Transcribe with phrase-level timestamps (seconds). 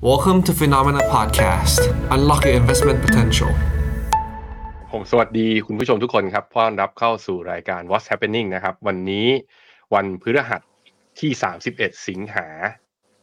[0.00, 1.80] Welcome to Phenomena Podcast.
[2.14, 3.52] Unlock your investment potential.
[4.92, 9.26] ผมสวัสดีคุณผู้ชมทุกคนครับต้อนรับเข้าสู่รายการ What's Happening นะครับ วันนี้
[9.94, 10.62] วันพฤหัส
[11.20, 11.30] ที่
[11.70, 12.46] 31 สิงหา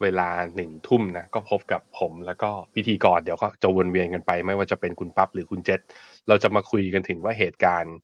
[0.02, 5.82] เวลาหนึ่งทุ่มนะก็พบกับผมแล้วก็พิธีกรเดี๋ยวก็จะวนเวียนกันไป ไม่ว่าจะเป็นคุณปั๊บหรือคุณเจษ
[6.28, 7.96] เราจะมาคุยกันถึงว่าเหตุการณ์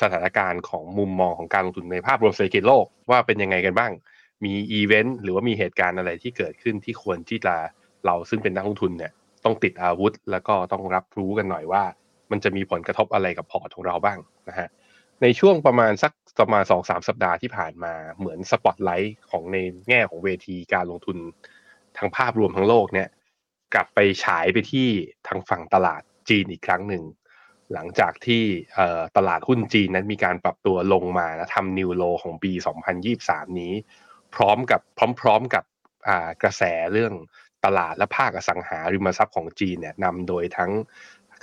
[0.00, 3.92] สถานการณ์ของมุมมองของการลงทุนในภาพรวมเศรษฐกิจโลกว่าเป็นยังไงกันบ้าง
[4.44, 7.56] มีอีเวนต์หรือว่ามีเหตุการณ์อะไรที่เกิดขึ้นที่ควรที่จะ
[8.06, 9.12] เราซึ่งเป็นนักลงทุนเนี่ย
[9.44, 11.84] ต้องติดอาวุธ แล้วก็ต้องรับรู้กันหน่อยว่า
[12.30, 14.18] มันจะมีผลกระทบอะไรกับพอร์ตของเราบ้าง
[14.48, 14.68] นะฮะ
[15.22, 19.56] ในช่วงประมาณสักประมาณสองสามสัปดาห์ที่ผ่านมาเหมือนสปอตไลท์ของใน
[19.88, 21.16] แง่ของเวทีการลงทุน
[21.96, 23.08] ทางภาพรวมทั้งโลกเนี่ย
[23.74, 24.88] กลับไปฉายไปที่
[25.28, 27.04] ทางฝั่งตลาดจีนอีกครั้งหนึ่ง
[27.72, 28.44] หลังจากที่
[29.16, 32.52] ตลาดหุ้นจีนนั้นมีการปรับตัวลงมาและทำ new low ของปี
[33.06, 33.72] 2023 นี้
[34.34, 34.80] พร้อมกับ
[35.20, 35.64] พร้อม ๆกับ
[36.42, 36.62] กระแส
[36.92, 37.12] เรื่อง
[37.64, 40.72] ตลาดและภาคอสังหาริมทรัพย์ของจีนเนี่ยนำโดยทั้ง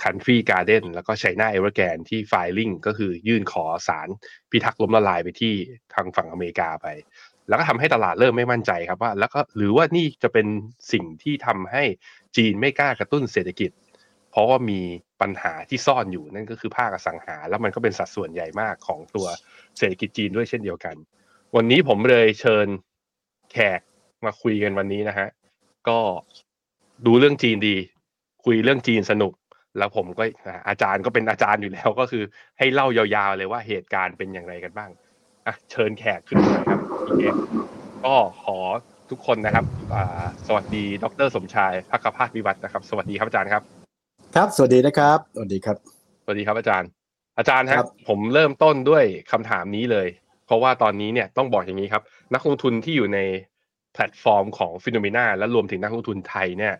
[0.02, 4.08] Country Garden แล้วก็ China Evergrande ที่ filing ก็คือยื่นขอสาร
[4.50, 5.54] พิทักษ์ล้มละลายไปที่
[5.94, 6.86] ทางฝั่งอเมริกาไป
[7.48, 10.46] แล้วก็ทำให้ตลาดเริ่มไม่มั่นใจครับว่า แล้วก็หรือว่านี่จะเป็น
[10.92, 11.82] สิ่งที่ทำให้
[12.36, 13.70] จีนไม่กล้ากระตุ้นเศรษฐกิจ
[14.30, 14.80] เพราะว่ามี
[15.20, 19.26] ปัญหาที่ซ่อนอยู่นั่นก็คือภาคอสังหา แล้วมันก็เป็นสัดส่วนใหญ่มากของตัว
[19.78, 20.96] เศรษฐกิจจีนด้วยเช่นเดียวกัน
[21.56, 22.66] วันนี้ผมเลยเชิญ
[23.52, 23.80] แขก
[24.24, 25.28] มาคุยกันวันนี้นะฮะ
[25.88, 25.98] ก็
[27.06, 27.76] ดูเรื่องจีนดี
[28.44, 29.32] คุยเรื่องจีนสนุก
[29.78, 30.24] แล้วผมก็
[30.68, 32.22] อาจารย์ก็เป็นอาจารย์อยู่แล้วก็คือ
[32.58, 34.90] ให้เล่ายาวๆเลยว่าเหตุการณ์เป็นอย่างไรกันบ้าง
[35.46, 36.80] อะเชิญแขกขึ้นมาครับ
[37.18, 37.28] พี่เอ
[38.04, 38.58] ก็ขอ
[39.10, 39.64] ทุกคนนะครับ
[40.46, 43.62] สวัสดี ดร สมชายพักภาควิวัฒนะครับ สวัสดีครับอาจารย์ครับ
[44.34, 45.76] ครับ สวัสดีนะครับ สวัสดีครับ
[46.24, 46.88] สวัสดีครับอาจารย์
[47.38, 50.08] อาจารย์ครับ ผมเริ่มต้นด้วยคำถามนี้เลย
[50.46, 52.02] เพราะว่าตอนนี้เนี่ยต้องบอกอย่างนี้ครับ
[52.34, 53.18] นักลงทุนที่อยู่ใน
[53.49, 53.49] แพ
[54.00, 56.74] ลตฟอร์มของ FINNOMENA และรวมถึงนักลงทุนไทยเนี่ย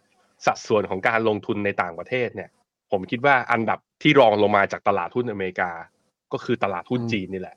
[0.47, 2.51] สัดส่วนของการลงทุนในต่างประเทศเนี่ย
[2.91, 5.71] ผมคิดว่าอันดับที่รองลงมาจากตลาดหุ้นอเมริกา
[6.33, 7.57] ก็คือตลาดหุ้นจีนนี่แหละ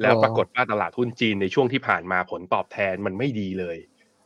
[0.00, 3.76] แล้วปรากฏว่าตลาดหุ้นจีนในช่วงที่ผ่านมาผลตอบแทนมันไม่ดีเลย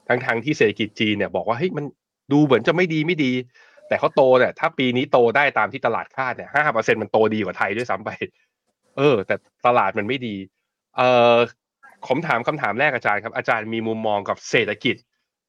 [0.09, 1.85] ทั้งๆที่เศรษฐกิจจีนเนี่ยบอกว่าเฮ้ยมัน
[2.33, 3.33] ดูเหมือนจะไม่ดีไม่ดี
[3.89, 8.11] แต่เขาโตเนี่ยถ้าปีนี้โตได้ตามที่ตลาดคาดเนี่ยห้าเปอร์เซ็นมันโตดีกว่าไทยด้วยซ้ำไป
[8.97, 10.37] เออ แต่ตลาดมันไม่ดี
[10.97, 11.37] เออ
[12.07, 14.97] ผมถามคำถามแรกอาจารย์ครับ อาจารย์มีมุมมองกับเศรษฐกิจ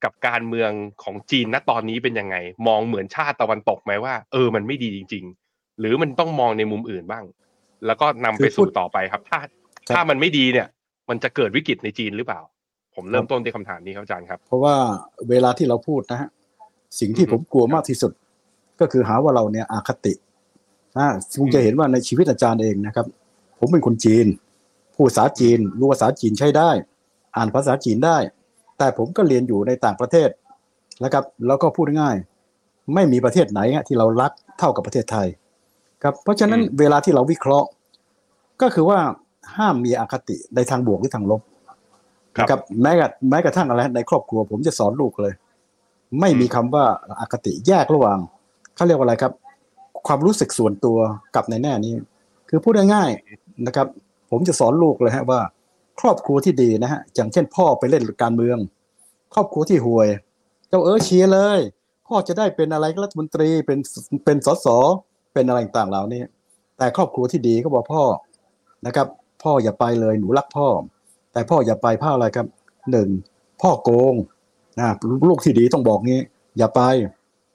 [0.04, 0.72] กับการเมือง
[1.04, 2.36] ของจีนณตอนนี้เป็นยังไง
[2.68, 7.24] มองเหมือนชาติตะวันตกไหมว่า เออมันไม่ดีจริง ๆ หรือมันต้องมองในมุมอื่นบ้าง
[7.86, 9.40] แล้วก็นำไปสู่ต่อไปครับ ถ้า
[9.96, 10.68] ถ้ามันไม่ดีเนี่ย
[11.10, 12.42] มันจะเกิดวิกฤตในจีนหรือเปล่า
[12.96, 14.76] ผมเริ่มต้นที่คำถามนี้ครับอาจารย์ครับ เพราะว่า
[15.30, 16.30] เวลาที่เราพูดนะฮะ
[17.00, 18.12] สิ่งที่ผมกลัวมากที่สุด
[18.80, 20.14] ก็คือหาว่าเราเนี่ยอาคติ
[20.98, 21.08] นะ
[21.40, 23.06] คุณจะเห็นว่าในชีวิตอาจารย์เองนะครับ
[23.60, 24.26] ผมเป็นคนจีน
[24.96, 26.70] พูดภาษาจีนรู้ภาษาจีนใช้ได้
[27.36, 28.18] อ่านภาษาจีนได้
[28.78, 30.30] แต่ผมก็เรียนอยู่ในต่างประเทศ
[31.04, 32.16] นะครับแล้วก็พูดง่าย
[32.94, 35.28] ไม่มีประเทศไหนที่เรารักเท่ากับประเทศไทย
[36.04, 37.68] ครับเพราะฉะนั้นเวลาที่เราวิเคราะห์
[38.62, 39.00] ก็คือว่า
[39.58, 41.42] ห้ามมีอคติในทางบวกหรือทางลบ
[42.40, 45.34] นะครับแม้กระแม้กระทั่งอะไรในครอบครัว ผมจะสอนลูกเลย
[46.20, 46.86] ไม่มีคำว่า
[47.20, 48.18] อาคติแยกระหว่าง
[48.76, 49.34] เขาเรียกว่าอะไรครับ
[50.08, 50.98] ความรู้สึกส่วนตัว
[51.36, 51.94] กับในแน่นี้
[52.50, 53.88] คือพูดง่ายๆนะครับ
[54.31, 55.41] ผมจะสอนลูกเลยฮะว่า
[56.00, 58.58] ครอบครัวที่ดีนะฮะอย่างเช่นพ่อไปเล่นการเมือง
[59.34, 60.08] ครอบครัวที่ห่วย
[60.69, 61.59] เจ้าเออเชียร์เลย
[62.08, 63.80] พ่อจะได้เป็นอะไรรัฐมนตรีเป็น
[64.25, 64.68] เป็นสส
[65.34, 66.22] เป็นอะไรต่างเหล่านี้
[66.78, 68.03] แต่ครอบครัวที่ดีก็บอกพ่อ
[68.85, 69.08] นะครับ
[69.44, 70.68] พ่ออย่าไปเลยหนูรักพ่อ
[71.34, 72.47] แต่พ่ออย่าไปพ่ออะไรครับ
[72.91, 73.09] หนึ่ง
[73.62, 74.14] พ่อโกง
[74.80, 74.88] นะ
[75.30, 76.22] ลูกที่ดีต้องบอกงี้
[76.58, 76.81] อย่าไป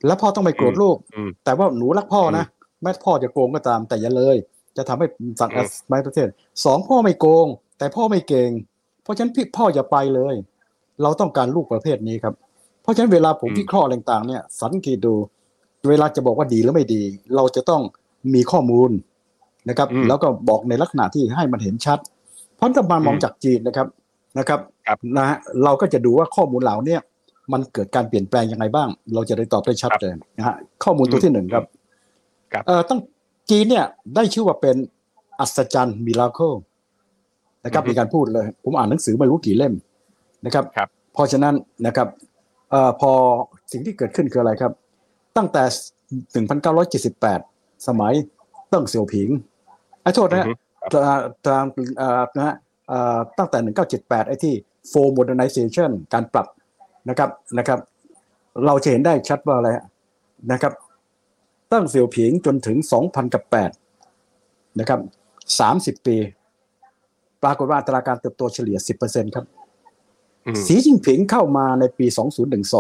[0.07, 0.97] แล้วพ่อต้องไม่โกรธลูก
[1.45, 2.45] แต่ว่าหนูรักพ่อนะ
[2.83, 4.37] แม้พ่อจะโกงก็ตามแต่อย่าเลย
[4.77, 5.07] จะทำให้
[5.41, 6.29] สังคมในประเทศ
[6.65, 7.47] สองพ่อไม่โกง
[7.79, 8.51] แต่พ่อไม่เก่ง
[9.03, 10.35] เพราะฉะนั้นพี่พ่ออย่าไปเลย
[11.03, 12.35] เราต้องการลูกประเภทนี้ครับ
[12.83, 15.15] เพราะฉะนั้นเวลาผมวิเคราะห์ต่างๆ เนี่ย สังเกตดู
[15.89, 17.03] เวลาจะบอกว่าดีหรือไม่ดี
[17.37, 17.83] เราจะต้อง
[18.35, 18.91] มีข้อมูล
[19.69, 21.99] นะครับ แล้วก็บอกในลักษณะที่ให้มันเห็นชัด
[22.57, 23.87] เพราะถ้ามามองจากจีนนะครับ
[24.39, 24.61] นะครับ
[25.17, 26.99] นะฮะเราก็จะดูว่าข้อมูลเหล่านี้
[27.53, 30.55] มันเกิดการเปลี่ยนแปลงยังไงบ้าง เราจะได้ตอบได้ชัดเลยนะฮะ
[30.85, 31.65] ข้อมูลตัวที่หนึ่งครับ
[32.67, 33.01] เอ่อต้อง
[33.51, 34.77] จีนเนี่ยได้ชื่อว่าเป็น
[35.41, 36.53] อัศจรรย์มิราเคิล
[37.65, 39.75] นะครับมีการพูดเลย ผมอ่านหนังสือไม่รู้กี่เล่ม
[40.47, 41.55] นะครับรบเพราะฉะนั้น
[41.87, 42.09] นะครับ
[42.71, 43.13] เอ่อพอ
[43.73, 44.73] สิ่งที่เกิดขึ้นคืออะไรครับ
[45.37, 45.65] ตั้งแต่
[47.31, 48.15] 1978 สมัย
[48.69, 49.29] เติ้งเสี่ยวผิง
[50.03, 50.47] ไอ้โทษนะ
[51.47, 51.65] ตาม
[52.37, 52.55] นะฮะ
[53.39, 53.59] ตั้งแต่
[53.95, 54.55] 1978 ไอ้ที่
[54.93, 56.47] for modernization การปรับ
[57.09, 57.79] นะครับนะครับ
[58.67, 59.69] เราจะเห็นได้ชัดว่าอะไร
[60.53, 60.73] นะครับ
[61.73, 63.45] ตั้งเสี่ยวผิงจนถึง 2,000กับ
[64.11, 65.01] 8นะครับ
[66.01, 66.17] 30 ปี
[67.43, 69.45] ปรากฏว่าอัตราการเติบโตเฉลี่ย 10%ครับ
[70.67, 72.07] สีจิ้งผิงเข้ามาในปี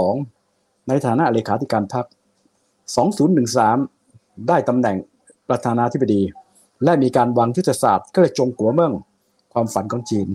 [0.07, 2.07] 2012 ในฐานะเลขาธิการพรรค
[3.87, 4.97] 2013 ได้ตำแหน่ง
[5.49, 6.23] ประธานาธิบดี
[6.85, 8.93] และมีการวางยุทธศาสตร์ก็เลยจงกัวเมือง
[9.53, 10.29] ความฝันของจีน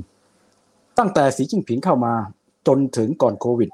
[0.97, 2.13] ตั้งแต่สีจิ้งผิงเข้ามา
[2.67, 3.69] จนถึงก่อนโควิด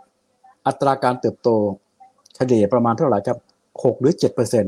[0.67, 1.49] อัตราการเติบโต
[2.35, 3.37] เฉลี่ยประมาณเท่าไหร่ครับ
[3.83, 4.65] 6หรือ7เปอร์เซ็น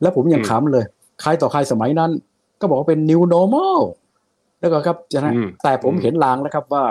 [0.00, 0.84] แล้วผมยังอืมขำเลย
[1.22, 2.10] ใครต่อใครสมัยนั้น
[2.60, 3.78] ก็บอกว่าเป็น new normal
[4.60, 6.84] แล้วก็ครับจะนะอืมแต่ผมอืมเห็นลางแล้วครับว่า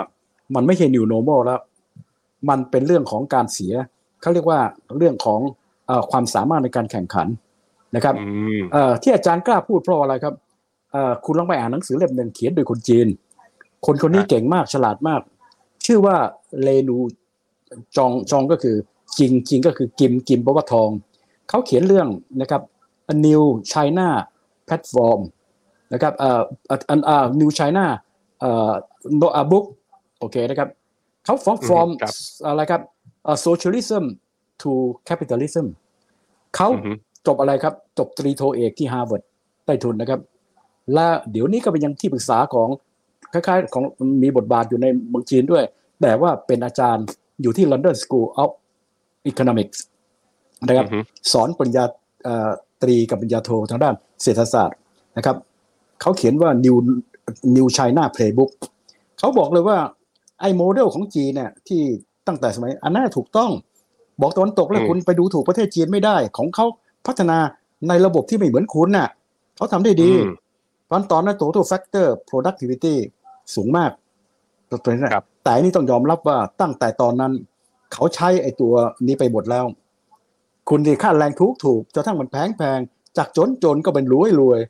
[0.54, 1.60] มันไม่ใช่ new normal แล้ว
[2.48, 3.72] มันเป็นเรื่องของการเสีย
[4.20, 4.60] เขาเรียกว่า
[4.96, 5.40] เรื่องของ
[5.86, 7.26] เออความสามารถในการแข่งขัน
[7.96, 10.34] นะครับอืมเอ่อที่อาจารย์กล้าพูดเพราะอะไรครับ
[10.92, 13.06] เอ่อคุณลองไปอ่านหนังสือเล่มหนึ่งเขียนโดยคนจีน
[13.86, 15.20] คนคนนี้ครับเก่งมากฉลาดมาก
[15.86, 16.16] ชื่อว่า
[16.62, 16.98] เลนู
[17.96, 18.76] จองจองก็คือ
[19.18, 20.88] จริงจริงก็คือกิมกิมแปลว่าทอง
[21.48, 22.08] เขาเขียนเรื่อง
[22.40, 22.62] นะครับ
[23.12, 24.08] A New China
[24.68, 25.20] Platform
[25.92, 26.42] นะครับเอ่อ
[26.90, 27.84] อันอ่า New China
[28.40, 28.72] เอ่อ
[29.20, 29.64] no a book
[30.18, 30.68] โอเคนะครับ
[31.24, 32.14] เขาฟ้องอืม from ครับ
[32.46, 32.82] อะไรครับ
[33.24, 34.04] เอ่อ socialism
[34.62, 34.72] to
[35.08, 35.66] capitalism
[36.56, 36.92] เขาอือฮึ
[37.26, 39.22] จบอะไรครับ จบตรีโทเอกที่ฮาร์วาร์ด
[39.66, 40.20] ได้ทุนนะครับ
[40.94, 42.68] และเดี๋ยวนี้ก็เป็นยังที่ปรึกษาของ
[43.32, 43.84] คล้ายๆของ
[44.22, 45.64] มีบทบาทอยู่ในเมืองจีนด้วย
[46.02, 47.06] แต่ว่าเป็นอาจารย์
[47.42, 48.50] อยู่ที่ London School of
[49.30, 49.78] Economics
[50.66, 50.98] นะครับอือฮึ
[51.32, 51.84] สอนปริญญา
[52.24, 52.50] เอ่อ
[52.82, 54.76] ตรีกับปริญญาโททางด้านเศรษฐศาสตร์
[55.16, 55.36] นะครับ
[56.00, 56.76] เขาเขียนว่า New
[57.56, 58.50] New China Playbook
[59.18, 59.78] เขาบอกเลยว่า
[60.40, 61.80] ไอ้โมเดลของจีนเนี่ยที่
[62.26, 63.50] ตั้งแต่สมัยอันนั้นถูกต้อง
[64.20, 66.66] บอกตะวันตกแล้วอืมคุณไปดูถูกประเทศจีนไม่ได้ ของเขา
[67.06, 67.38] พัฒนา
[67.88, 69.08] ในระบบที่ไม่เหมือนคุณน่ะ
[69.56, 70.32] เขาทำได้ดีอืม
[70.84, 72.94] เพราะฉะนั้นตอนนั้น total factor productivity
[73.54, 73.90] สูงมาก
[74.84, 77.32] ตัวนี้นะครับแต่อันนี่ต้องยอมรับว่าตั้งแต่ตอนนั้น
[77.92, 78.72] เขาใช้ไอ้ตัว
[79.06, 79.64] นี้ไปหมดแล้ว
[80.68, 82.78] คุณดีค่าแรงทุกถูกจนทั้งมันแพงแพง
[83.16, 84.60] จากจนจนก็เป็นรวยรวย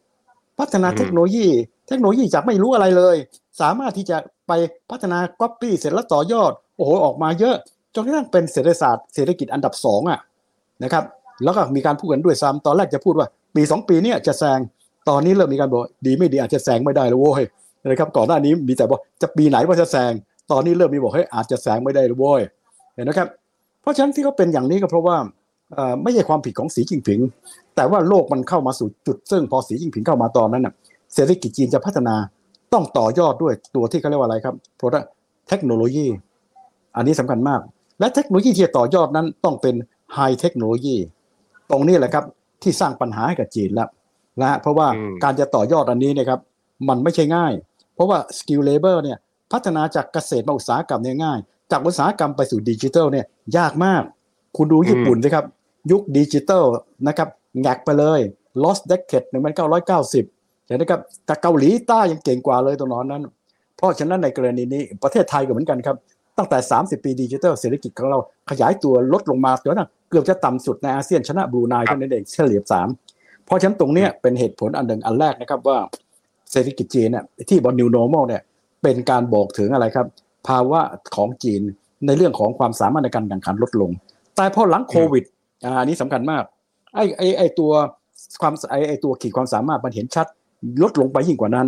[0.59, 1.47] พัฒนาเทคโนโลยี
[1.89, 3.17] เทคโนโลยีจากไม่รู้อะไรเลย
[3.61, 4.17] สามารถที่จะ
[4.49, 4.53] ไป
[4.91, 7.57] พัฒนาก๊อปปี้เสร็จแล้วต่อยอด โอ้โหออกมาเยอะ
[7.95, 10.19] จนกระทั่งเป็นเศรษฐศาสตร์เศรษฐกิจอันดับสองอะ
[10.83, 11.05] นะครับ
[11.45, 14.59] แล้วก็มีการพูดกันด้วยซ้ำตอนแรกจะพูดว่า ปีสองปีเนี้จะแซง
[15.09, 17.43] ตอนนี้เริ่มมีการบอกดีไม่ดีอาจจะแซงไม่ได้แล้วโว้ย
[17.87, 20.13] นะครับก่อนหน้านี้มีแต่บอกจะปีไหนว่าจะแซง
[20.51, 22.41] ตอนนี้เริ่มมีบอกเฮ้ยอาจจะแซงไม่ได้แล้วโว้ย
[22.95, 23.29] เห็นนะครับ
[23.81, 25.17] เพราะฉะนั้นที่เขาเป็นอย่างนี้ก็เพราะว่า
[26.03, 27.21] ไม่ใช่ความผิดของสีจิ้งผิง
[27.77, 30.75] แต่ว่าโลกมันเข้ามาสู่จุด ซึ่งพอสีจิ้งผิงเข้ามาตอนนั้นน่ะ
[31.15, 32.15] เศรษฐกิจจีนจะพัฒนา
[32.73, 35.07] ต้องต่อยอดด้วยตัวที่เขาเรียกว่าอะไรครับ product
[35.49, 36.07] เทคโนโลยี
[36.97, 37.61] อันนี้สำคัญมาก
[38.01, 39.75] และเทคโนโลยีที่จะต่อยอดนั้นต้องเป็น
[40.15, 40.97] high technology
[41.71, 42.25] ตรงนี้แหละครับ
[42.63, 43.89] ที่สร้างปัญหาให้กับจีนแล้ว
[44.41, 46.41] นะฮะเพราะว่าอืมการจะต่อยอดอันนี้เนี่ยนะครับ
[46.89, 47.53] มันไม่ใช่ง่าย
[47.95, 49.19] เพราะว่า skill labor เนี่ย
[49.53, 51.39] พัฒนาจากเกษตรมาอุตสาหกรรมเนี่ยง่าย
[51.71, 53.27] จากอุตสาหกรรมไปสู่ดิจิทัลเนี่ย
[53.57, 54.03] ยากมาก
[54.57, 55.45] คุณดูญี่ปุ่นสิครับ
[55.91, 56.65] ยุคดิจิทัล
[57.07, 57.29] นะครับ
[57.61, 58.21] แหงกไปเลย
[58.63, 59.27] lost decade
[59.93, 63.23] 1990เห็นไหมครับแต่เกาหลีใต้ยังเก่งกว่าเลยตรงนั้น
[63.77, 65.97] เพราะฉะนั้นในกรณีนี้ประเทศไทยก็เหมือนกันครับ
[66.39, 68.19] ตั้งแต่ 30 ปีดิจิทัลเศรษฐกิจของเรา
[68.51, 72.89] ขยายตัวลดลงมาจนกระทั่งเกือบจะต่ำสุดในอาเซียนชนะบรูไนครับเท่านั้นเองเฉลี่ยสาม
[73.47, 75.79] เพราะฉะนั้นตรงเนี้ยเป็นเหตุผลอันหนึ่งอันแรกนะครับว่า
[76.53, 78.43] เศรษฐกิจจีนเนี่ยที่บอ new normal เนี่ย
[78.83, 80.07] เป็นการบอกถึงอะไรครับ
[80.49, 80.81] ภาวะ
[81.17, 81.61] ของจีน
[82.07, 83.91] ในเรื่องของความสามารถในการแข่งขันลดลง
[84.37, 85.25] แต่พอหลังโควิด
[85.65, 86.43] อ่าอันนี้สำคัญมาก
[86.95, 87.73] ไอ้ไอ้ไอ้ตัว
[88.41, 90.27] ความไอ้ไอ้ตัวขีดความสามารถมันเห็นชัด
[90.83, 91.67] ลดลงไปยิ่งกว่านั้น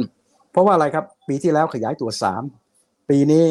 [0.53, 2.43] เพราะว่าอะไรครับ ปีที่แล้วขยายตัวสาม
[3.09, 3.45] ปีนี้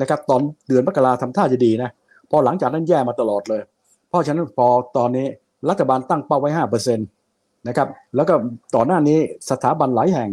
[0.00, 1.90] นะครับตอนเดือนมกราทำท่าจะดีนะ
[2.30, 3.62] พอหลังจากนั้นแย่มาตลอดเลย
[4.08, 5.26] เพราะฉะนั้นพอตอนนี้
[5.68, 7.02] รัฐบาลตั้งเป้าไว้ห้าเปอร์เซ็นต
[7.68, 8.34] นะครับแล้วก็
[8.74, 9.18] ต่อหน้านี้
[9.50, 10.30] สถาบันหลายแห่ง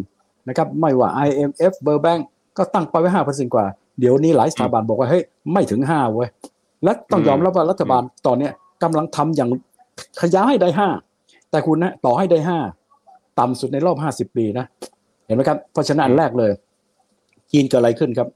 [0.48, 2.22] นะครับไม่ว่า IMF World Bank
[2.58, 3.66] ก็ตั้งเป้าไว้ห้าเปอร์เซ็นกว่า
[4.00, 5.24] เดี๋ยวนี้หลายสถาบันบอกว่าเฮ้ย
[5.54, 6.30] ไม่ถึงห้าเว้ย
[6.84, 8.52] และต้องยอมรับว่ารัฐบาลตอนเนี้ย
[8.84, 9.50] กำลังทำอย่าง
[10.22, 10.90] ขยายให้ได้ห้า
[11.52, 12.60] แต่คุณนะต่อให้ได้ห้า
[13.40, 14.66] ต่ำสุดในรอบห้าสิบปีนะ
[15.26, 16.52] เห็นไหมครับเพราะฉะนั้นอันแรกเลย
[17.52, 18.28] จีนเกิดอะไรขึ้นครับ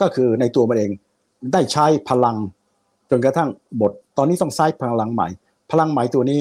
[0.00, 0.90] ก็คือในตัวมันเอง
[1.52, 2.36] ได้ใช้พลัง
[3.10, 3.48] จนกระทั่ง
[3.80, 5.28] หมด ตอนนี้ต้องใช้พลังใหม่
[5.70, 6.40] พลังใหม่ตัวนี้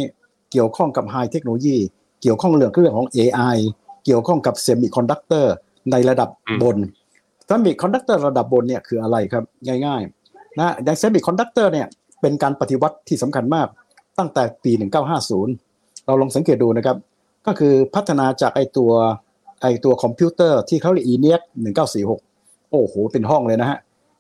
[0.51, 1.77] เกี่ยวข้องกับ high technology
[2.21, 3.57] เกี่ยวข้องเรื่องเรื่องของ AI
[4.05, 5.53] เกี่ยวข้องกับเซมิคอนดักเตอร์
[5.91, 6.29] ในระดับ
[6.61, 6.77] บน
[7.47, 9.43] เซมิคอนดักเตอร์ระดับบนเนี่ยคืออะไรครับ
[9.85, 11.87] ง่ายๆนะอย่างเซมิคอนดักเตอร์เนี่ย
[12.23, 13.67] เป็นการปฏิวัติที่สำคัญมาก
[14.19, 14.71] ตั้งแต่ปี
[15.39, 16.97] 1950 เราลองสังเกตดูนะครับ
[17.45, 18.91] ก็คือพัฒนาจากไอตัว
[19.61, 21.41] ไอตัวคอมพิวเตอร์ที่เขาเรียก ENIAC
[22.05, 23.77] 1946 โอ้โห เป็นห้องเลยนะฮะ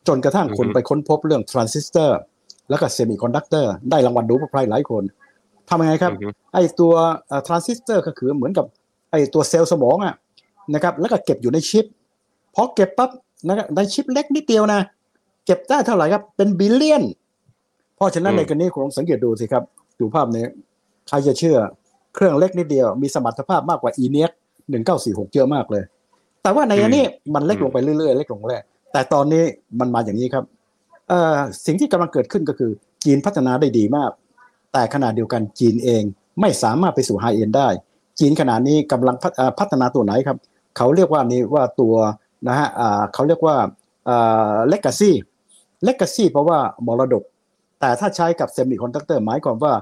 [0.07, 2.17] จนกระทั่งคนอือฮึไปค้นพบเรื่องทรานซิสเตอร์
[2.69, 5.03] แล้วก็เซมิคอนดักเตอร์ได้รางวัล Nobel Prize หลายคน
[5.69, 6.93] ทำยังไงครับอือฮึไอตัว
[7.47, 8.65] ทรานซิสเตอร์ก็คือเหมือนกับ
[9.11, 10.13] ไอตัวเซลล์สมองอะ
[10.73, 11.85] นะครับแล้วก็เก็บอยู่ในชิป
[12.55, 13.09] พอเก็บปั๊บ
[13.47, 14.81] นะครับในชิปเล็กนิดเดียวนะ
[15.45, 17.22] เก็บได้เท่าไหร่ครับ เป็น billion เพ
[18.03, 19.63] ราะฉะนั้นอืมในกรณีคุณลองสังเกตดูสิครับ
[19.99, 20.45] ดูภาพนี้
[21.07, 21.57] ใครจะเชื่อ
[22.15, 24.23] เครื่องเล็กนิดเดียว มีสมรรถภาพมากกว่า e n e
[24.81, 25.83] 1946เยอะมากเลย
[26.43, 27.05] แต่ว่าในอันนี้
[27.35, 29.43] มันเล็กลงไปเรื่อยๆเล็กลงเรื่อยแต่ตอนนี้
[29.79, 30.43] มันมาอย่างนี้ครับ
[31.09, 32.71] เอ่อสิ่งที่กำลังเกิดขึ้นก็คือ
[33.03, 34.11] จีนพัฒนาได้ดีมาก
[34.73, 36.03] แต่ขณะเดียวกันจีนเอง
[36.41, 37.67] ไม่สามารถไปสู่ high-end ได้
[38.19, 40.37] จีนขณะนี้กำลังพัฒเอ่อพัฒนาตัวไหนครับ
[40.77, 41.95] เขาเรียกว่านี่ว่าตัว
[42.47, 43.55] นะฮะอ่าเขาเรียกว่า
[44.69, 47.23] legacy legacy เพราะว่ามรดก
[47.83, 49.73] แต่ถ้าใช้กับเซมิคอนดักเตอร์หมายความว่า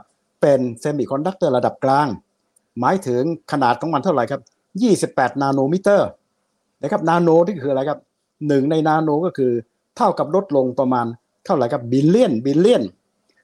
[0.41, 2.08] เป็นเซมิคอนดักเตอร์ระดับกลาง
[2.79, 4.41] หมายถึงขนาดของมันเท่าไหร่ครับ
[5.12, 6.10] 28 นาโนมิเตอร์
[6.81, 8.00] นะครับนาโนที่คืออะไรครับ
[8.48, 9.51] หนึ่งในนาโนก็คือ
[9.98, 11.05] เท่ากับลดลงประมาณ
[11.46, 12.84] เท่าไหร่ครับ billion billion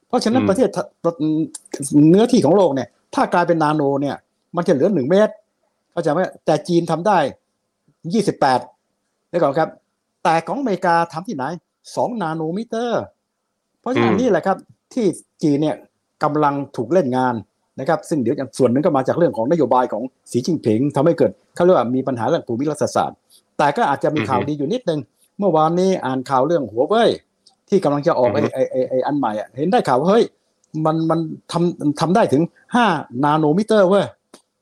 [0.08, 0.70] เพราะฉะนั้นอืมประเทศ
[2.10, 4.16] เนื้อที่ของโลกเนี่ย ถ้ากลายเป็นนาโนเนี่ย
[4.56, 5.34] มันจะเหลือหนึ่งเมตร
[5.92, 7.18] เข้าใจไหมแต่จีนทำได้
[8.06, 9.70] 28ได้ก่อนครับ
[10.24, 11.44] แต่ของอเมริกาทำที่ไหน
[11.84, 13.17] 2นาโนมิเตอร์เพ
[13.88, 14.58] ราะฉะนั้นอืมนี่แหละครับ
[14.94, 15.06] ที่
[15.44, 15.76] จีนเนี่ย
[16.24, 17.36] กำลังถูกเล่นงาน
[17.80, 23.18] นะครับซึ่งเดี๋ยวอย่างส่วนหนึ่งก็มาจากเรื่องของนโยบายของสีจิ้นผิงทำให้เกิดเขาเรียกว่ามีปัญหาเรื่องภูมิรัฐศาสตร์
[23.58, 25.00] แต่ก็อาจจะมีข่าวดีอยู่นิดนึง
[25.40, 27.10] เมื่อวานนี้อ่านข่าวเรื่องหัวเว่ย
[27.70, 30.24] ที่กำลังจะออกไอ้ไอ้ไอ้ไอ้อันใหม่อะเห็นได้ข่าวว่าเฮ้ย
[30.86, 31.20] มันมัน
[31.52, 32.44] ทำทำได้ถึง
[32.84, 34.06] 5 นาโนมิเตอร์เว้ย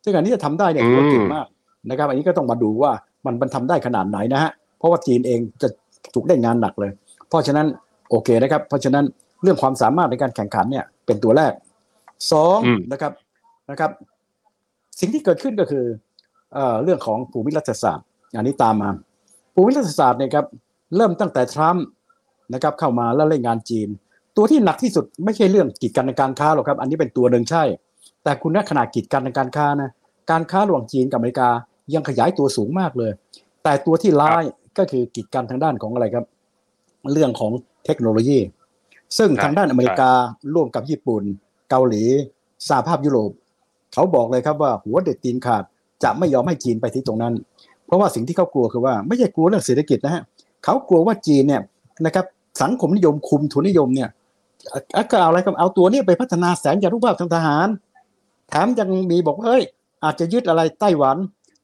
[0.03, 1.48] ซึ่งอันนี้จะทำได้เนี่ยถือว่าเก่งมาก
[1.89, 2.91] นะครับ อันนี้ก็ต้องมาดูว่า
[3.25, 5.67] มันมันทำได้ขนาดไหนนะฮะเพราะว่าจีนเองจะ
[6.13, 6.91] ถูกได้งานหนักเลย
[7.29, 7.67] เพราะฉะนั้น
[8.09, 9.05] โอเคนะครับ เพราะฉะนั้น
[9.43, 11.53] เรื่องความสามารถในการแข่งขันเนี่ย เป็นตัวแรก
[12.31, 13.13] สองอืมนะครับ
[13.69, 13.91] นะครับ
[15.00, 15.85] สิ่งที่เกิดขึ้นก็คือ
[16.53, 18.89] เอ่อเรื่องของภูมิรัฐศาสตร์อันนี้ตามมา
[19.53, 20.45] ภูมิรัฐศาสตร์เนี่ยครับ
[20.95, 21.85] เริ่มตั้งแต่ทรัมป์
[22.53, 23.88] นะครับ เข้ามาแล้วเล่นงานจีน
[24.38, 27.63] ตัวที่หนักที่สุดไม่ใช่เรื่องกีดกันในการค้าหรอกครับ อันนี้เป็นตัวหนึ่งใช่
[28.24, 29.89] แต่คุณนะขนาดกีดกันในการค้านะ
[30.31, 31.50] การค้าระหว่างจีนกับอเมริกา
[31.93, 33.12] ยังขยายตัวสูงมากเลย
[33.63, 34.43] แต่ตัวที่ร้าย
[34.77, 36.25] ก็คือกีดกันทางด้านของอะไรครับ
[37.13, 37.51] เรื่องของ
[37.86, 38.39] เทคโนโลยี
[39.18, 40.12] ซึ่งใช่ทางด้านอเมริกา
[40.54, 41.24] ร่วมกับญี่ปุ่น
[41.70, 42.04] เกาหลี
[42.68, 43.32] สหภาพยุโรป
[43.94, 45.63] เขาบอกเลยครับว่าหัวเด็ดตีนขาด
[46.04, 47.34] จะไม่ยอมให้จีนไปที่ตรงนั้น
[47.86, 50.24] เพราะว่าสิ่งที่เขากลัวคือว่าไม่ใช่กลัวเรื่องเศรษฐกิจนะฮะ
[50.63, 51.62] เขากลัวว่าจีนเนี่ย
[52.06, 52.25] นะครับ
[52.62, 54.10] สังคมนิยมคุมทุนนิยมเนี่ย
[54.96, 57.68] อะก็เอาอะไรก็เอาตัวเนี้ไปพัฒนาแสงยานุภาพทางทหาร
[58.50, 59.63] แถมยังมีบอกว่าเฮ้ย
[60.04, 61.18] อาจจะยึดอะไรไต้หวัน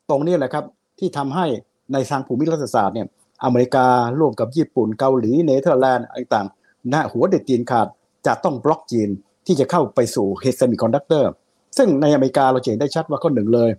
[0.09, 0.63] ตรงนี้แหละครับ
[0.99, 1.45] ที่ทำให้
[1.93, 3.07] ในทางภูมิรัฐศาสตร์เนี่ย
[3.43, 3.87] อเมริกา
[4.19, 7.87] ร่วมกับญี่ปุ่นเกาหลีเนเธอร์แลนด์ต่างๆนะหัวเด็ดตีนขาด
[8.27, 9.09] จะต้องบล็อกจีน
[9.45, 11.31] ที่จะเข้าไปสู่ high-end เซมิคอนดักเตอร์
[11.77, 13.69] ซึ่งในอเมริกาเราจะเห็นได้ชัดว่าข้อหนึ่งเลย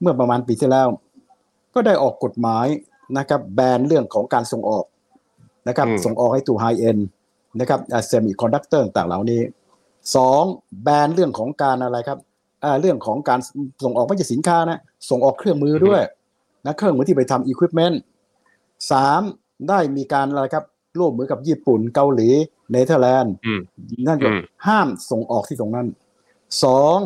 [0.00, 0.88] เมื่อประมาณปีที่แล้ว
[1.74, 2.66] ก็ได้ออกกฎหมาย
[3.18, 4.84] นะครับ ban เรื่องของการส่งออก
[5.68, 6.98] นะครับอืมส่งออกให้ตัว high-end
[7.60, 9.40] นะครับเซมิคอนดักเตอร์ต่างๆเหล่านี้
[10.16, 10.42] สอง
[10.82, 12.18] ban เรื่องของการอะไรครับ
[12.64, 13.40] อ่าเรื่องของการ
[13.84, 14.78] ส่งออกไม่ใช่สินค้านะ
[15.10, 16.02] ส่งออกเครื่องมือด้วย
[16.66, 18.00] นะเครื่องมือที่ไปทำอุปกรณ์
[18.90, 19.20] สาม
[19.68, 20.64] ได้มีการอะไรครับ
[20.98, 22.28] ร่วมมือกับญี่ปุ่นเกาหลี
[22.70, 23.60] เนเธอร์แลนด์อืม
[24.08, 25.86] นั่นก็อืมห้ามส่งออกที่ตรงนั้น
[26.64, 26.96] สอง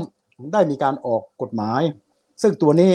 [0.53, 1.83] ได้มีการออกกฎหมาย
[2.43, 2.93] ซึ่งตัวนี้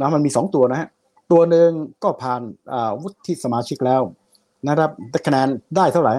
[0.00, 0.88] นะมันมีสองตัวนะฮะ
[1.32, 1.68] ตัวหนึ่ง
[2.04, 2.40] ก็ผ่าน
[2.72, 4.02] อ่าวุฒิสมาชิกแล้ว
[4.68, 6.14] นะครับแต่คะแนนได้เท่าไหร่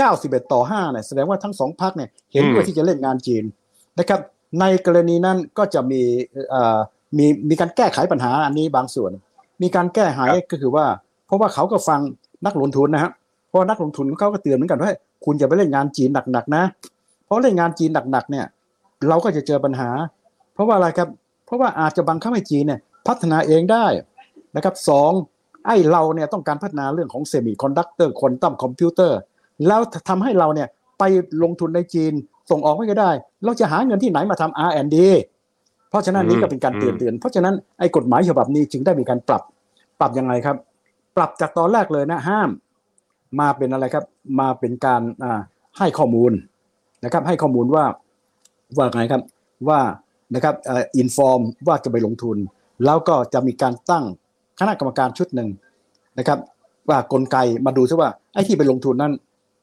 [0.00, 3.44] 91 ต่อ5เนี่ยแสดงว่าทั้งสองพรรคเนี่ยเห็นด้วยอืมที่จะเล่นงานจีน
[3.98, 4.20] นะครับ
[4.60, 6.02] ในกรณีนั้นก็จะมี
[6.50, 6.78] เอ่อ
[7.18, 9.12] มีมีการแก้ไขปัญหาอันนี้บางส่วน
[9.62, 12.00] มีการแก้ไขก็คือว่าเพ ราะว่าเขาก็ฟัง
[12.46, 13.10] นักลงทุนนะฮะ
[13.48, 14.92] เพราะนักลงทุนเขาก็เตือนเหมือนกันว่า
[15.24, 16.62] คุณอย่าไปเล่นงานจีนหนักๆนะ
[17.26, 18.46] เพราะเล่นงานจีนหนักๆเนี่ย
[19.08, 19.90] เราก็จะเจอปัญหา
[20.54, 21.08] เพราะว่าอะไรครับ
[21.46, 23.86] เพราะว่าอาจจะบังคับให้จีนเนี่ยพัฒนาเองได้
[24.56, 25.12] นะครับสอง
[25.66, 29.18] ไอ้เราเนี่ยต้องการพัฒนาเรื่องของเซมิคอนดักเตอร์ quantum computer
[29.66, 31.02] แล้วทำให้เราเนี่ยไป
[31.42, 32.12] ลงทุนในจีน
[32.50, 33.10] ส่งออกก็ไม่ได้
[33.44, 34.96] เราจะหาเงินที่ไหนมาทำ R&D
[35.90, 39.42] เพราะฉะนั้นนี่ก็เป็นการเตือนเตือนเพราะฉะนั้นไอ้กฎหมายฉบับนี้จึงได้มีการปรับ
[40.00, 40.56] ปรับยังไงครับ
[41.16, 42.50] ปรับจากตอนแรกเลยนะห้าม
[43.40, 44.04] มาเป็นอะไรครับ
[44.40, 45.40] มาเป็นการอ่า
[45.78, 46.32] ให้ข้อมูล
[47.04, 47.84] นะครับ ให้ข้อมูลว่า
[48.76, 49.22] ว่าไงครับ
[49.68, 49.80] ว่า
[50.34, 52.36] นะครับเอ่อินฟอร์มว่าจะไปลงทุน
[52.84, 54.04] แล้วก็จะมีการตั้ง
[54.58, 55.48] คณะกรรมการชุดหนึ่ง
[56.18, 56.38] นะครับ
[56.88, 59.12] ว่ากลไกมาดูซิว่าไอ้ที่ไปลงทุนนั้น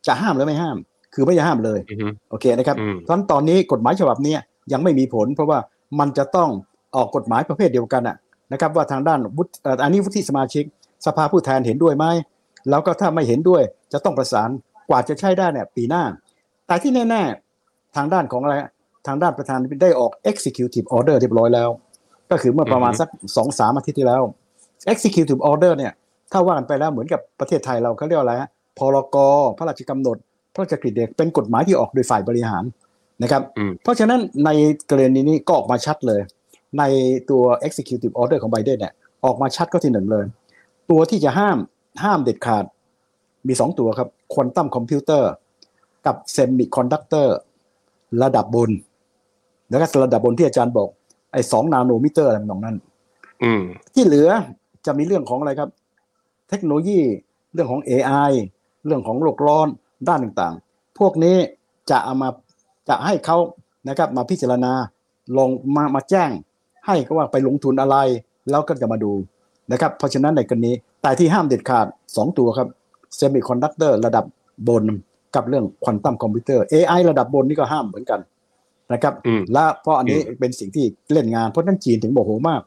[0.08, 0.78] จะห้ามหรือไม่ห้าม
[1.14, 4.36] คือไม่จะห้ามเลยอือฮึโอเคนะครับอืมเพราะฉะนั้นตอนนี้กฎหมายฉบับนี้
[4.72, 5.60] ยังไม่มีผล เพราะว่า
[6.00, 6.50] มันจะต้อง
[6.96, 8.16] ออกกฎหมายประเภทเดียวกันอะ
[8.52, 10.64] นะครับ ว่าทางด้านวุฒิเอ่ออันนี้วุฒิสมาชิก
[11.06, 12.06] สภาผู้แทนเห็นด้วยไหม
[12.70, 13.62] แล้วก็ถ้าไม่เห็นด้วย
[13.94, 14.50] จะต้องประสาน
[14.90, 16.04] กว่าจะใช้ได้เนี่ยปีหน้า
[16.68, 18.56] แต่ที่แน่ๆทางด้านของอะไร
[19.08, 21.70] ทางด้านประธานได้ออก executive order เรียบร้อยแล้ว
[22.32, 24.22] ก็คือเมื่อประมาณอือฮึสักสองสามอาทิตย์ที่แล้ว
[24.92, 25.94] executive order เนี่ย
[26.32, 29.18] ถ้าว่ากันไปแล้วเหมือนกับประเทศไทยเราเขาเรียกว่าอะไรฮะพรก
[29.58, 30.18] พระราชกำหนด
[30.54, 32.64] พระราชกฤษฎีกาเป็นกฎหมายที่ออกโดยฝ่ายบริหาร
[33.24, 34.50] นะครับอืมเพราะฉะนั้นใน
[34.90, 36.22] กรณีนี้ก็ออกมาชัดเลย
[36.80, 36.84] ใน
[37.30, 38.94] ตัว executive order ของไบเดนเนี่ย
[39.26, 40.26] ออกมาชัดก็ที่หนึ่งเลย
[40.90, 41.58] ตัวที่จะห้าม
[42.04, 42.66] ห้ามเด็ดขาด
[43.48, 45.32] มีสองตัวครับ quantum computer
[46.06, 47.36] กับเซมิคอนดักเตอร์
[48.24, 48.72] ระดับบน
[49.70, 50.90] แล้วก็ระดับบนที่อาจารย์บอก
[51.34, 52.76] ไอ้สองนาโนมิเตอร์อะไรตรงนั้น
[53.44, 53.62] อืม
[53.94, 54.30] ที่เหลือ
[54.86, 55.70] จะมีเรื่องของอะไรครับ
[56.50, 57.00] เทคโนโลยี
[57.54, 58.32] เรื่องของ AI
[58.86, 59.68] เรื่องของโลกร้อน
[60.08, 61.38] ด้านต่างๆ พวกนี้
[61.90, 62.30] จะเอามา
[62.90, 63.38] จะให้เขา
[63.88, 64.74] นะครับ มาพิจารณา
[65.38, 66.30] ลงมามาแจ้ง
[66.86, 67.98] ให้ก็ว่าไปลงทุนอะไร
[68.50, 69.12] แล้วก็จะมาดู
[69.72, 70.72] นะครับเพราะฉะนั้นในกรณี
[71.02, 72.68] แต่ที่ห้ามเด็ดขาด 2 ตัวครับ
[73.16, 74.26] เซมิคอนดักเตอร์ระดับ
[74.70, 74.84] บน
[75.36, 78.20] กับเรื่องควอนตัมคอมพิวเตอร์ AI ระดับบนนี่ก็ห้ามเหมือนกัน
[78.94, 82.62] นะครับอืมและเพราะอันนี้อืมเป็นสิ่งที่เล่นงานเพราะฉะนั้นจีนถึงโมโหมาก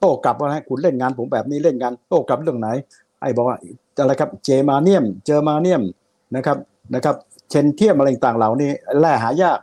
[0.00, 2.68] โต้กลับว่าให้คุณเล่นงานผมแบบนี้เล่นงานโต้กลับเรื่องไหน
[3.20, 3.56] ไอ้บอกว่า
[4.00, 5.82] อะไรครับเจมาเนียม เจอมาเนียม
[6.36, 6.56] นะครับ
[6.94, 7.16] นะครับ
[7.50, 9.58] เชนเทียมอะไรต่างๆเหล่านี้แร่หายาก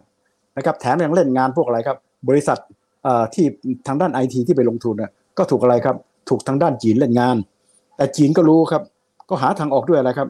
[0.58, 1.98] นะครับแถมยังเล่นงานพวกอะไรครับ
[2.30, 2.58] บริษัท
[3.04, 3.46] เอ่อที่
[3.88, 5.96] ทางด้านไอทีที่ไปลงทุนน่ะก็ถูกอะไรครับ
[6.30, 7.38] ถูกทางด้านจีนเล่นงาน
[7.98, 8.84] แต่จีนก็รู้ครับ
[9.30, 10.30] ก็หาทางออกด้วยอะไรครับ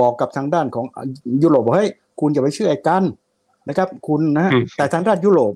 [0.00, 0.86] บอกกับทางด้านของ
[1.42, 3.02] ยุโรปว่าเฮ้ยคุณอย่าไปเชื่อไอ้กัน
[3.68, 5.52] นะครับ คุณนะฮะอืมแต่ทางด้านยุโรป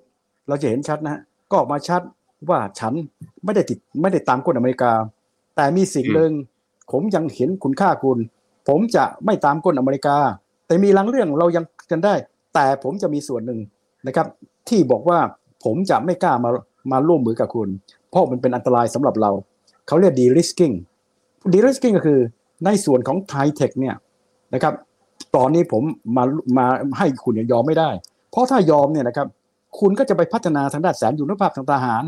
[0.48, 2.02] เราจะเห็นชัดนะฮะก็ออกมาชัด
[2.50, 2.92] ว่าฉัน
[3.44, 4.92] ไม่ได้ติดไม่ได้ตามกฎอเมริกา
[5.56, 6.32] แต่มีสิ่งหนึ่ง
[6.92, 8.18] ผมยังเห็นคุณค่าคุณ
[8.68, 10.16] ผมจะไม่ตามกฎอเมริกา
[10.66, 12.14] แต่มีบางเรื่องเรายังกันได้
[12.54, 13.60] แต่ผมจะมีส่วนหนึ่ง
[14.06, 14.26] นะครับ
[14.68, 15.18] ที่บอกว่า
[15.64, 16.50] ผมจะไม่กล้ามา
[16.92, 17.68] มาร่วมมือกับคุณ
[18.10, 19.30] เพราะมันเป็นอันตรายสำหรับเรา
[19.86, 20.74] เขาเรียก de-risking
[21.52, 22.20] de-risking ก็คือ
[22.64, 23.94] ในส่วนของไทเทคเนี่ย
[24.54, 24.74] นะครับ
[25.36, 25.82] ตอนนี้ผม
[26.16, 26.24] มา
[26.58, 26.66] มา
[26.98, 27.90] ให้คุณยอมไม่ได้
[28.30, 29.28] เพราะถ้ายอมเนี่ยนะครับ
[29.80, 32.02] คุณก็จะไปพัฒนาทางด้านแสนยุทธภาพทางทหาร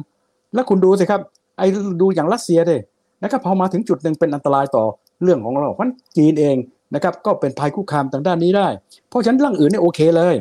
[0.55, 1.21] แล้วคุณดูสิครับ
[1.59, 1.67] ไอ้
[2.01, 2.81] ดูอย่างรัสเซียเลย
[3.23, 4.85] นะครับพอมาถึงจุดหนึ่งเป็นอันตรายต่อ
[5.23, 6.57] เรื่องของเราเพราะจีนเอง
[6.95, 8.69] นะครับก็เป็นภัยคุกคามทางด้านนี้ได้
[9.09, 10.35] เพราะฉะนั้นเรื่องอื่นเนี่ยโอเคเลย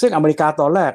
[0.00, 0.92] ซึ่งอเมริกาตอนแรก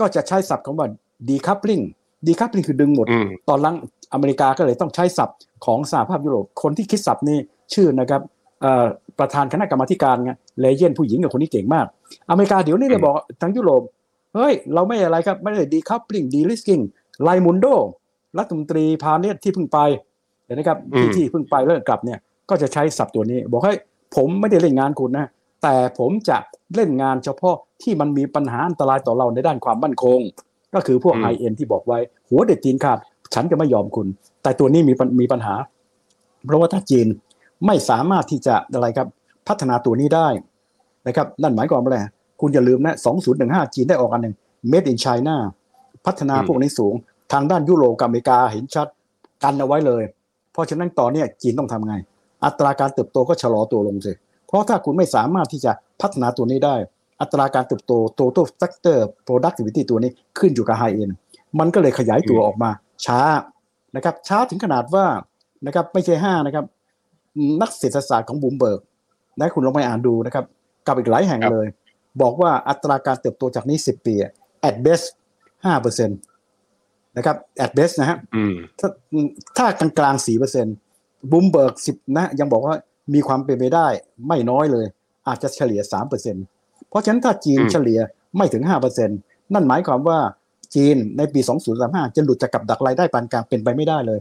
[0.00, 0.88] ก็จะใช้ศัพท์คำว่า
[1.28, 1.84] decoupling
[2.26, 3.76] decoupling คือดึงหมดอืมตอนหลัง
[4.12, 7.38] อเมริกาก็เลยต้องใช้ศัพท์ของสหภาพยุโรป คนที่คิดศัพท์นี่
[7.74, 8.22] ชื่อนะครับ
[8.62, 8.86] เอ่อ
[9.18, 11.86] ประธานคณะกรรมาธิการไง Leyen ผู้หญิงกับคนนี้เก่งมาก
[12.30, 13.82] อเมริกาเดี๋ยวนี้เลยบอกทางยุโรป
[14.34, 16.80] เฮ้ย เราไม่อะไรครับ ไม่ได้ decoupling de-risking
[17.22, 17.66] Raimondo
[18.38, 19.78] รัฐมนตรีพาณิชย์ที่เพิ่งไป
[20.44, 22.18] เห็นไหมครับอืมที่ที่เพิ่งไปแล้วกลับเนี่ย
[22.50, 23.76] ก็จะใช้ศัพท์ตัวนี้ บอกเฮ้ย
[24.16, 25.26] ผมไม่ได้เล่นงานคุณนะ
[25.62, 26.38] แต่ผมจะ
[26.74, 30.20] เล่นงานเฉพาะที่มันมีปัญหาอันตรายต่อเราในด้านความมั่นคง
[30.74, 32.98] ก็คือพวกอืม high end ที่บอกไว้ หัวเด็ดตีนขาด
[33.34, 34.06] ฉันจะไม่ยอมคุณ
[34.42, 35.54] แต่ตัวนี้มีปัญมีปัญหา
[36.44, 37.06] เพราะว่าถ้าจีน
[37.66, 39.08] ไม่สามารถที่จะอะไรครับ
[39.48, 40.28] พัฒนาตัวนี้ได้
[41.06, 41.98] นะครับนั่นหมายความว่าอะไร
[42.40, 42.94] คุณอย่าลืมนะ
[43.34, 44.34] 2015 จีนได้ออกอันหนึ่ง
[44.70, 45.36] Made in China
[46.06, 46.94] พัฒนาอืมพวกนี้สูง
[47.32, 48.86] ทางด้านยุโรปกับอเมริกาเห็นชัด
[49.42, 50.02] กันเอาไว้เลย
[50.52, 51.94] เพราะฉะนั้นตอนเนี้ยจีนต้องทำไง
[52.44, 54.12] อัตราการเติบโตก็ชะลอตัวลงสิ
[54.46, 56.76] เพราะถ้าคุณไม่สามารถที่จะพัฒนาตัวนี้ได้
[57.20, 61.14] อัตราการเติบโต total factor productivity ตัวนี้ขึ้นอยู่กับ high end
[61.58, 62.70] มันก็เลยขยายตัวออกมา
[63.06, 63.20] ช้า
[63.96, 65.06] นะครับช้าถึงขนาดว่า
[65.66, 66.64] นะครับไม่ใช่ห้านะครับ
[67.60, 68.80] นักเศรษฐศาสตร์ของบูมเบิร์ก
[69.38, 70.44] นะคุณลองไปอ่านดูนะครับ
[70.86, 71.66] กับอีกหลายแห่งครับเลย
[72.22, 74.32] บอกว่าอัตราการเติบโตจากนี้10ปีอะ
[74.68, 75.06] at best
[75.64, 76.18] ห้าเปอร์เซ็นต์
[77.16, 78.88] นะครับ at best นะฮะอืมถ้า
[79.56, 80.74] ถ้ากลางกลางสี่เปอร์เซ็นต์
[81.30, 82.74] บูมเบิร์กสิบนะยังบอกว่า
[83.14, 83.86] มีความเป็นไปได้
[84.28, 84.86] ไม่น้อยเลย
[85.28, 86.44] อาจจะเฉลี่ยสามเปอร์เซ็นต์
[86.94, 88.00] เพราะฉะนั้นถ้าจีนอืมเฉลี่ย
[88.36, 89.18] ไม่ถึงห้าเปอร์เซ็นต์
[89.54, 90.18] นั่นหมายความว่า
[90.74, 91.40] จีนในปี
[91.78, 94.20] 2035 จะหลุดจากกับดักรายได้ปานกลางเป็นไปไม่ได้เลย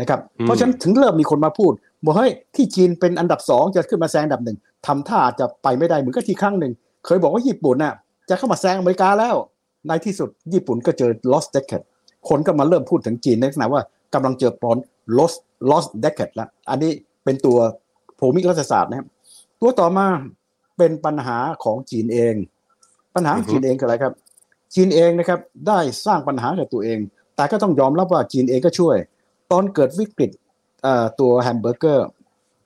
[0.00, 1.72] นะครับ เพราะฉะนั้นถึงเริ่มมีคนมาพูด
[2.04, 6.72] บอกเฮ้ยที่จีนเป็นอันดับสองจะขึ้นมาแซงอันดับหนึ่งทำท่าจะไปไม่ได้เหมือนกับที่ครั้งหนึ่ง
[7.06, 7.94] เคยบอกว่าญี่ปุ่นน่ะ
[8.28, 9.34] จะเข้ามาแซงอเมริกาแล้ว
[9.88, 11.86] ในที่สุดญี่ปุ่นก็เจอ lost decade
[12.28, 13.82] คนก็มาเริ่มพูดถึงจีนในลักษณะว่า
[14.14, 14.76] กำลังเจอปอน
[15.18, 15.38] lost
[15.70, 16.90] lost decade แล้วอันนี้
[17.24, 17.58] เป็นตัว
[18.18, 19.06] ภูมิรัฐศาสตร์นะครับ
[19.60, 20.06] ตัวต่อมา
[20.76, 22.34] เป็นปัญหาของจีนเอง
[23.14, 24.12] ปัญหาของจีนเองคืออะไรครับ
[24.74, 26.98] จีนเองนะครับ ได้สร้างปัญหากับตัวเอง
[27.36, 28.96] แต่ก็ต้องยอมรับว่าจีนเองก็ช่วย
[29.52, 30.30] ตอนเกิดวิกฤต
[30.82, 32.08] เอ่อตัวแฮมเบอร์เกอร์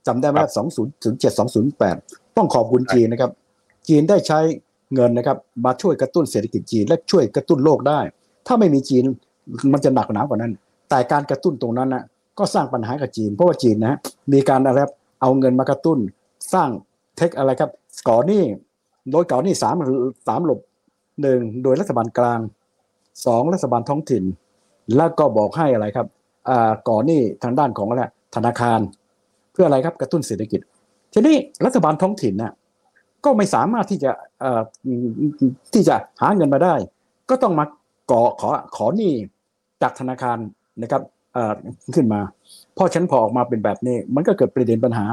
[0.06, 0.52] จำได้ไหมครับ
[0.98, 1.38] 2007
[1.78, 3.30] 2008ต้องขอบคุณจีนนะครับ
[3.88, 4.38] จีนได้ใช้
[4.94, 8.00] เงินนะครับ มาช่วยกระตุ้นเศรษฐกิจจีนและช่วยกระตุ้นโลกได้
[8.46, 9.04] ถ้าไม่มีจีน
[9.72, 10.52] มันจะหนักหนากว่านั้น
[10.90, 12.02] แต่การกระตุ้นตรงนั้นนะ
[12.38, 13.98] ก็สร้างปัญหากับจีน เพราะว่าจีนนะ
[14.32, 15.98] มีการอะไรครับเอาเงินมากระตุ้น
[16.52, 16.68] สร้าง
[17.16, 17.70] เทคอะไรครับ
[18.08, 18.42] ก่อหนี้
[19.12, 19.74] โดยก่อหนี้สาม
[20.28, 20.60] สามหลบ
[21.22, 22.40] หนึ่งโดยรัฐบาลกลาง
[23.26, 24.24] สองรัฐบาลท้องถิ่น
[24.96, 26.06] แล้วก็บอกให้อะไรครับ
[26.48, 28.02] อ่าก่อหนี้ทางด้านของอะไร
[28.34, 28.80] ธนาคาร
[29.52, 30.60] เพื่ออะไรครับกระตุ้นเศรษฐกิจ
[31.12, 32.52] ทีนี้รัฐบาลท้องถิ่นน่ะ
[33.24, 34.10] ก็ไม่สามารถที่จะ
[35.74, 36.74] ที่จะหาเงินมาได้
[37.30, 37.64] ก็ต้องมา
[38.10, 39.12] ก่อขอขอหนี้
[39.82, 40.38] จากธนาคาร
[40.82, 41.02] นะครับ
[41.94, 42.20] ขึ้นมา
[42.78, 45.06] พราะฉะนันพอออกมาเป็นแบบนี้ มันก็เกิดประเด็นปัญหา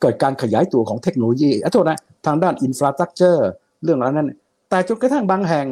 [0.00, 3.48] เกิดการขยายตัวของเทคโนโลยีอะโทษนะทางด้านอินฟราสตรักเจอร์
[3.84, 4.30] เรื่องอะไรนั้น
[4.70, 5.66] แต่จนกระทั่งบางแห่ง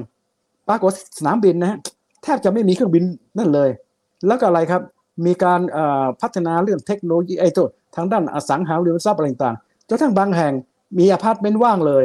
[0.68, 1.78] ปรากฏสนามบินนะฮะ
[2.22, 3.04] แทบจะไม่มีเครื่องบิน
[3.38, 3.70] นั่นเลย
[4.26, 4.82] แล้วก็อะไรครับ
[5.26, 5.60] มีการ
[6.20, 10.52] พัฒนาเรื่องเทคโนโลยีไอ้ตัวทางด้านอสังหาริมทรัพย์อะไรต่างๆจนกระทั่งบางแห่ง
[10.98, 12.04] มีอพาร์ตเมนต์ว่างเลย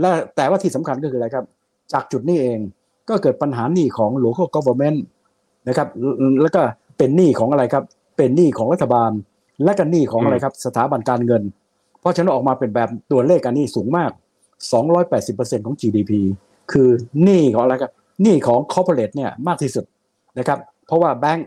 [0.00, 1.44] และแต่ว่าที่สำคัญก็คืออะไรครับ
[1.92, 2.58] จากจุดนี้เอง
[3.08, 4.98] ก็เกิดปัญหาหนี้ของ local government
[5.68, 5.88] นะครับ
[6.42, 6.60] แล้วก็
[6.98, 7.84] เป็นหนี้ของอะไรครับ
[8.16, 9.10] เป็นหนี้ของรัฐบาล
[9.64, 11.42] และก็หนี้ของอะไรครับสถาบันการเงิน
[12.00, 14.10] เพราะฉะนั้นออกมาเป็นแบบตัวเลขอันนี้สูงมาก
[14.88, 16.12] 280%ของ GDP
[16.72, 16.88] คือ
[17.22, 17.92] หนี้ของอะไรครับ
[18.22, 19.84] หนี้ของ corporate เนี่ยมากที่สุด
[20.38, 21.46] นะครับ เพราะว่าแบงค์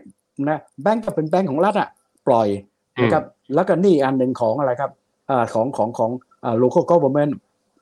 [0.49, 1.89] นะแบงค์ก็เป็นแบงค์ของรัฐอะ
[2.27, 2.47] ปล่อย
[3.03, 3.23] นะครับ
[3.55, 4.91] แล้วก็หนี้อันหนึ่งของอะไรครับ
[5.29, 6.11] อาของของของ
[6.43, 7.33] อ่า local government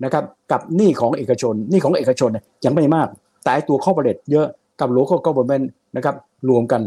[0.04, 3.08] นะครับกับหนี้ของเอกชนหนี้ของเอกชนเนี่ยยังไม่มาก
[3.44, 4.48] แต่ไอ้ตัวคอร์ปอเรทเยอะ
[4.80, 5.66] กับ local government
[5.96, 6.16] นะครับ
[6.50, 6.82] รวมกัน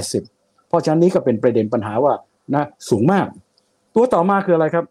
[0.00, 2.12] 280 เพราะฉะนั้นนี้ก็เป็นประเด็นปัญหาว่า
[2.54, 3.26] นะสูงมาก
[3.94, 4.84] ตัวต่อมาคืออะไรครับ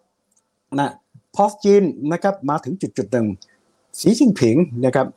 [0.80, 0.90] นะ
[1.36, 3.28] พอจีนนะครับมาถึงจุดจุดหนึ่ง
[4.00, 5.08] สีจิ้นผิงนะครับ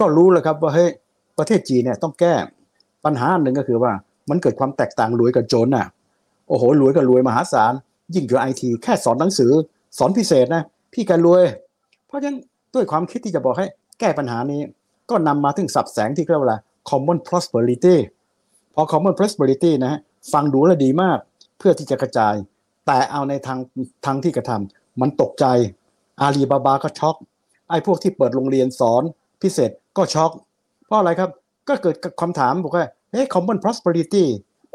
[0.00, 0.90] ก็รู้แล้วครับว่าเฮ้ย
[1.38, 2.34] ประเทศจีนเนี่ยต้องแก้
[3.04, 3.92] ปัญหาอันหนึ่งก็คือว่า
[4.30, 5.86] มันเกิดความแตกต่างรวยกับจนน่ะ
[6.48, 7.72] โอ้โหรวยกับรวยมหาศาล
[8.14, 9.52] ยิ่งอยู่ไอทีแค่สอนหนังสือ
[9.98, 11.44] สอนพิเศษนะ พี่แกรวย
[12.06, 12.36] เพราะฉะนั้น
[12.74, 13.66] ด้วยความคิดที่จะบอกให้
[14.00, 14.60] แก้ปัญหานี้
[15.10, 16.58] ก็นำมาถึงสับแสงที่เรียกว่า
[16.90, 17.96] common prosperity
[18.74, 20.00] พอ common prosperity นะฮะ
[20.32, 21.18] ฟังดูแล้วดีมาก
[21.58, 22.34] เพื่อที่จะกระจาย
[22.86, 23.58] แต่เอาในทาง
[24.06, 25.46] ทางที่กระทำมันตกใจ
[26.20, 27.16] อาลีบาบาก็ช็อก
[27.70, 29.02] ไอ้พวกที่เปิดโรงเรียนสอน
[29.42, 30.30] พิเศษก็ช็อก
[30.86, 31.30] เพราะอะไรครับ
[31.68, 34.24] ก็เกิดคำถามบอกว่าเฮ้ย common prosperity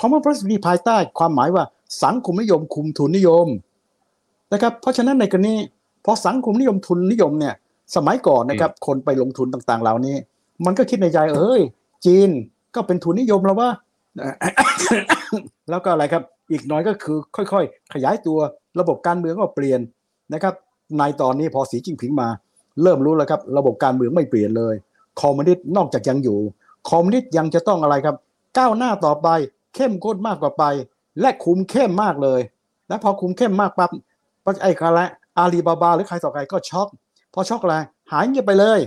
[0.02, 1.64] common prosperity ภายใต้ความหมายว่า
[2.04, 3.48] สังคมนิยมคุมทุนนิยม
[4.54, 5.56] นะครับเพราะฉะนั้นในกรณี
[6.06, 7.56] พอสังคมนิยมทุนนิยมเนี่ย
[7.96, 10.16] สมัยก่อนนะครับคนไปลงทุนต่างๆ เหล่านี้
[10.66, 11.62] มันก็คิดในใจเอ้ย
[12.06, 12.30] จีน
[12.76, 13.70] ก็เป็นทุนนิยมแล้วว่า
[15.70, 18.40] แล้วก็อะไรครับอีกน้อยก็คือค่อย ๆ ขยายตัว
[18.80, 19.80] ระบบการเมืองก็เปลี่ยน
[20.34, 20.54] นะครับ
[20.98, 22.28] ในตอนนี้พอสีจิ้งผิงมา
[22.82, 24.76] เริ่มรู้แล้วครับ ระบบการเมืองไม่เปลี่ยนเลย
[25.22, 26.40] คอมมิวนิสต์นอกจากยังอยู่
[26.90, 28.16] คอมมิวนิสต์ยังจะต้องอะไรครับ
[28.58, 29.28] ก้าวหน้าต่อไป
[29.76, 30.64] เข้มข้นมากกว่าไป
[31.22, 32.42] และคุมเข้มมากเลย
[32.88, 33.92] และพอคุมเข้มมากปั๊บ
[34.62, 35.02] ไอ้อะไร
[35.38, 36.88] อาลีบาบา หรือใครต่อใครก็ช็อก
[37.34, 37.76] พอช็อกอะไร
[38.12, 38.80] หายเงียบไปเลย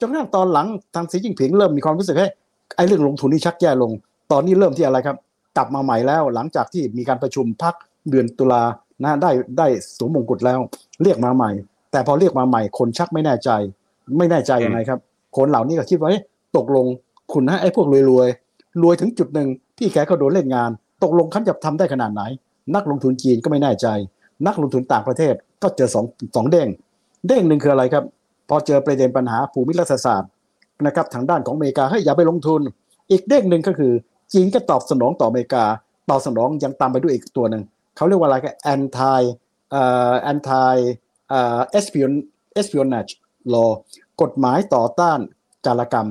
[0.00, 2.28] จนกระทั่งตอนหลังทางสีจิ้งผิงเริ่มมีความรู้สึกให้
[2.76, 3.92] ไอ้เรื่องลงทุนนี่ชักแย่ลง
[4.32, 5.16] ตอนนี้เริ่มที่อะไรครับ
[5.56, 7.74] กลับมาใหม่แล้วหลังจากที่มีการประชุมพัก
[8.10, 8.62] เดือนตุลา
[9.02, 10.58] นะได้ได้สวมมงกุฎแล้ว
[11.02, 11.50] เรียกมาใหม่
[11.92, 13.50] แต่พอเรียกมาใหม่ คนชักไม่แน่ใจ
[14.18, 15.00] ไม่แน่ใจยังไงครับ
[15.36, 16.10] คนเหล่านี้ก็คิดว่า
[16.56, 16.86] ตกลง
[17.32, 18.28] คุณนะไอ้พวกรวยรวย
[18.82, 20.70] รวยถึงจุดหนึ่งพี่แกก็โดนเล่นงาน
[21.02, 22.22] ตกลงเขาจะทำได้ขนาดไหน
[22.74, 23.86] นักลงทุนจีนก็ไม่แน่ใจ
[24.46, 26.04] นักลงทุนต่างประเทศก็เจอสอง
[26.36, 26.68] สองเด้ง
[27.28, 28.04] เด้งหนึ่งคืออะไรครับ
[28.48, 30.30] พอเจอประเด็นปัญหาภูมิรัฐศาสตร์
[30.86, 32.60] นะครับทางด้านของอเมริกาให้อย่าไปลงทุน
[33.10, 33.92] อีกเด้งหนึ่งก็คือ
[34.32, 35.64] จีนก็ตอบสนองต่ออเมริกา
[36.10, 37.62] ตอบสนองยังตามไปด้วยอีกตัวหนึ่ง
[37.96, 39.20] เขาเรียกว่าอะไรกัน anti
[39.70, 40.76] เอ่อ anti
[41.28, 42.12] เอ่อ espion
[42.60, 43.12] espionage
[43.52, 43.70] law
[44.22, 45.18] กฎหมายต่อต้าน
[45.66, 46.08] จารกรรม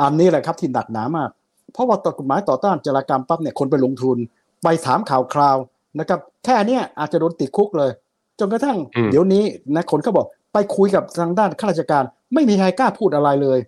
[0.00, 1.30] อันนี้แหละครับที่หนักหนามาก
[1.72, 4.16] เพราะว่าต่อกฎหมายต่อต้านจารกรรมปั๊บเนี่ยคนไปลงทุน
[4.62, 5.56] ไปถามข่าวคราว
[5.98, 7.90] นะครับแค่เนี้ยอาจจะโดนติดคุกเลย
[8.40, 13.58] จนกระทั่งอืมเดี๋ยวนี้นะคนเขาบอกไปคุยกับทางด้านข้าราชการ ไม่มีใครกล้าพูดอะไรเลย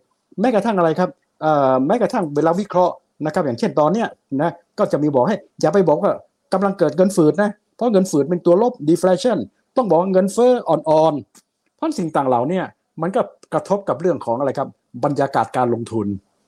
[0.40, 1.10] แม้กระทั่งอะไรครับ
[1.42, 2.94] เอ่อแม้กระทั่งเวลาวิเคราะห์
[3.24, 4.08] นะครับ อย่างเช่นตอนเนี้ย
[4.42, 6.12] นะก็จะมีบอกให้อย่าไปบอกว่า
[6.52, 9.38] กำลังเกิดเงินฝืดนะเพราะเงินฝืดเป็นตัวลบ deflation
[9.76, 12.60] ต้องบอกว่าเงินเฟ้ออ่อนๆเพราะสิ่งต่างเหล่าเนี้
[13.02, 13.20] มันก็
[13.54, 14.68] กระทบกับเรื่องของอะไรครับ
[15.04, 16.06] บรรยากาศการลงทุน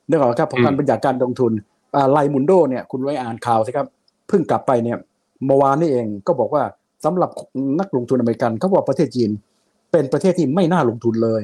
[0.09, 1.53] นึกออกไหมครับพอการอืมบรรยากาศการลงทุน
[2.13, 3.87] ไลมุนโดเนี่ยคุณไว้อ่านข่าวสิครับ
[4.29, 4.99] เพิ่งกลับไปเนี่ย
[5.47, 6.63] เมื่อวานนี่เองก็บอกว่า
[7.05, 7.31] สำหรับ
[7.81, 9.31] นักลงทุนอเมริกันเขาบอกประเทศจีน
[9.93, 11.41] เป็นประเทศที่ไม่น่าลงทุนเลย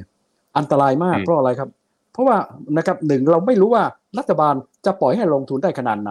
[0.58, 1.68] อันตรายมากอืมเพราะอะไรครับ
[2.14, 2.36] เพราะว่า
[2.76, 3.84] นะครับหนึ่งเราไม่รู้ว่า
[4.18, 6.08] รัฐบาลจะปล่อยให้ลงทุนได้ขนาดไห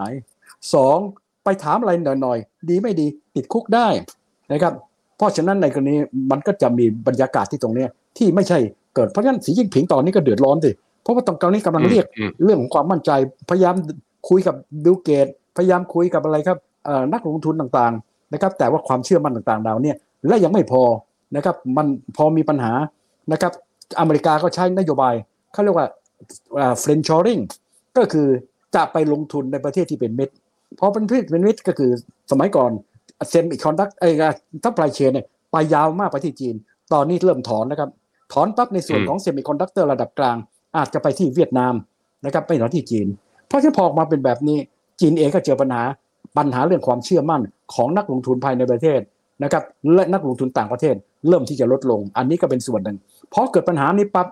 [0.74, 0.98] สอง
[1.44, 3.88] ไปถามอะไรหน่อยๆ ดีไม่ดีติดคุกได้
[4.52, 4.72] นะครับ
[5.16, 5.96] เพราะฉะนั้นในกรณี
[6.30, 7.88] มันก็จะมีบรรยากาศที่ตรงเนี้ย
[8.18, 8.58] ที่ไม่ใช่
[8.94, 10.70] เกิดเพราะฉะนั้นสีจิ้นผิงตอนนี้ก็เดือดร้อนสิ
[11.02, 13.10] เพราะว่าตอนนี้กำลังเรียกอืมเรื่องของความมั่นใจ
[13.50, 13.74] พยายาม
[14.28, 20.82] คุยกับบิลเกต พยายามคุยกับอะไรครับเอ่อนักลงทุนต่างๆนะครับแต่ว่าความเชื่อมั่นต่างๆเราเนี่ยและยังไม่พอ
[21.36, 21.86] นะครับมัน
[22.16, 22.72] พอมีปัญหา
[23.32, 23.52] นะครับ
[24.00, 25.14] อเมริกาก็ใช้นโยบาย
[25.54, 25.88] เขาเรียกว่า
[26.80, 27.38] friendshoring
[27.96, 28.28] ก็คือ
[28.74, 30.34] จะไปลงทุนในประเทศที่เป็นมิตร
[30.78, 31.90] พอเป็นประเทศเป็นมิตรก็คือ
[32.30, 32.70] สมัยก่อน
[33.28, 34.08] เซมิคอนดักเตอร์ไอ้
[34.64, 36.54] supply chain เนี่ยไปยาวมากไปที่จีน
[36.92, 37.90] ตอนนี้เริ่มถอนนะครับ
[38.32, 40.36] ถอนปั๊บในส่วนอืมของเซมิคอนดักเตอร์ระดับกลาง
[40.76, 41.74] อาจจะไปที่เวียดนาม
[42.24, 43.06] นะครับไม่ถอนที่จีน
[43.48, 44.58] เพราะฉะนั้นพอออกมาเป็นแบบนี้
[45.00, 45.82] จีนเองก็เจอปัญหา
[46.38, 47.42] ปัญหาเรื่องความเชื่อมั่น
[47.74, 49.00] ของนักลงทุนภายในประเทศ
[49.42, 49.62] นะครับ
[49.94, 50.94] และนักลงทุนต่างประเทศ
[51.28, 52.96] เริ่มที่จะลดลง อันนี้ก็เป็นส่วนหนึ่ง
[53.32, 54.26] พอเกิดปัญหานี้ปั๊บ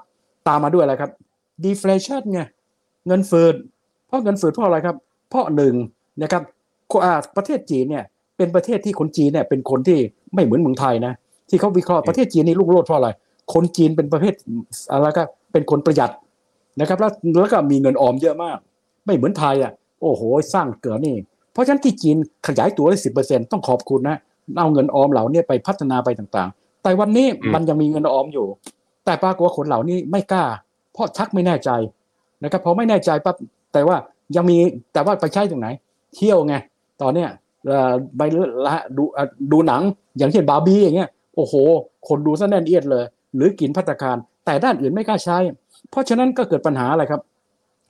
[0.48, 1.10] ตามมาด้วยอะไรครับ
[1.64, 2.40] deflation ไง
[3.06, 3.48] เงินเฟ้อ
[4.06, 4.96] เพราะเงินเฟ้อเพราะอะไรครับ
[5.30, 5.74] เพราะหนึ่ง
[6.22, 6.42] นะครับ
[7.04, 8.04] อ่าประเทศจีนเนี่ย
[8.36, 9.98] เป็นประเทศที่คนจีนเนี่ยเป็นคนที่
[10.34, 11.12] ไม่เหมือนเมืองไทยนะ
[11.48, 13.08] ที่เขาวิเคราะห์ประเทศจีนนี่ลุกโลดเพราะอะไร
[13.54, 14.34] คนจีนเป็นประเภท
[14.92, 16.10] อะไรก็เป็นคนประหยัด
[16.80, 18.58] นะครับ แล้วแล้วก็มีเงินออมเยอะมาก
[19.06, 20.22] ไม่เหมือนไทยอะโอ้โห
[20.54, 21.16] สร้างเกิดนี่
[21.52, 24.16] เพราะฉะนั้นที่จีนขยายตัวได้สิบเปอร์เซ็นต้องขอบคุณนะ
[24.58, 28.46] เอาเงินออมเหล่านี้ไปพัฒนาไปต่างๆ แต่วันนี้อืมมันยังมีเงินออมอยู่
[29.04, 30.44] แต่ปรากฏว่าคนเหล่านี้ไม่กล้า
[30.92, 31.70] เพราะชักไม่แน่ใจ
[32.42, 33.36] นะครับพอไม่แน่ใจปั๊บ
[33.72, 33.96] แต่ว่า
[34.36, 34.58] ยังมี
[34.92, 35.68] แต่ว่าไปใช้ตรงไหน
[36.16, 36.54] เที่ยวไง
[37.02, 37.28] ตอนเนี้ย
[38.16, 38.22] ไป
[38.66, 39.04] ละดู
[39.52, 39.82] ดูหนัง
[40.18, 41.54] อย่างเช่นบาร์บี้อย่างเงี้ยโอ้โห
[42.08, 45.36] คนดูซะแน่นเอียดเลย หรือกินพัตตาคาร แต่ด้านอื่นไม่กล้าใช้
[45.90, 47.20] เพราะฉะนั้นก็เกิดปัญหาอะไรครับ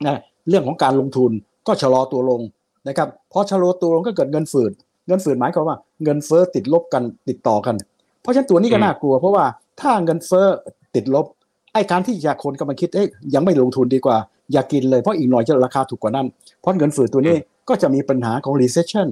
[0.07, 1.31] นะเรื่องของการลงทุน
[1.67, 2.41] ก็ชะลอตัวลง
[2.89, 4.73] นะครับพอชะลอตัวลงก็เกิดเงินฝืด
[5.09, 7.75] เงินฝืดหมายความว่าเงินเฟ้อติดลบกันติดต่อกัน
[8.23, 9.45] เพราะฉะนั้นตัวนี้ก็น่ากลัว เพราะว่า
[9.81, 10.47] ถ้าเงินเฟ้อ
[10.95, 11.27] ติดลบ
[11.75, 14.17] ไอ้การที่จะคนกำลังคิดเอ้ยยังไม่ลงทุนดีกว่า
[14.53, 16.27] อย่ากินเลยเพราะอีกหน่อยจะราคาถูกกว่านั้น
[16.61, 17.37] เพราะเงินฝืดตัวนี้
[17.69, 19.07] ก็จะมีปัญหาของ recession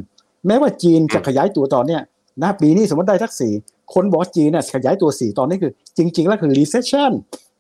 [0.47, 2.03] แม้ว่าจีนจะขยายตัวตอนเนี้ย
[2.43, 3.53] นะปีนี้สมมติได้ทักสี่
[3.95, 7.13] คนบอกว่าจีนเนี่ยขยายตัวสี่ตอนนี้คือจริง ๆ แล้วคือ recession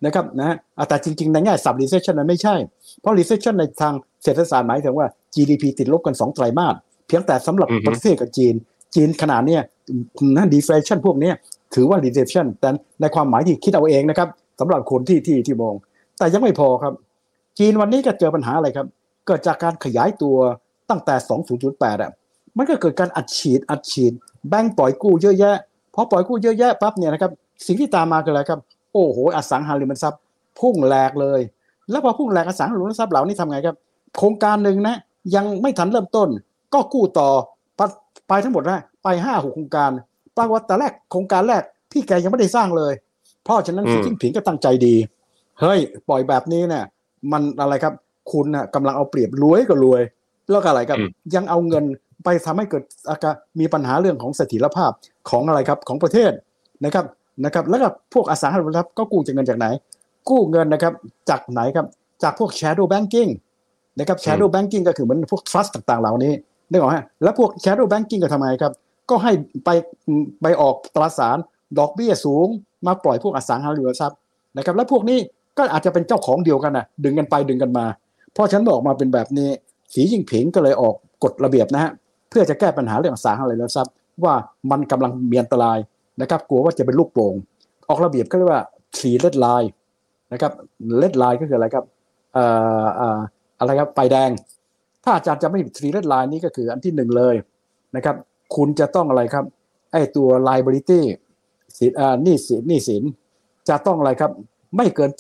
[0.05, 2.55] นะครับนะอะแต่จริง ๆ ในแง่สับ recession นั้นไม่ใช่
[3.01, 6.75] เพราะ recession ในทางเศรษฐศาสตร์หมายถึงว่า GDP ติดลบกัน 2 ไตรมาส
[7.07, 8.55] เพียงแต่สำหรับอือฮึประเทศกับจีน
[8.95, 9.63] จีนขนาดเนี้ย
[10.37, 11.35] นะ deflation พวกเนี้ย
[11.75, 12.69] ถือว่า recession แต่
[13.01, 14.29] ในความหมายที่คิดเอาเองนะครับ
[14.61, 15.75] สำหรับคนที่ที่ที่มอง
[16.19, 16.93] แต่ยังไม่พอครับ
[17.59, 18.87] จีนวันนี้ก็เจอปัญหาอะไรครับ
[19.27, 20.37] เกิดจากการขยายตัว
[20.91, 21.15] ตั้งแต่
[21.59, 22.11] 2008อะ
[22.57, 24.13] มันก็เกิดการอัดฉีดอัดฉีด
[24.49, 25.57] แบงก์ปล่อยกู้เยอะแยะ
[25.95, 27.33] พอปล่อยกู้เยอะแยะปั๊บเนี่ยนะครับ
[27.67, 28.61] สิ่งที่ตามมาคืออะไรครับ
[28.93, 30.21] โอ้โห อสังหาริมทรัพย์
[30.61, 31.41] พุ่งแหลกเลย
[31.91, 33.77] แล้วพอพุ่งแหลกอสังหาริมทรัพย์เหล่านี้ทำไงครับ
[34.19, 34.97] โครงการหนึ่งนะ
[35.35, 36.29] ยังไม่ทันเริ่มต้น
[36.75, 37.29] ก็กู้ต่อ
[37.77, 37.81] ไป
[38.29, 39.91] ไปทั้งหมดนะไปห้าหกโครงการ
[40.37, 41.62] ปรากฏว่าแต่แรกโครงการแรก
[41.93, 42.93] พี่แกยังไม่ได้สร้างเลย
[43.45, 44.95] เพราะฉะนั้นอืมสีจิ้นผิงก็ตั้งใจดี
[45.61, 46.85] เฮ้ย ปล่อยแบบนี้เนี่ย
[47.33, 47.95] มันอะไรครับ
[48.33, 50.03] คุณน่ะกำลังเอาเปรียบรวยก็รวย
[50.51, 51.85] แล้วก็อะไรครับอืมยังเอาเงิน
[52.25, 54.93] ไปทำให้เกิดอาการมีปัญหาเรื่องของเสถียรภาพ
[55.31, 56.33] ของอะไรครับของประเทศ
[56.85, 57.05] นะครับ
[57.45, 59.66] นะครับ แล้วก็พวกอสังหาริมทรัพย์ก็กู้จากเงินจากไหน
[60.29, 60.93] กู้เงินนะครับ
[61.31, 61.87] จากไหนครับ
[62.23, 63.31] จากพวก shadow banking
[63.99, 66.33] นะครับ shadow banking ก็คือเหมือนพวก trust ต่างๆ เหล่านี้
[66.71, 68.73] ได้หรอกฮะแล้วพวก shadow banking ก็ทำไมครับ
[69.11, 69.33] ก็ให้
[69.64, 69.70] ไป
[70.42, 71.38] ไปออกตราสาร
[71.79, 72.46] ดอกเบี้ยสูง
[72.87, 74.18] มาปล่อยพวกอสังหาริมทรัพย์
[74.57, 75.18] นะครับ แล้วพวกนี้
[75.59, 77.87] ก็อาจจะเป็นเจ้าของเดียวกันนะดึงกันไปดึงกันมา
[78.33, 79.49] เพราะฉันบอกมาเป็นแบบนี้
[79.94, 80.94] สีจิ้งผิงก็เลยออก
[81.25, 81.90] กฎระเบียบนะฮะ
[82.31, 83.92] เพื่อจะแก้ปัญหาเรื่องอสังหาริมทรัพย์
[84.25, 84.35] ว่า
[84.70, 85.79] มันกำลังมีอันตราย
[86.20, 87.35] นะครับกลัวว่าจะเป็นลูกโป่ง
[87.88, 88.62] ออกระเบียบก็เรียกว่า
[88.96, 89.68] three red line
[90.33, 90.53] นะครับ
[91.01, 91.85] red line ก็คืออะไรครับ
[92.35, 92.44] เอ่
[92.85, 93.18] อเอ่อ
[93.59, 94.31] อะไรครับไฟแดง
[95.05, 97.35] ถ้าอาจารย์จะไม่ three red line นี้ก็คืออันที่หนึ่งเลย
[97.96, 98.16] นะครับ
[98.57, 99.45] คุณจะต้องอะไรครับ
[99.93, 101.01] ไอ้ตัว liability
[101.79, 103.03] สินอ่าหนี้สินหนี้สิน
[103.69, 104.31] จะต้องอะไรครับ
[104.77, 105.11] ไม่เกิน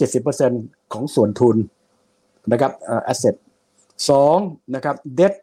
[0.40, 1.56] 70%ของส่วนทุน
[2.52, 3.34] นะครับเอ่อ asset
[4.10, 4.36] สอง
[4.74, 5.34] นะครับ debt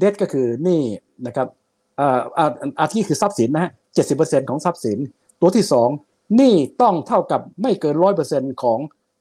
[0.00, 0.80] debt ก็คือหนี้
[1.26, 1.48] นะครับ
[1.96, 3.70] เอ่ออ่าอาที่คือทรัพย์สินนะฮะ
[4.10, 4.98] 70%ของทรัพย์สิน
[5.40, 5.88] ตัวที่สอง
[6.36, 8.78] หนี้ต้องเท่ากับไม่เกินร้อยเปอร์เซ็นของ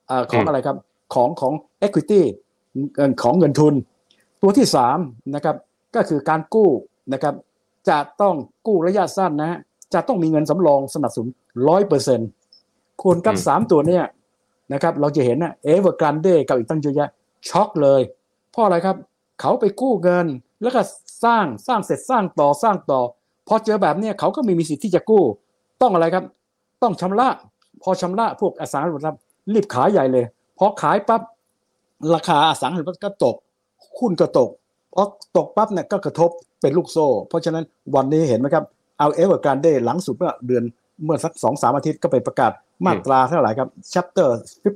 [0.08, 0.78] เอ่อของอืมอะไรครับ
[1.14, 1.54] ของของ
[1.86, 2.22] equity
[2.96, 3.74] เงินของเงินทุน
[4.42, 4.98] ตัวที่สาม
[5.36, 5.56] นะครับ
[5.96, 6.70] ก็คือการกู้
[7.14, 7.34] นะครับ
[7.90, 8.36] จะต้อง
[8.68, 9.60] กู้ระยะสั้นนะฮะ
[9.94, 11.30] จะต้องมีเงินสำรองสนับสนุน
[11.68, 12.30] ร้อยเปอร์เซ็นต์
[13.02, 14.04] คูณกับอืมสามตัวเนี่ย
[14.74, 17.10] นะครับ เราจะเห็นนะเอเวอร์การเดกับอีกตั้งเยอะแยะ
[17.50, 18.02] ช็อกเลย
[18.52, 18.96] เพราะอะไรครับ
[19.42, 20.28] เขาไปกู้เงิน
[20.62, 20.82] แล้วก็
[21.24, 23.02] สร้างสร้างเสร็จสร้างต่อสร้างต่อ
[23.48, 25.24] พอเจอแบบเนี้ยเขาก็ไม่มีสิทธิ์ที่จะกู้
[25.82, 26.24] ต้องอะไรครับ
[26.84, 27.28] ต้องชำระ
[27.84, 29.22] พอชำระพวกอสังหาริมทรัพย์
[29.54, 30.26] รีบขายใหญ่เลย
[30.58, 31.22] พอขายปั๊บ
[32.14, 33.36] ราคาอสังหาริมทรัพย์ก็ตก
[34.00, 34.50] หุ้นก็ตก
[34.96, 35.04] พอ
[35.38, 36.30] ตกปั๊บเนี่ยก็กระทบ
[36.62, 37.64] เป็นลูกโซ่ เพราะฉะนั้น
[37.96, 38.64] วันนี้เห็นไหมครับ
[39.00, 40.64] เอาเอเวอร์การเดหลังสุดเมื่อเดือน
[41.04, 42.52] เมื่อสักสองสามอาทิตย์ก็ไปประกาศ
[42.86, 44.30] มาตราเท่าไหร่ครับ chapter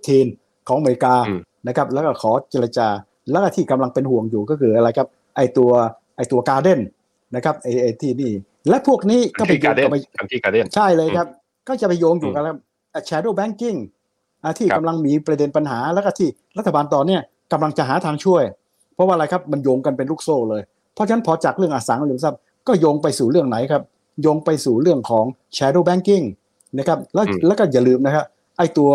[0.09, 2.87] 15 ของอเมริกาอืมนะครับแล้วก็ขอเจรจา
[3.31, 5.71] แล้วก็ที่กำลังเป็นห่วงอยู่ก็คืออะไรครับ ไอตัว
[6.17, 6.79] ไอตัวการ์เด้น
[7.35, 8.31] นะครับไอไอที่นี่
[8.69, 11.27] และพวกนี้ก็คันไปที่โยการงเด้นกับไปคันที่การเด้นใช่เลยครับ
[11.67, 12.43] ก็จะไปโยงอยู่กับ
[12.93, 13.77] อะ shadow banking
[14.43, 18.43] อะที่ครับกำลังมีประเด็นปัญหาแล้วก็ที่รัฐบาลตอนเนี้ยกำลังจะหาทางช่วย
[18.99, 20.61] เพราะว่าอะไรครับมันโยงกันเป็นลูกโซ่เลย
[20.93, 23.83] เพราะฉะนั้นพอจากเรื่องอสังหาริมทรัพย์ก็โยงไปสู่เรื่องไหนครับ
[24.21, 25.25] โยงไปสู่เรื่องของ
[25.57, 26.25] shadow banking
[26.77, 28.25] นะครับแล้วอืมแล้วก็อย่าลืมนะครับ
[28.57, 28.91] ไอตัว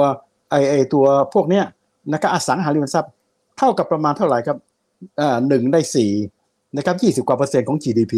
[0.50, 1.64] ไอไอตัวพวกเนี้ย
[2.12, 3.12] นะครับอสังหาริมทรัพย์
[3.58, 4.56] เท่ากับประมาณเท่าไหร่ครับ
[5.20, 6.10] อ่าหนึ่งในสี่
[6.76, 8.14] นะครับยี่สิบกว่าเปอร์เซ็นต์ของ GDP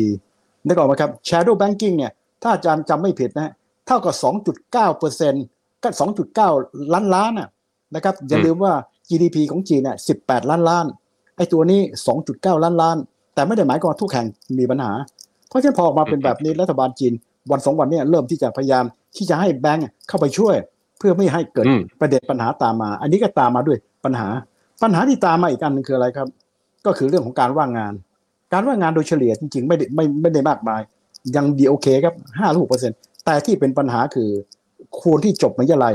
[0.67, 3.53] นึกออกไหมครับ shadow banking เนี่ยถ้าอาจารย์จำไม่ผิดนะฮะ
[3.87, 4.15] เท่ากับ
[4.57, 5.45] 2.9เปอร์เซ็นต์
[5.83, 5.89] ก็
[6.43, 7.49] 2.9 ล้านล้านน่ะ
[7.95, 8.73] นะครับอย่าอืมลืมว่า
[9.09, 10.87] GDP ของจีนเนี่ย18 ล้านล้าน
[11.37, 11.81] ไอ้ตัวนี้
[12.23, 12.97] 2.9 ล้านล้าน
[13.35, 14.27] แต่ไม่ได้หมายความว่าทุกแห่ง
[14.59, 14.93] มีปัญหา
[15.49, 17.13] เพราะฉะนั้นพอออกมาเป็นแบบนี้รัฐบาลจีน
[17.51, 18.85] วันสองวันเนี่ยเริ่มที่จะพยายาม
[19.17, 20.55] ที่จะให้แบงก์เข้าไปช่วย
[20.99, 24.29] เพื่อไม่ให้เกิดอืมประเด็นปัญหาตามมา อันนี้ก็ตามมาด้วยปัญหา
[24.83, 26.29] ปัญหาที่ตามมาอีกอันหนึงคืออะไรครับ
[26.87, 27.93] ก็คือเรื่องของการว่างงาน
[28.53, 30.81] การว่างงานโดยเฉลี่ยจริงๆ ไม่ได้ไม่ไม่ได้มากมาย
[31.37, 34.31] ยังดีโอเคครับห้าลูกเปอร์เซ็นต์แต่ที่เป็นปัญหาคือ
[35.03, 35.95] คนที่จบมหาวิทยาลัย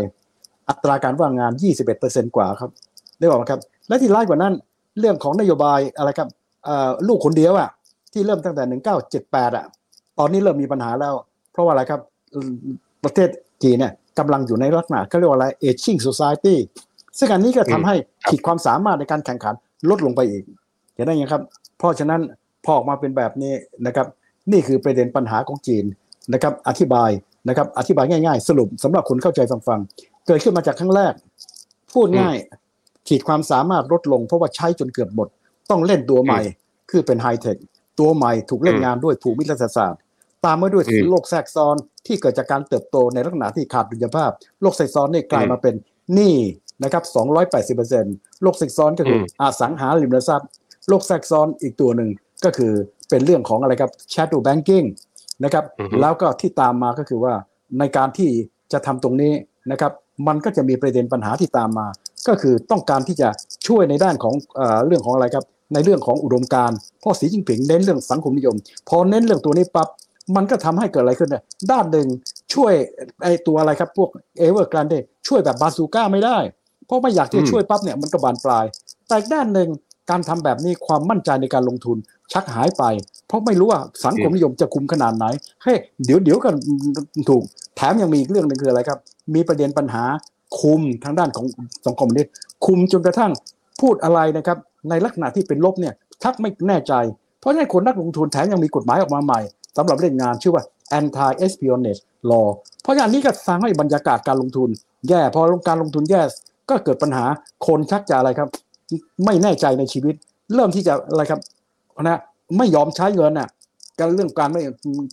[0.70, 2.70] อัตราการว่างงาน 21เปอร์เซ็นต์กว่าครับ
[3.20, 4.54] ได้บอกไหมครับ และที่ร้ายกว่านั้น
[5.00, 6.30] เรื่องของนโยบายอะไรครับ
[6.66, 7.70] เอ่อลูกคนเดียวอะ
[8.14, 8.64] ที่เริ่มตั้งแต่
[9.12, 9.66] 1978อะ
[10.20, 11.14] ตอนนี้เริ่มมีปัญหาแล้ว
[11.52, 12.02] เพราะว่าอะไรครับ
[12.34, 12.54] อืม
[13.04, 13.30] ประเทศ
[13.64, 16.56] จีนเนี่ยกำลังอยู่ในลักษณะเขาเรียกว่าอะไร aging society
[17.20, 17.96] ซึ่งอันนี้ก็ทำให้
[18.30, 19.54] ขีดความสามารถในการแข่งขัน
[19.90, 20.44] ลดลงไปอีก
[20.96, 21.42] เห็นได้ยังครับ
[21.78, 22.22] เพราะฉะนั้น
[22.66, 23.54] พอออกมาเป็นแบบนี้
[23.86, 24.08] นะครับ
[24.52, 25.86] นี่คือประเด็นปัญหาของจีน
[26.34, 27.10] นะครับ อธิบาย
[27.48, 31.14] นะครับ อธิบายง่าย ๆ สรุปสำหรับคนเข้าใจฟังๆเกิดขึ้นมาจากครั้งแรก
[31.94, 32.36] พูดง่าย
[33.08, 35.28] ขีดความสามารถลดลงเพราะว่าใช้จนเกือบหมด
[35.70, 36.42] ต้องเล่นตัวใหม่
[36.92, 37.58] คือเป็นไฮเทค
[38.00, 40.00] ตัวใหม่ถูกเล่นงานด้วยภูมิรัฐศาสตร์
[40.46, 41.76] ตามมาด้วยอืมโรคแทรกซ้อน
[42.08, 45.76] ที่เกิดจากการเติบโตในลักษณะที่ขาดดุลยภาพ โรคแทรกซ้อนนี่กลายมาเป็น
[46.14, 46.36] หนี้
[46.84, 47.04] นะครับ
[47.74, 50.50] 280%โรคแทรกซ้อนก็คืออมอสังหาริมทรัพย์
[50.88, 52.10] โรคแทรกซ้อนอีกตัวหนึ่ง
[52.46, 52.74] ก็คือ
[53.10, 54.86] เป็นเรื่องของอะไรครับ shadow banking
[55.44, 57.34] นะครับอือฮึแล้วก็ที่ตามมาก็คือว่า
[57.80, 58.30] ในการที่
[58.74, 59.34] จะทำตรงนี้
[59.72, 59.92] นะครับ
[60.28, 61.88] มันก็จะมีประเด็นปัญหาที่ตามมา
[62.28, 63.30] ก็คือต้องการที่จะ
[63.68, 68.56] ช่วยในด้านของเอเรื่องของอะไรครับ ในเรื่องของอุดมการณ์เพราะสีจิ้นผิงเน้นเรื่องสังคมนิยม
[68.90, 69.88] พอเน้นเรื่องตัวนี้ปั๊บ
[70.36, 72.08] มันก็ทำให้เกิดอะไรขึ้นเนี่ยด้านหนึ่ง
[72.54, 72.74] ช่วย
[73.24, 74.94] ไอ้ตัวอะไรครับพวกเอเวอร์กรนเด
[75.28, 76.38] ช่วยแบบบาซูก้าไม่ได้
[76.86, 78.66] เพราะไม่อยากที่อืจะช่วยปั๊บเนี่ยมันก็บานปลาย
[79.08, 79.70] แต่อีกด้านหนึ่ง
[80.10, 81.98] การทำแบบนี้ความมั่นใจในการลงทุน
[82.34, 82.84] ชักหายไป
[83.28, 85.26] เพราะไม่รู้ว่าสังคมนิยมจะคุมขนาดไหน
[85.64, 86.56] เฮ้ยเดี๋ยวเดี๋ยวกัน
[87.30, 87.44] ถูก
[87.76, 89.00] แถมยังมีอีกเรื่องหนึ่งคืออะไรครับ
[89.36, 90.04] มีประเด็นปัญหา
[90.60, 91.46] คุมทางด้านของ
[91.88, 92.26] สังคมนี้
[92.66, 93.32] คุมจนกระทั่ง
[93.82, 94.58] พูดอะไรนะครับ
[94.90, 96.94] ในลักษณะที่เป็นลบเนี่ยชักไม่แน่ใจ
[97.40, 99.40] เพราะฉะนั้นคนนักลงทุนแถมยังมีกฎหมายออกมาใหม่
[99.78, 100.64] สำหรับเล่นงงานชื่อว่า
[101.00, 102.48] anti espionage law
[102.82, 104.70] เพราะฉะนั้นนี้ก็สร้างให้บรรยากาศการลงทุน
[105.10, 106.22] แย่พอการลงทุนแย่
[106.70, 107.26] ก็เกิดปัญหา
[107.68, 108.50] คนชักจะอะไรครับ
[109.26, 110.16] ไม่แน่ใจในชีวิต
[110.56, 111.40] เริ่มที่จะอะไรครับ
[112.02, 112.20] นะ
[112.58, 113.50] ไม่ยอมใช้เงินน่ะ
[114.00, 114.62] การเรื่องการไม่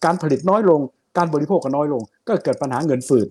[0.04, 0.80] การผลิตน้อยลง
[1.16, 3.28] การบริโภคก็น้อยลง ก็เกิดปัญหาเงินฝืด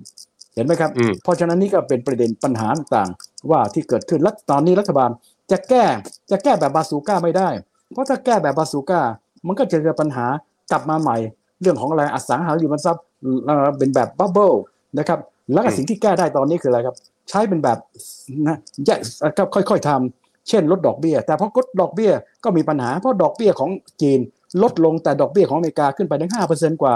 [0.58, 5.10] เห็นไหมครับอืมเพราะฉะนั้นนี่ก็เป็นประเด็นปัญหาต่างๆว่าที่เกิดขึ้นและตอนนี้รัฐบาล
[5.52, 5.84] จะแก้
[6.32, 7.50] จะแก้แบบบาซูก้าไม่ได้
[7.94, 9.02] เพราะถ้าแก้แบบบาซูก้า
[9.48, 10.26] มันก็จะเกิดปัญหา
[10.72, 11.18] กลับมาใหม่
[11.62, 13.04] เรื่องของอะไรอสังหาริมทรัพย์
[13.46, 14.54] เอ่อเป็นแบบ bubble
[14.98, 15.20] นะครับ
[15.54, 16.96] แล้วก็อืมสิ่งที่แก้ได้ตอนนี้คืออะไรครับ
[17.30, 17.78] ใช้เป็นแบบ
[18.48, 19.00] นะแยก
[19.38, 22.12] ก็ค่อยๆทำเช่นลดดอกเบี้ย แต่พอลดดอกเบี้ย
[22.44, 23.70] ก็มีปัญหาเพราะดอกเบี้ยของ
[24.02, 24.20] จีน
[24.64, 26.94] ลดลงแต่ดอกเบี้ยของอเมริกาขึ้นไปถึงห้าเปอร์เซ็นกว่า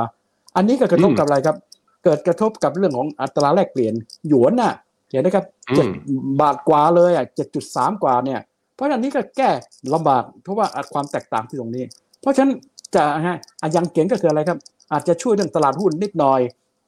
[0.56, 1.56] อันนี้ก็กระทบอืมกับอะไรครับ
[2.04, 3.94] เกิดกระทบกับเรื่องของอัตราแลกเปลี่ยน
[4.28, 4.74] หยวนน่ะ
[5.10, 5.88] เห็นไหมครับอืมเจ็ด
[6.42, 8.40] บาทกว่าเลยอะเจ็ดจุดสามกว่าเนี่ย
[8.76, 9.50] เพราะฉะนั้นอันนี้ก็แก้
[9.94, 11.84] ลำบากเพราะว่าความแตกต่างที่ตรงนี้
[12.22, 12.52] เพราะฉะนั้น
[12.96, 14.58] จะฮะอะยังเก่งก็คืออะไรครับ
[14.92, 16.40] อาจจะช่วยเรื่องตลาดหุ้นนิดหน่อย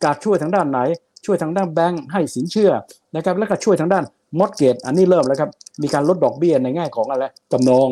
[0.04, 0.80] การช่วยทางด้านไหน
[1.26, 2.71] ช่วยทางด้านแบงค์ให้สินเชื่อ
[3.15, 4.04] นะครับแล้วก็ช่วยทางด้าน
[4.39, 5.49] มอดเกตอันนี้เริ่มแล้วครับ
[5.82, 7.89] มีการลดดอกเบี้ยในแง่ของอะไรจำนอง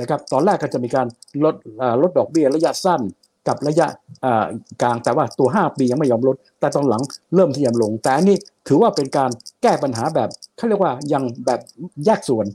[0.00, 1.06] นะครับตอนแรกก็จะมีการ
[1.44, 3.00] ลดอ่าลดดอกเบี้ยระยะสั้น
[3.48, 3.86] กับระยะ
[4.24, 4.46] อ่า
[4.82, 7.02] กลางแต่ว่าตัว 5 ปียังไม่ยอมลด แต่ตอนหลัง
[7.34, 8.36] เริ่มที่จะลง แต่อันนี้
[8.68, 9.30] ถือว่าเป็นการ
[9.62, 11.60] แก้ปัญหาแบบเขาเรียกว่ายังแบบ
[12.04, 12.46] แยกส่วน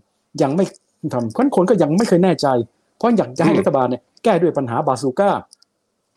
[0.41, 0.65] ยังไม่
[1.13, 2.47] ทำคนคนก็ยังไม่เคยแน่ใจ
[2.97, 5.31] เพราะอยากจะให้อืมรัฐบาลเนี่ยแก้ด้วยปัญหาบาซูก้า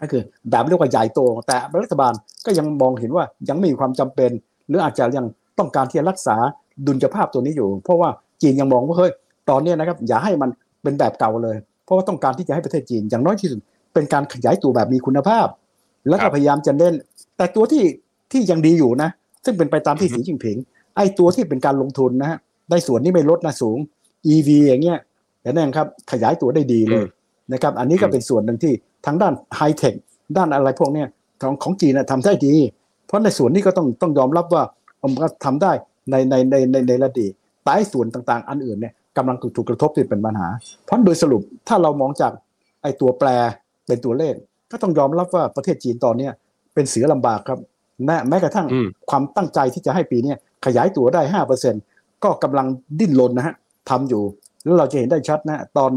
[0.00, 2.12] ก็คือแบบเรียกว่าใหญ่โต แต่รัฐบาล
[2.46, 4.30] ก็ยังมองเห็นว่ายังไม่มีความจำเป็น
[4.68, 5.26] หรืออาจจะยัง
[5.58, 6.36] ต้องการที่จะรักษา
[6.86, 8.08] ดุลยภาพตัวนี้อยู่ เพราะว่า
[8.42, 9.12] จีนยังมองว่าเฮ้ย
[9.50, 10.50] ตอนเนี้ยนะครับอย่าให้มัน
[10.82, 13.60] เป็นแบบเก่าเลย เพราะว่าต้องการที่จะให้ประเทศจีนอย่างน้อยที่สุด
[13.96, 15.46] เป็นการขยายตัวแบบมีคุณภาพ
[16.08, 16.94] แล้วครัก็บพยายามจะเน้น
[17.36, 17.84] แต่ตัวที่
[18.32, 19.10] ที่ยังดีอยู่นะ
[19.44, 20.56] ซึ่งเป็นไปตามที่อือฮึสีจิ้งผิง
[20.96, 22.38] ไอ้ตัวที่เป็นการลงทุนนะฮะ
[22.70, 23.78] ได้ส่วนนี้ไม่ลดนะสูง
[24.32, 24.98] EV อย่างเงี้ย
[25.42, 27.04] เห็นไหมครับขยายตัวได้ดีเลย
[27.52, 28.72] นะครับ อันนี้ก็อืมเป็นส่วนหนึ่งที่
[29.06, 29.94] ทางด้านไฮเทค
[30.36, 31.08] ด้านอะไรพวกเนี้ย
[31.42, 32.54] ของของจีนนะทำได้ดี
[33.06, 34.62] เพราะในส่วนนี้ก็ต้องต้องยอมรับว่า
[35.02, 35.72] มันก็ทำได้
[36.10, 37.30] ในในในในในระดับ
[37.62, 40.48] แต่ไอ้ส่วนต่างๆ อันอื่นเนี่ยกำลังถูกถูกกระทบที่เป็นปัญหา
[40.84, 42.32] เพราะโดยสรุปถ้าเรามองจาก
[42.82, 43.28] ไอ้ตัวแปร
[43.86, 44.34] เป็นตัวเลข
[44.70, 46.32] ก็ต้องยอมรับว่าประเทศจีนตอนเนี้ย
[46.74, 47.58] เป็นเสือลำบากครับ
[48.06, 51.74] แม้แม้กระทั่งอืมความตั้งใจที่จะให้ปีเนี้ยขยายตัวได้ห้าเปอร์เซ็น
[52.24, 52.66] ก็กำลัง
[53.00, 53.54] ดิ้นรนนะฮะ
[53.90, 54.22] ทำอยู่
[54.64, 55.90] แล้วเราจะเห็นได้ชัดนะตอน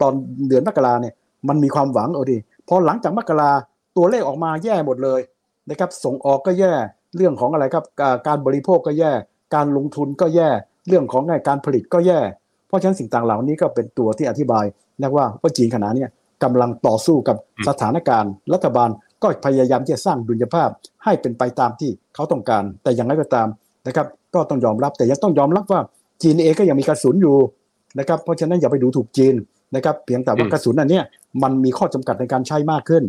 [0.00, 0.12] ตอน
[0.48, 1.14] เดือนมกราเนี่ย
[1.48, 2.36] มันมีความหวังเอาดี
[2.68, 3.50] พอหลังจากมกรา
[3.96, 5.20] ตัวเลขออกมาแย่หมดเลย
[5.70, 6.72] นะครับส่งออกก็แย่
[7.16, 9.12] เรื่องของอะไรครับการการบริโภคก็แย่
[9.54, 10.48] การลงทุนก็แย่
[10.88, 12.20] เรื่องของการผลิตก็แย่
[12.66, 14.64] เพราะฉะนั้นสิ่งต่างเหล่านี้ก็เป็นตัวที่อธิบาย
[15.00, 16.08] นะว่าว่าจีนขณะเนี้ย
[16.42, 18.88] กำลังต่อสู้กับอืมสถานการณ์ รัฐบาล
[19.22, 20.68] ก็พยายามที่จะสร้างดุลยภาพ
[21.04, 23.48] ให้เป็นไปตามที่เขาต้องการ แต่อย่างไรก็ตาม
[23.86, 25.80] นะครับ ก็ต้องยอมรับแต่ยังต้องยอมรับว่า
[26.22, 27.36] จีนเองก็ยังมีกระสุนอยู่
[27.98, 29.34] นะครับ เพราะฉะนั้นอย่าไปดูถูกจีน
[29.76, 31.04] นะครับ เพียงแต่ว่าอืมกระสุนอันเนี้ย
[31.42, 33.04] มันมีข้อจำกัดในการใช้มากขึ้น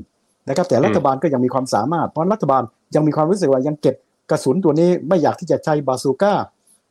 [0.50, 2.64] นะครับ แต่รัฐบาลก็ยังมีความสามารถ เพราะรัฐบาล
[2.96, 3.96] ยังมีความรู้สึกว่ายังเก็บ
[4.32, 6.34] กระสุนตัวนี้ไม่อยากที่จะใช้บาซูก้า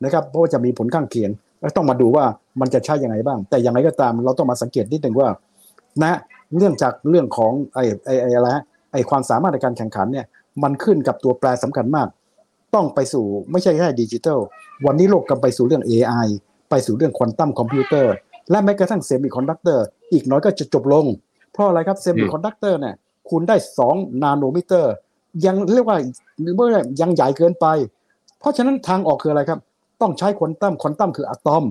[0.05, 1.31] นะครับเพราะว่าจะมีผลข้างเคียง
[1.61, 2.25] แล้วต้องมาดูว่า
[2.61, 5.29] มันจะใช้ยังไงบ้าง แต่อย่างไรก็ตามเราต้องมาสังเกตนิดหนึ่งว่า
[6.01, 6.19] นะ
[6.57, 10.27] เรื่องจากเรื่องของไอ้ไอ้ไอ้อะไรฮะไอ้ความสามารถในการแข่งขันเนี่ย
[10.63, 12.09] มันขึ้นกับตัวแปรสำคัญมาก
[12.75, 14.39] ต้องไปสู่ไม่ใช่แค่ดิจิทัล
[14.87, 16.29] วันนี้โลกกำลังไปสู่เรื่อง AI
[16.71, 18.15] ไปสู่เรื่องควอนตัมคอมพิวเตอร์
[18.51, 21.05] และแม้กระทั่งเซมิคอนดักเตอร์อีกน้อยก็จะจบลง
[21.53, 22.95] เพราะอะไรครับเซมิคอนดักเตอร์เนี่ย
[23.31, 23.57] คุณได้
[23.89, 24.95] 2 nanometer
[25.47, 25.99] ยังเรียกว่า
[26.57, 26.69] เมื่อ
[27.01, 27.67] ยังใหญ่เกินไป
[28.41, 29.61] เพราะฉะนั้นทางออกคืออะไรครับ
[30.01, 31.65] ต้องใช้ควอนตัมควอนตัมคืออะตอม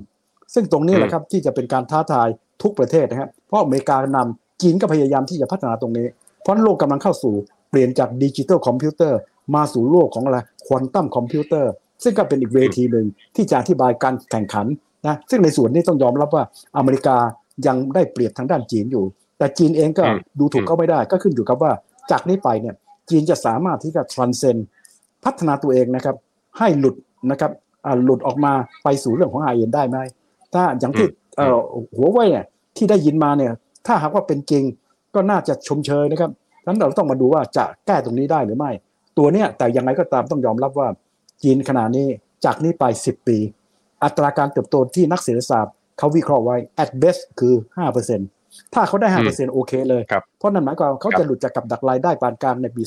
[0.53, 2.27] ซึ่งตรงนี้แหละครับที่จะเป็นการท้าทาย
[2.63, 6.07] ทุกประเทศนะครับเพราะอเมริกานำจีนก็พยายามที่จะพัฒนาตรงนี้
[6.41, 7.33] เพราะโลกกำลังเข้าสู่
[7.69, 9.19] เปลี่ยนจากดิจิทัลคอมพิวเตอร์
[9.55, 11.71] มาสู่โลกของอะไรควอนตัมคอมพิวเตอร์
[12.03, 13.05] ซึ่งก็เป็นอีกเวทีหนึ่ง
[13.35, 14.65] ที่จะอธิบายการแข่งขัน
[15.07, 16.43] นะซึ่งในส่วนนี้ต้องยอมรับว่า
[16.77, 17.17] อเมริกา
[17.67, 19.05] ยังได้เปรียบทางด้านจีนอยู่
[19.37, 21.71] แต่จีนเองก็อืมดูถูกเขาไม่ได้ก็ขึ้นอยู่กับว่า
[22.11, 22.75] จากนี้ไปเนี่ย
[23.09, 24.59] จีนจะสามารถที่จะ transcend
[25.23, 26.15] พัฒนาตัวเองนะครับ
[26.59, 26.95] ให้หลุด
[27.31, 27.51] นะครับ
[27.85, 28.53] อ่าหลุดออกมา
[28.83, 29.97] ไปสู่เรื่องของไอเอ็นได้ไหม
[30.53, 31.07] ถ้าอย่างที่
[31.37, 31.59] เอ่อ
[31.97, 32.45] หัวไว้เนี่ย
[32.81, 33.51] ที่ได้ยินมาเนี่ย
[33.87, 34.63] ถ้าหากว่าเป็นจริง
[35.15, 36.31] ก็น่าจะชมเชยนะครับ
[36.65, 38.71] นั้นเราต้องมาดูว่าจะแก้ตรงนี้ได้หรือไม่
[39.17, 40.87] ตัวเนี้ยแต่ยังไงก็ตามต้องยอมรับว่า
[41.43, 42.07] จีนขณะนี้
[42.45, 43.37] จากนี้ไป 10 ปี
[44.03, 47.53] อัตราการเติบโตที่นักเศรษฐศาสตร์เขาวิเคราะห์ไว้ at best คือ
[48.13, 52.81] 5%ถ้าเขาได้ 5%โอเคเลยครับเพราะนั่นหมายความว่าเขาครัจะบหลุดจากกับดักรายได้ปานกลางในปี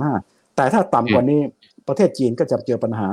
[0.00, 1.40] 2035 แต่ถ้าต่ำกว่านี้
[1.88, 3.08] ประเทศจีนก็จะเจอปัญหา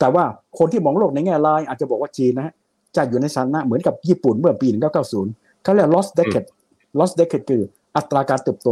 [0.00, 0.24] แต่ว่า
[0.58, 2.54] คนที่มองโลกในแง่ร้ายอาจจะบอกว่าจีนนะฮะ
[2.96, 6.48] จะอยู่ในสถานะเหมือนกับญี่ปุ่นเมื่อปี 1990 เขาเรียก lost decade
[6.98, 7.62] lost decade คือ
[7.96, 8.68] อัตราการเติบโต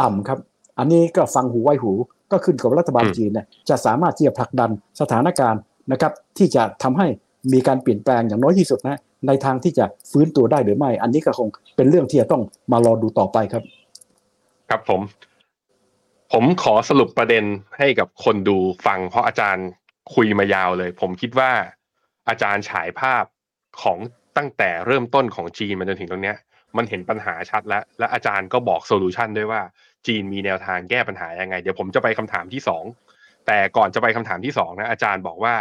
[0.00, 0.38] ต่ำครับ
[0.78, 1.92] อันนี้ก็ฟังหูไว้หู
[2.32, 4.70] ก็ขึ้นกับรัฐบาลอืมจีนเนี่ยจะสามารถที่จะผลักดัน
[5.00, 5.60] สถานการณ์
[5.92, 7.06] นะครับ ที่จะทำให้
[7.52, 13.62] มีการเปลี่ยนแปลงอย่างน้อยที่สุดนะในทางที่จะฟื้นตัวได้หรือไม่ อันนี้ก็คงเป็นเรื่องที่จะต้องมารอดูต่อไปครับ
[14.70, 15.00] ครับผม
[16.32, 17.44] ผมขอสรุปประเด็น
[17.78, 19.66] ให้กับคนดูฟังเพราะอาจารย์
[20.14, 21.50] คุยมายาวเลย ผมคิดว่า
[22.28, 23.24] อาจารย์ฉายภาพ
[23.82, 23.98] ของ
[24.36, 26.36] ตั้งแต่เริ่มต้นของจีนมาจนถึงตรงเนี้ย
[26.76, 29.60] มันเห็นปัญหาชัดแล้ว และอาจารย์ก็บอก solution ด้วยว่า
[30.06, 32.84] จีนมีแนวทางแก้ปัญหายังไง เดี๋ยวผมจะไปคำถามที่สอง
[33.46, 35.56] แต่ก่อนจะไปคำถามที่สองนะอาจารย์บอกว่า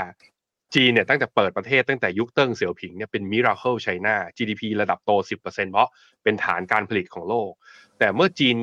[0.75, 5.89] จีนเนี่ยตั้งแต่เปิดประเทศตั้งแต่ยุคเติ้งเสี่ยวผิงเนี่ยเป็น miracle China GDP ระดับโต 10%เพราะ
[6.23, 7.51] เป็นฐานการผลิตของโลก
[7.99, 8.55] แต่เมื่อจีน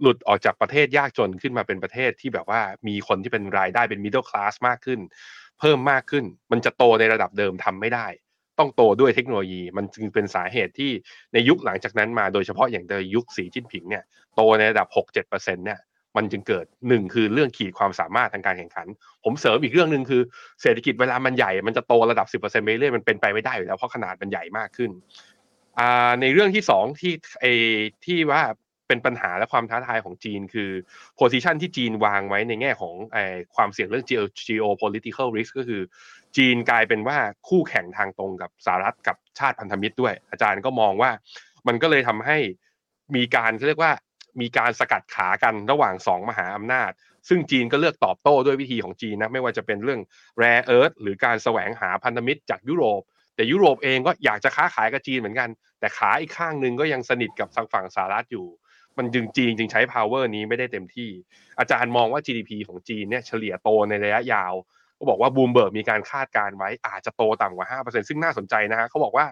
[0.00, 5.00] หลุดออกจากประเทศยากจนขึ้นมาเป็นประเทศที่แบบว่ามีคนที่เป็นรายได้เป็น middle class มากขึ้น
[5.60, 8.06] เพิ่มมากขึ้น มันจะโตในระดับเดิมทำไม่ได้
[8.58, 10.90] ต้องโตด้วยเทคโนโลยี มันจึงเป็นสาเหตุที่
[11.32, 14.04] ในยุคหลังจากนั้นมาโดยเฉพาะอย่างในยุคสีจิ้นผิงเนี่ย
[14.36, 15.80] โตในระดับ 6-7%เนี่ย
[16.16, 18.86] มันจึงเกิดหนึ่งคือเรื่องขีดความสามารถทางการแข่งขัน
[19.24, 20.22] ผมเสริมอีกเรื่องหนึ่งคือ
[20.62, 24.90] เศรษฐกิจเวลามันใหญ่ มันจะโตระดับ 10%ไปเรื่อยมันเป็นไปไม่ได้อยู่แล้วเพราะขนาดมันใหญ่มากขึ้น
[26.20, 27.46] ในเรื่องที่สองที่ไอ
[28.04, 28.42] ที่ว่า
[28.88, 30.70] เป็นปัญหาและความท้าทายของจีน คือ
[31.18, 33.18] position ที่จีนวางไว้ในแง่ของไอ
[33.56, 35.82] ความเสี่ยงเรื่อง geo geopolitical risk ก็คือ
[36.36, 37.18] จีนกลายเป็นว่า
[37.48, 41.10] คู่แข่งทางตรงกับสหรัฐกับชาติพันธมิตรด้วย อาจารย์ก็มองว่า
[41.66, 42.38] มันก็เลยทำให้
[43.16, 43.92] มีการเรียกว่า
[44.40, 46.90] มีการสกัดขากันระหว่างสองมหาอำนาจ
[47.28, 50.00] ซึ่งจีนก็เลือกตอบโต้ด้วยวิธีของจีนนะไม่ว่าจะเป็นเรื่อง
[50.42, 53.02] rare earth หรือการแสวงหาพันธมิตรจากยุโรป
[53.36, 55.48] แต่ยุโรปเองก็อยากจะค้าขายกับจีนเหมือนกัน
[55.80, 58.46] แต่ขาอีกข้างหนึ่งก็ยังสนิทกับทางฝั่งสหรัฐอยู่
[58.98, 61.10] มันจึงจีนจึงใช้ power นี้ไม่ได้เต็มที่
[61.58, 64.54] อาจารย์มองว่า GDP ของจีนเนี่ยเฉลี่ยโตในระยะยาว
[64.98, 69.26] ก็บอกว่าบูมเบิร์กมีการคาดการณ์ไว้อาจจะโตต่ำกว่า 5%ซึ่งน่าสนใจนะฮะเขาบอกว่า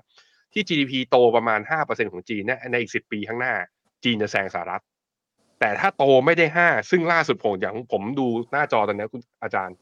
[0.52, 3.54] ที่ GDP โตประมาณ 5%ของจีนเนี่ยในอีก 10 ปีข้างหน้า
[4.04, 4.82] จีนจะแซงสหรัฐ
[5.60, 9.76] แต่ถ้าโตไม่ได้ 5 ซึ่งล่าสุดผมอย่างผมดูหน้าจอตอนนี้คุณอาจารย์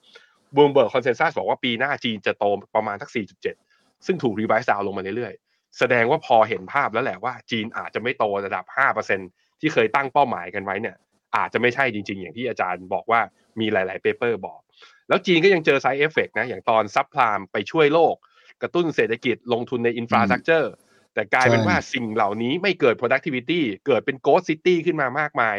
[0.57, 3.11] Bloomberg consensus บอกว่าปีหน้าจีนจะโตประมาณสัก
[3.57, 8.64] 4.7 ซึ่งถูก revise down ลงมาเรื่อยๆ แสดงว่าพอเห็นภาพแล้วแหละว่าจีนอาจจะไม่โตระดับ
[9.11, 10.97] 5% ที่เคยตั้งเป้าหมายกันไว้เนี่ย
[11.37, 13.21] อาจจะไม่ใช่จริง ๆ อย่างที่อาจารย์บอกว่า
[13.61, 14.61] มีหลาย ๆ paper บอก
[15.09, 18.15] แล้วจีนก็ยังเจอไซ d ์เอฟเฟกนะอย่างตอน subprime ไปช่วยโลก
[18.63, 20.73] กระตุ้นเศรษฐกิจลงทุนใน infrastructure
[21.15, 25.57] แต่กลายเป็นว่าสิ่งเหล่านี้ไม่เกิด productivity เกิดเป็น ghost city ขึ้นมามากมาย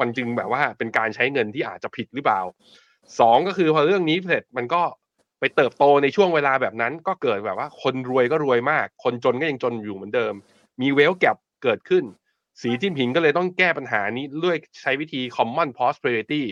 [0.00, 2.40] มันจึงแบบว่าเป็นการใช้เงินที่อาจจะผิดหรือเปล่า
[3.20, 4.82] สองก็คือพอเรื่องนี้เสร็จมันก็
[5.40, 10.34] ไปเติบโตในช่วงเวลาแบบนั้น ก็เกิดแบบว่าคนรวยก็รวยมาก คนจนก็ยังจนอยู่เหมือนเดิม
[10.80, 12.04] มีเวลแก p เกิดขึ้น
[12.62, 16.42] สีจิ้นผิงก็เลยต้องแก้ปัญหานี้ด้วยใช้วิธี common prosperity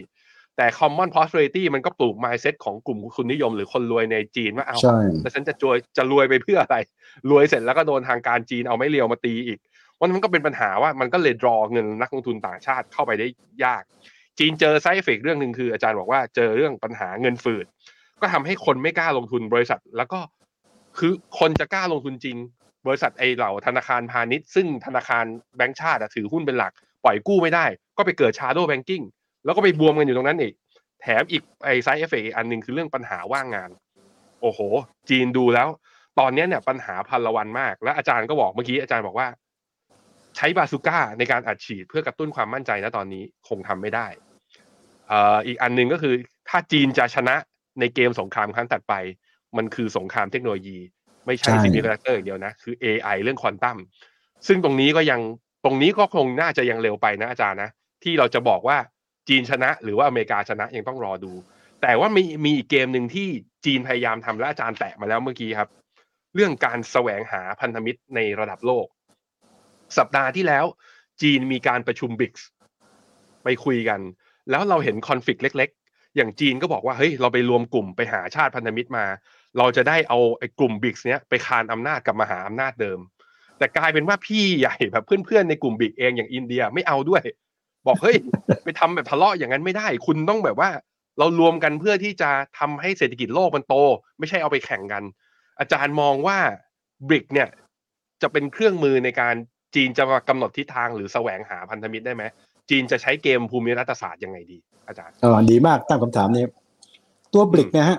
[0.56, 6.76] แต่ common prosperity มันก็ปลูก mindset ของกลุ่มคุณนิยมหรือคนรวยในจีนว่าเอาใช่แล้วฉันจะจวยจะรวยไปเพื่ออะไร
[7.30, 9.58] รวยเสร็จแล้วก็โดนทางการจีนเอาไม่เลียวมาตีอีก
[9.98, 13.26] วันมันก็เป็นปัญหาว่ามันก็เลยดรอเงินนักลงทุนต่างชาติเข้าไปได้
[13.64, 13.82] ยาก
[14.38, 17.66] จีนเจอไซเอฟเฟกเรื่องหนึ่งคืออาจารย์บอกว่าเจอเรื่องปัญหาเงินฝืด
[18.20, 20.20] ก็ทำให้คนไม่กล้าลงทุนบริษัท แล้วก็
[20.98, 22.36] คือคนจะกล้าลงทุนจริง
[22.86, 25.24] บริษัทไอเหล่าธนาคารพาณิชย์ซึ่งธนาคาร
[25.56, 26.72] แบงก์ชาติถือหุ้นเป็นหลัก
[27.04, 27.64] ปล่อยกู้ไม่ได้
[27.96, 29.02] ก็ไปเกิด shadow banking
[29.44, 30.54] แล้วก็ไปบวมกันอยู่ตรงนั้นอีก
[31.02, 33.70] แถมอีกไอ side effect อันหนึ่งคือเรื่องปัญหาว่างงาน
[34.42, 34.60] โอ้โห
[35.10, 35.68] จีนดูแล้ว
[36.18, 39.28] ตอนนี้เนี่ยปัญหาพันละวันมาก และอาจารย์ก็บอกเมื่อกี้อาจารย์บอกว่า
[40.36, 44.06] ใช้บาซูก้าในการอัดฉีดเพื่อกระตุ้นความมั่นใจนะตอนนี้คงทำไม่ได้
[45.08, 46.14] เอ่ออีกอันหนึ่งก็คือ
[46.48, 47.36] ถ้าจีนจะชนะ
[47.80, 48.94] ในเกมสงครามครั้งถัดไป
[49.56, 50.78] มันคือสงครามเทคโนโลยี
[51.30, 53.78] ไม่ใช่ใช่ semiconductor อย่างเดียวนะ คือ AI เรื่องควอนตัม
[54.46, 55.20] ซึ่งตรงนี้ก็ยัง
[55.64, 57.70] ตรงนี้ก็คงน่าจะยังเร็วไปนะอาจารย์นะ
[58.02, 58.76] ที่เราจะบอกว่า
[59.28, 61.32] จีนชนะ หรือว่าอเมริกาชนะยังต้องรอดู
[61.82, 63.28] แต่ว่ามีมีอีกเกมหนึ่งที่
[63.64, 65.68] จีนพยายามทำและอาจารย์แตะมาแล้วเมื่อกี้ครับ
[66.34, 68.86] เรื่องการแสวงหาพันธมิตรในระดับโลก
[69.98, 70.64] สัปดาห์ที่แล้ว
[71.22, 72.46] จีนมีการประชุมบิกส์
[73.44, 74.00] ไปคุยกัน
[74.50, 79.04] แล้วเราเห็นคอนฟ lict เล็ก ๆ อย่างจีนก็บอกว่าเฮ้ยเราไปรวมกลุ่มไปหาชาติพันธมิตรมา
[79.58, 82.98] เราจะได้เอาไอ้กลุ่มบิ๊กเนี้ยไปคานอำนาจกลับมาหาอำนาจเดิม
[83.58, 87.22] แต่กลายเป็นว่าพี่ใหญ่แบบเพื่อนๆในกลุ่มบิ๊กเองอย่างอินเดียไม่เอาด้วย
[87.86, 88.16] บอกเฮ้ย
[88.64, 90.70] ไปทำแบบทะเลาะอย่างนั้นไม่ได้ คุณต้องแบบว่า
[91.18, 93.74] เรารวมกันเพื่อที่จะทำให้เศรษฐกิจโลกมันโต
[94.18, 95.02] ไม่ใช่เอาไปแข่งกัน
[95.60, 96.38] อาจารย์มองว่า
[97.08, 97.48] บริกเนี่ย
[98.22, 99.34] จะเป็นเครื่องมือในการ
[99.74, 102.24] จีนจะมากำหนดทิศทางหรือแสวงหาพันธมิตรได้ไหม
[102.70, 106.44] จีนจะใช้เกมภูมิรัฐศาสตร์ยังไงดี อาจารย์เออดีมากตั้งคำถามนี้
[107.32, 107.98] ตัวบลิกเนี่ยฮะ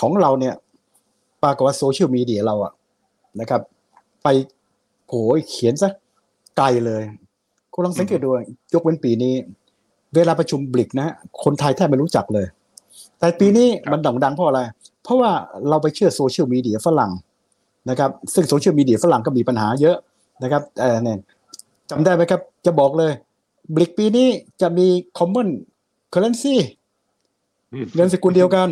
[0.00, 0.54] ของเราเนี่ย
[1.42, 2.72] ปรากฏว่าโซเชียลมีเดียเราอะ
[3.40, 3.60] นะครับ
[4.22, 4.28] ไป
[5.08, 5.88] โหยเขียนซะ
[6.56, 7.02] ไกลเลย
[7.72, 8.28] คุณลองสังเกตดู
[8.72, 9.34] ยกเว้นปีนี้
[10.14, 11.14] เวลาประชุมบลิกนะฮะ
[11.44, 12.46] คนไทยแทบไม่รู้จักเลย
[13.18, 14.60] แต่ปีนี้ครับมันโด่งดังเพราะอะไร
[15.02, 15.30] เพราะว่า
[15.68, 17.12] เราไปเชื่อโซเชียลมีเดียฝรั่ง
[17.90, 19.96] นะครับ ซึ่งโซเชียลมีเดียฝรั่งก็มีปัญหาเยอะ
[20.42, 21.18] นะครับเออเนี่ย
[21.90, 23.12] จำได้ไหมครับ จะบอกเลย
[23.74, 24.28] บลิกปีนี้
[24.60, 24.86] จะมี
[25.18, 25.48] common
[26.12, 26.54] currency
[27.72, 28.68] อืมเงินสกุลเดียวกัน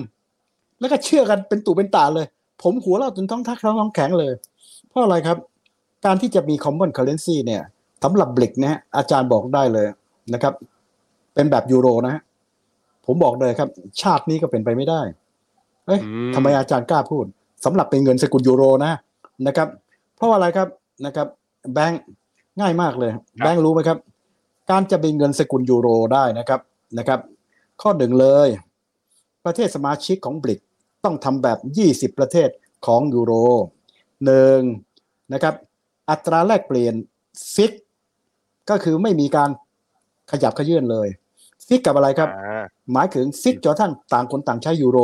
[0.81, 2.27] แล้วก็เชื่อกันเป็นตู่เป็นตาเลย
[2.63, 4.33] ผมหัวเราะจนท้องทักท้องแข็งเลย
[4.89, 5.37] เพราะอะไรครับ
[6.05, 7.63] การที่จะมี common currency เนี่ย
[8.05, 9.87] สำหรับบลิกนะฮะอาจารย์บอกได้เลย
[10.35, 10.55] นะครับ
[11.35, 12.23] เป็นแบบยูโรนะฮะ
[13.07, 13.69] ผมบอกเลยครับ
[14.01, 15.01] ชาตินี้ก็เป็นไปไม่ได้
[15.87, 17.25] เอ้ยอืมทำไมอาจารย์กล้าพูด
[17.65, 18.93] สำหรับเป็นเงินสกุลยูโรนะ
[19.47, 19.69] นะครับ
[20.17, 20.69] เพราะว่าอะไรครับ
[21.07, 21.27] นะครับ
[21.75, 22.01] แบงค์
[22.61, 23.99] ง่ายมากเลย แบงค์รู้ไหมครับ
[24.71, 26.61] การจะเป็นเงินสกุลยูโรได้นะครับ
[26.99, 27.21] นะครับ
[27.83, 28.49] ข้อหนึ่งเลย
[29.45, 30.61] ประเทศสมาชิกของบริก
[31.05, 31.59] ต้องทำแบบ
[32.13, 32.49] 20 ประเทศ
[32.87, 33.33] ของยูโร
[34.25, 34.59] หนึ่ง
[35.33, 35.55] นะครับ
[36.11, 36.95] อัตราแลกเปลี่ยน
[37.55, 37.73] ฟิก
[38.71, 39.51] ก็คือไม่มีการ
[40.31, 41.09] ขยับขยื่นเลย
[41.67, 44.99] ฟิกกับอะไรครับอ่าหมายถึงฟิกจนกระทั่งต่างคนต่างใช้ยูโร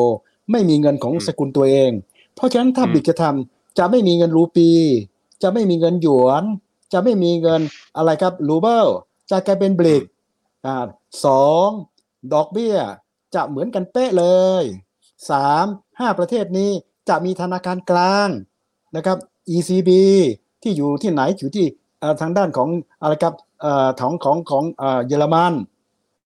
[0.51, 1.91] ไม่มีเงินของอืมสกุลตัวเอง
[2.35, 4.71] เพราะฉะนั้นถ้าอืมบิกจะทำจะไม่มีเงินรูปี
[5.43, 6.45] จะไม่มีเงินหยวน
[6.93, 7.61] จะไม่มีเงิน
[7.97, 8.87] อะไรครับรูเบิล
[9.31, 10.03] จะกลายเป็นบลิก
[10.67, 10.77] อ่า
[11.25, 11.69] สอง
[12.33, 12.77] ดอกเบี้ย
[13.35, 14.27] จะเหมือนกันเป๊ะเล
[14.63, 14.65] ย
[15.31, 15.67] สาม
[16.01, 16.71] ห้าประเทศนี้
[17.09, 18.29] จะมีธนาคารกลาง
[18.97, 19.19] นะครับ
[19.55, 19.91] ECB
[20.63, 21.67] ที่อยู่ที่ไหนอยู่ที่
[22.01, 22.69] เอ่อทางด้านของ
[23.03, 25.53] อะไรครับเอ่อของของของเอ่อเยอรมัน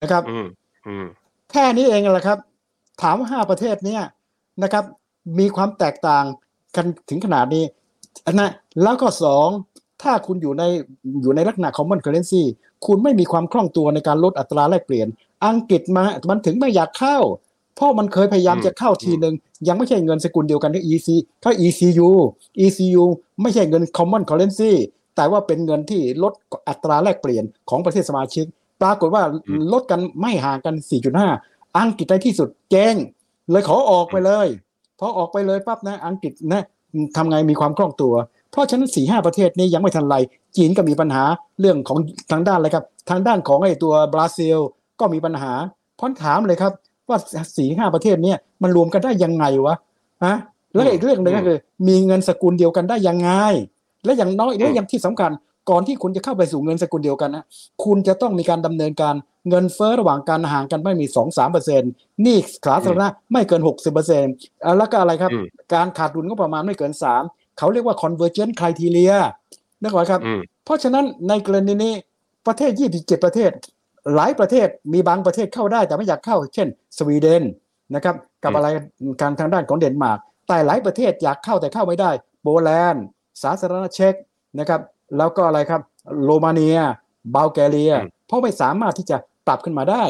[0.03, 0.47] นะครับอืม
[0.87, 1.05] อืม
[1.51, 2.39] แค่นี้เองแหละครับ
[3.01, 4.01] ถามว่าห้าประเทศเนี้ย
[4.63, 4.83] นะครับ
[5.39, 6.25] มีความแตกต่าง
[6.75, 7.63] กันถึงขนาดนี้
[8.33, 8.51] นะ
[8.83, 9.49] แล้วก็สอง
[10.01, 10.63] ถ้าคุณอยู่ใน
[11.21, 12.43] อยู่ในลักษณะ common currency
[12.85, 15.07] คุณไม่มีความคล่องตัวในการลดอัตราแลกเปลี่ยน
[15.45, 17.17] อังกฤษมามันถึงไม่อยากเข้า
[17.79, 19.35] เพราะมันเคยพยายามอืมจะเข้าทีหนึ่ง
[19.67, 21.07] ยังไม่ใช่เงินสกุลเดียวกันที่ EC
[21.43, 22.09] ถ้า ECU
[22.65, 23.03] ECU
[23.41, 24.71] ไม่ใช่เงิน common currency
[25.15, 26.33] แต่ว่าเป็นเงินที่ลด
[26.69, 28.45] อัตราแลกเปลี่ยนของประเทศสมาชิก
[28.81, 30.75] ปรากฏว่าอืมลดกันไม่ห่างกัน
[31.25, 32.95] 4.5 อังกฤษในที่สุดแจ้ง
[33.51, 34.47] เลยขอออกไปเลย
[34.99, 36.63] พอออกไปเลยปั๊บนะอังกฤษนะ
[37.15, 38.13] ทำไงมีความคล่องตัว
[38.51, 40.15] เพราะฉะนั้นสี่ห้าประเทศนี้ยังไม่ทันไร
[40.57, 41.23] จีนก็มีปัญหา
[41.59, 41.97] เรื่องของ
[42.31, 44.57] ทางด้านอะไรครับ ทางด้านของไอ้ตัวบราซิล
[44.99, 45.53] ก็มีปัญหา
[45.95, 46.73] เพราะถามเลยครับ
[47.09, 47.19] ว่า
[47.57, 48.33] สี่ห้าประเทศเนี้
[48.63, 49.75] มันรวมกันได้ยังไงวะ
[50.25, 50.35] ฮะ
[50.73, 51.57] แล้วอีกเรื่องหนึ่งก็คือ
[51.87, 53.29] มีเงินสกุลเดียวกันได้ยังไง
[54.05, 55.31] และอย่างน้อยและอย่างที่สำคัญ
[55.69, 57.45] ก่อนที่คุณจะเข้าไปสู่เงินสกุลเดียวกันนะ
[57.83, 59.15] คุณจะต้องมีการดำเนินการ
[59.49, 61.91] เงินเฟ้อระหว่างการห่างกันไม่มีสองสามเปอร์เซ็นต์
[62.21, 64.33] หนี้สาธารณะไม่เกินหกสิบเปอร์เซ็นต์
[64.77, 67.23] แล้วก็อะไรครับอืมการขาดดุลก็ประมาณไม่เกินสาม
[67.57, 69.13] เขาเรียกว่า convergent criteria
[69.81, 71.93] นะครับครับอืมเพราะฉะนั้นในกรณีนี้
[72.47, 73.51] ประเทศ 27 ประเทศ
[74.15, 77.43] หลายประเทศมีบางประเทศเข้าได้แต่ไม่อยากเข้า เช่น สวีเดน
[77.95, 78.67] นะครับกับอืมอะไร
[79.21, 83.03] การทางด้านของเดนมาร์กแต่หลายประเทศอยากเข้าแต่เข้าไม่ได้ โปแลนด์
[83.41, 84.13] สาธารณรัฐเช็ก
[84.59, 84.81] นะครับ
[85.17, 85.81] แล้วก็อะไรครับ
[86.23, 86.79] โรมาเนีย
[87.35, 87.93] บัลแกเรีย
[88.27, 90.03] เพราะไม่สามารถที่จะปรับขึ้นมาได้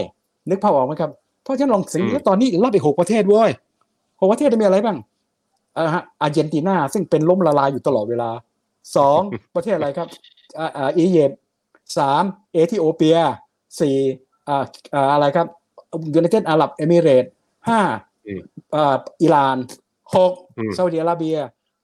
[0.50, 1.12] นึกภาพออกไหมครับ
[1.44, 3.50] เพราะฉะนั้นลองสิงแล้วตอนนี้รับไปหกประเทศเว้ย
[4.20, 4.98] หกประเทศมีอะไรบ้าง
[5.78, 8.30] อ่าฮะอาร์เจนตินาซึ่งเป็นล้มละลายอยู่ตลอดเวลา
[8.98, 9.22] สอง
[9.56, 10.08] ประเทศอะไรครับ
[10.60, 11.40] อ่าอ่าอียิปต์
[11.98, 12.24] สาม
[12.54, 13.18] เอธิโอเปีย
[13.80, 13.97] สี่
[14.47, 14.63] อ่า
[14.93, 15.47] อ่าอะไรครับ
[16.13, 17.32] ยูไนเต็ดอาหรับเอมิเรตส์
[17.67, 17.80] ห้า
[18.28, 18.41] อืม
[18.76, 19.57] อ่าอิหร่าน
[20.15, 21.38] หกอืมซาอุดิอาระเบีย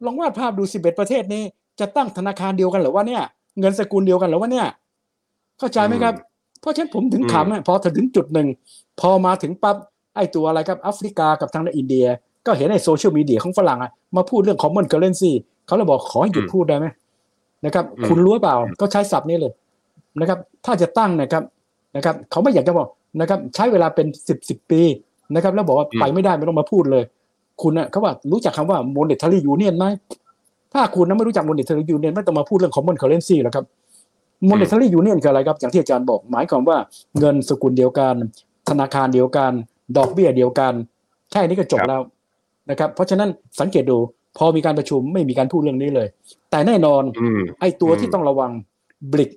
[0.05, 1.43] ลองวาดภาพดูสิบเอ็ดประเทศนี้
[1.79, 3.23] จะตั้งธนาคารเดียวกันเหรือว่าเนี่ย
[3.59, 4.67] เงินสกุลเดียวกันเหรือว่าเนี่ย
[5.59, 6.13] เข้าใจไหมครับ
[6.61, 8.47] เพราะฉะนั้นผมถึงอืมขำนะพอถึงจุดหนึ่ง
[9.01, 9.75] พอมาถึงปั๊บ
[10.15, 12.05] ไอ้ตัวอะไรครับแอฟริกากับทางด้านอินเดีย
[12.45, 15.31] ก็เห็นในโซเชียลมีเดียของฝรั่งอะมาพูดเรื่อง common currency
[15.65, 16.87] เขาเลยบอกขอให้หยุดพูดได้ไหม
[17.65, 19.53] นะครับอืมคุณรู้เปล่าก็ใช้ศัพท์นี้เลย
[20.19, 21.43] นะครับ ถ้าจะตั้งนะครับ
[21.95, 22.87] นะครับเขาไม่อยากจะบอก
[23.21, 24.81] นะครับใช้เวลาเป็นสิบสิบปี
[25.35, 27.03] นะครับแล้วบอกว่าไปไม่ได้ไม่ต้องมาพูดเลย
[27.61, 29.85] คุณน่ะเขาว่ารู้จักคำว่า monetary union ไหม
[30.73, 33.65] ถ้าคุณนะไม่รู้จัก monetary union ไม่ต้องมาพูดเรื่อง common currency หรอกครับ
[34.49, 36.77] monetary union คืออะไรครับ อย่างที่อาจารย์บอก หมายความว่า
[37.19, 38.15] เงินสกุลเดียวกัน
[38.69, 39.51] ธนาคารเดียวกัน
[39.97, 40.73] ดอกเบี้ยเดียวกัน
[41.31, 42.01] แค่นี้ก็จบครับแล้ว
[42.69, 43.29] นะครับ เพราะฉะนั้น
[43.59, 43.97] สังเกตดู
[44.37, 46.07] พอมีการประชุมไม่มีการพูดเรื่องนี้เลย
[46.51, 48.51] แต่แน่นอนอืมไอ้ตัวอืมที่ต้องระวัง
[49.11, 49.31] บลิก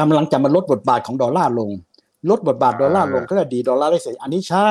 [0.00, 1.70] กำลังจะมาลดบทบาทของดอลลาร์ลง
[2.30, 4.68] ลดบทบาทดอลลาร์ลงอ่าก็จะดีดอลลาร์ได้เสียอันนี้ใช่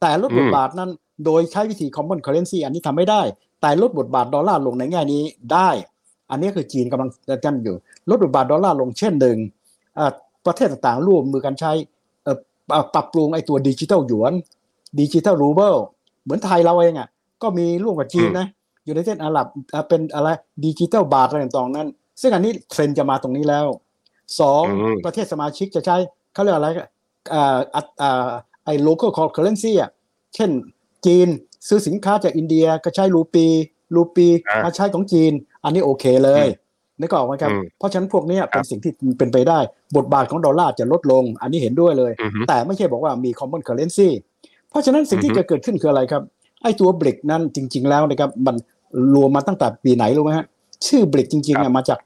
[0.00, 0.90] แต่ลดอืมบทบาทนั้น
[1.24, 3.22] โดยใช้วิธี common currency อันนี้ทำไม่ได้
[3.60, 5.22] แต่ลดบทบาทดอลลาร์ลงในแง่นี้
[5.52, 5.70] ได้
[6.30, 7.10] อันนี้คือจีนกำลัง
[7.44, 7.76] จันอยู่
[8.10, 9.38] ลดบทบาทดอลลาร์ลงเช่นหนึ่ง
[9.98, 10.10] อ่า
[10.46, 11.72] ประเทศต่างๆร่วมมือกันใช้
[12.24, 12.36] เอ่อ
[12.68, 14.32] ปรับปรับปรุงไอ้ตัวดิจิ t a ลหยวน
[14.98, 15.74] ดิจิ t a ลรูเบิล
[16.24, 17.08] เหมือนไทยเราเองอะ
[17.42, 18.46] ก็มีร่วมกับจีนนะ
[18.84, 20.28] อยู่ในประเทศอาหรับอ่าเป็นอะไร
[20.64, 21.88] ดิจิ t a ลบาทอะไรต่างๆนั้น
[22.20, 23.66] ซึ่งอันนี้เทรนด์จะมาตรงนี้แล้ว
[24.40, 25.96] สองอืมประเทศสมาชิกจะใช้
[26.32, 26.68] เขาเรียกอะไร
[27.34, 28.28] อ่าอ่าอ่า
[28.64, 29.90] ไอ้ local currency อะ
[30.34, 30.50] เช่น
[31.06, 31.28] จีน
[31.68, 33.46] ซื้อสินค้าจากอินเดียก็ใช้รูปี
[33.94, 35.32] รูปีอ่ามมาใช้ของจีน
[35.64, 36.46] อันนี้โอเคเลย
[37.00, 39.58] นึกออกไหมครับอืมเพราะฉะนั้นพวกเนี้ยเป็นสิ่งที่เป็นไปได้
[39.96, 44.08] บทบาทของดอลลาร์จะลดลง อันนี้เห็นด้วยเลยอือฮึแต่ไม่ใช่บอกว่ามี common currency
[44.70, 46.22] เพราะฉะนั้นสิ่งที่อือฮึจะเกิดขึ้นคืออะไรครับ
[46.62, 48.56] ไอ้ตัวบริกนั้นจริง ๆ แล้วนะครับมัน
[49.14, 50.46] รวมมาตั้งแต่ปีไหนรู้ไหมฮะ
[50.86, 51.98] ชื่อบริกจริงๆอะมาจาก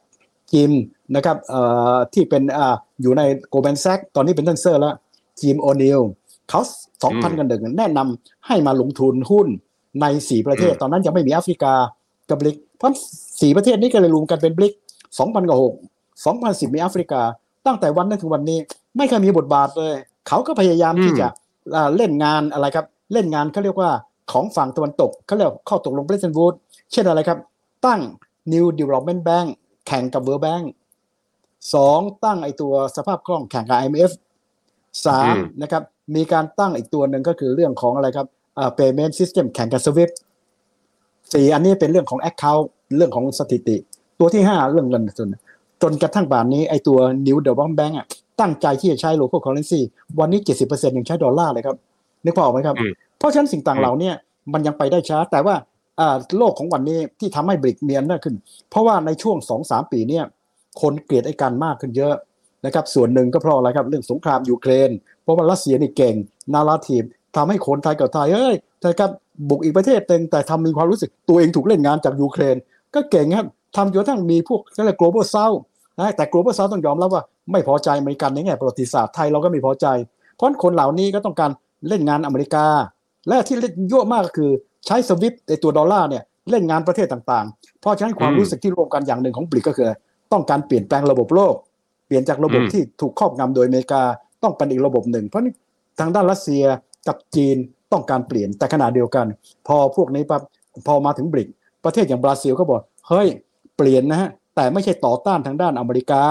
[0.53, 0.73] จิม
[1.15, 1.61] นะครับเอ่
[1.95, 4.95] อที่เป็นอ่าอยู่ในโกลแมนแซกตอนนี้เป็นท่านเซอร์แล้ว
[5.41, 6.01] จิมโอนิล
[6.49, 6.61] เขา
[7.03, 9.49] สองพันกันหนึ่งแนะนำให้มาลงทุนหุ้น
[10.01, 11.75] ในสี่ประเทศอืมตอนนั้นยังไม่มีแอฟริกา
[12.29, 12.93] กับบริกเพราะ
[13.41, 14.73] สี่ประเทศนี้ก็เลยรวมกันเป็นบริก
[15.19, 15.75] สองพันกับหก
[16.25, 17.23] สองพันสิบมีแอฟริกา
[17.67, 18.59] ตั้งแต่วันนั้นถึงวันนี้
[18.97, 19.95] ไม่เคยมีบทบาทเลย
[20.29, 21.27] เขาก็พยายามที่จะ
[21.75, 23.91] อ่าเล่นงานอะไรครับ เล่นงานเขาเรียกว่า
[24.33, 26.55] ของฝั่งตะวันตกเขาเรียกข้อตกลงเบรตันวูด
[26.93, 27.39] เช่นอะไรครับ
[27.87, 28.01] ตั้ง
[28.53, 29.49] New Development Bank
[29.87, 30.65] แข่งกับ World Bank
[31.75, 34.13] สองตั้งไอตัวสภาพคล่องแข่งกับ IMF
[35.07, 35.83] สามอืมนะครับ
[36.17, 38.27] มีการตั้งอีกตัวหนึ่งก็คือเรื่องของอะไรครับ
[38.59, 40.13] อ่า payment system แข่งกับ SWIFT
[41.33, 42.65] สี่อันนี้เป็นเรื่องของ account
[42.97, 43.77] เรื่องของสถิติ
[44.19, 45.29] ตัวที่ห้าเรื่องเงินทุน
[45.83, 48.07] จนกระทั่งป่านนี้ไอตัว New Development Bank อะ
[48.41, 49.81] ตั้งใจที่จะใช้ local currency
[50.19, 51.77] วันนี้70%ยังใช้ดอลลาร์เลยครับ
[52.25, 54.11] นึกภาพออกไหมครับอืมเพราะฉะนั้นสิ่งต่างเหล่าเนี้
[54.53, 55.67] มันยังไปได้ช้าแต่ว่าอ่า
[56.39, 58.35] โลกของวันนี้ที่ทำให้บริกเมียนได้ขึ้น
[58.71, 60.25] เพราะว่าในช่วงสองสามปีเนี่ย
[60.81, 62.15] คนเกลียดไอ้กันมากขึ้นเยอะ
[62.65, 64.91] นะครับส่วนหนึ่งก็เพราะอะไรครับเรื่องสงครามยูเครน
[65.23, 66.15] เพราะว่ารัสเซียนี่เก่ง
[66.55, 67.03] narrative
[67.37, 69.11] ทำให้คนไทยกับไทยเอ้ยนะครับ
[69.49, 72.57] บุกอีกประเทศหนึ่งแต่ทำมีความรู้สึกตัวเองถูกเล่นงานจากยูเครน
[72.95, 73.47] ก็เก่งครับ
[73.77, 75.59] ทำจนทั่งมีพวกเรียก global south
[75.99, 77.23] นะแต่ global south ต้องยอมรับว่า
[77.53, 79.87] ไม่พอใจอเมริกันในแง่ประวัติศาสตร์ไทยเราก็ไม่พอใจ
[80.37, 81.51] เพราะคนเหล่านี้ก็ต้องการ
[81.89, 82.67] เล่นงานอเมริกา
[83.29, 84.51] และที่เล่นยั่วมากก็คือ
[84.87, 89.91] ใช้ SWIFT ในตัวดอลลาร์เนี่ยเล่นงานประเทศต่างๆ เพราะฉะนั้นความอืมรู้สึกที่รวมกันอย่างหนึ่งของบริกก็คือ
[90.33, 91.55] ต้องการเปลี่ยนแปลงระบบโลก
[92.07, 94.03] เปลี่ยนจากระบบอืมที่ถูกครอบงำโดยอเมริกา
[94.43, 95.53] ต้องเป็นอีกระบบหนึ่ง เพราะนี่
[96.01, 96.65] ทางด้านรัสเซีย
[97.09, 97.57] กับจีน
[97.93, 99.27] ต้องการเปลี่ยนแต่ขณะเดียวกัน
[99.67, 100.43] พอพวกนี้ปั๊บ
[100.87, 101.49] พอมาถึงบริก
[101.85, 103.29] ประเทศอย่างบราซิลก็บอกเฮ้ย
[103.77, 106.23] เปลี่ยนนะฮะแต่ไม่ใช่ต่อต้านทางด้านอเมริกา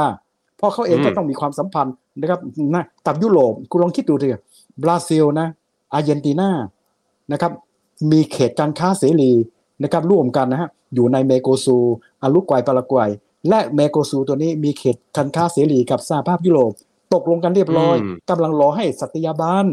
[0.58, 2.39] เพราะเขาเองอืมก็ต้องมีความสัมพันธ์นะครับ
[2.76, 4.41] นะกับยุโรปคุณลองคิดดูเถอะ
[4.84, 5.47] บราซิลนะ
[5.93, 6.49] อาร์เจนตินา
[7.32, 7.52] นะครับ
[8.12, 9.32] มีเขตการค้าเสรี
[9.84, 11.78] นะครับร่วมกันนะฮะอยู่ในเมโกซู
[12.22, 13.10] อารุกวัยปารากวัย
[13.49, 16.72] และเมโกซูตัวนี้มีเขตการค้าเสรีกับสหภาพยุโรป
[17.14, 19.66] ตกลงกันเรียบร้อยอืมกำลังรอให้สัตยาบัน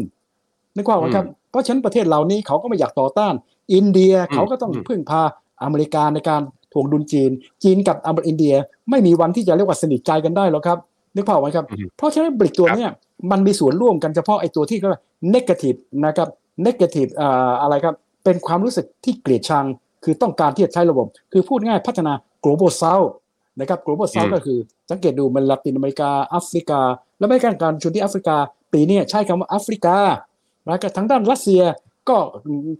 [0.75, 3.33] นึกว่าไหมครับเพราะฉะนั้นประเทศเหล่านี้เขาก็ไม่อยากต่อต้าน
[3.73, 5.21] อินเดียอืมเขาก็ต้องอืมพึ่งพา
[5.63, 6.41] อเมริกาในการ
[6.73, 7.31] ถ่วงดุลจีน
[7.63, 8.55] จีนกับอเมริอินเดีย
[8.89, 10.77] ไม่มีวันที่จะเรียกว่าสนิทใจกันได้หรอกครับ
[11.15, 12.91] นึกภาพออกไหมครับอืมเพราะฉะนั้นบริกตัวเนี้ย
[13.31, 14.89] มันมีส่วนร่วมกันเฉพาะไอ้ตัวที่ก็
[15.35, 16.27] negative นะครับ
[16.65, 19.65] negative อ่าอะไรครับ เป็นความรู้สึกที่เกลียดชัง
[20.03, 22.13] คือต้องการที่จะใช้ระบบ คือพูดง่ายพัฒนา
[22.43, 23.09] global south
[23.59, 24.59] นะครับ global south อืมก็คือ
[24.89, 26.79] สังเกตดูมันลาตินอเมริกาแอฟริกา
[27.19, 28.35] และไม่การการชนที่แอฟริกา
[28.73, 29.97] ปีนี้ใช้คำว่าแอฟริกา
[30.65, 31.61] แล้วก็ทางด้านรัสเซีย
[32.09, 32.17] ก็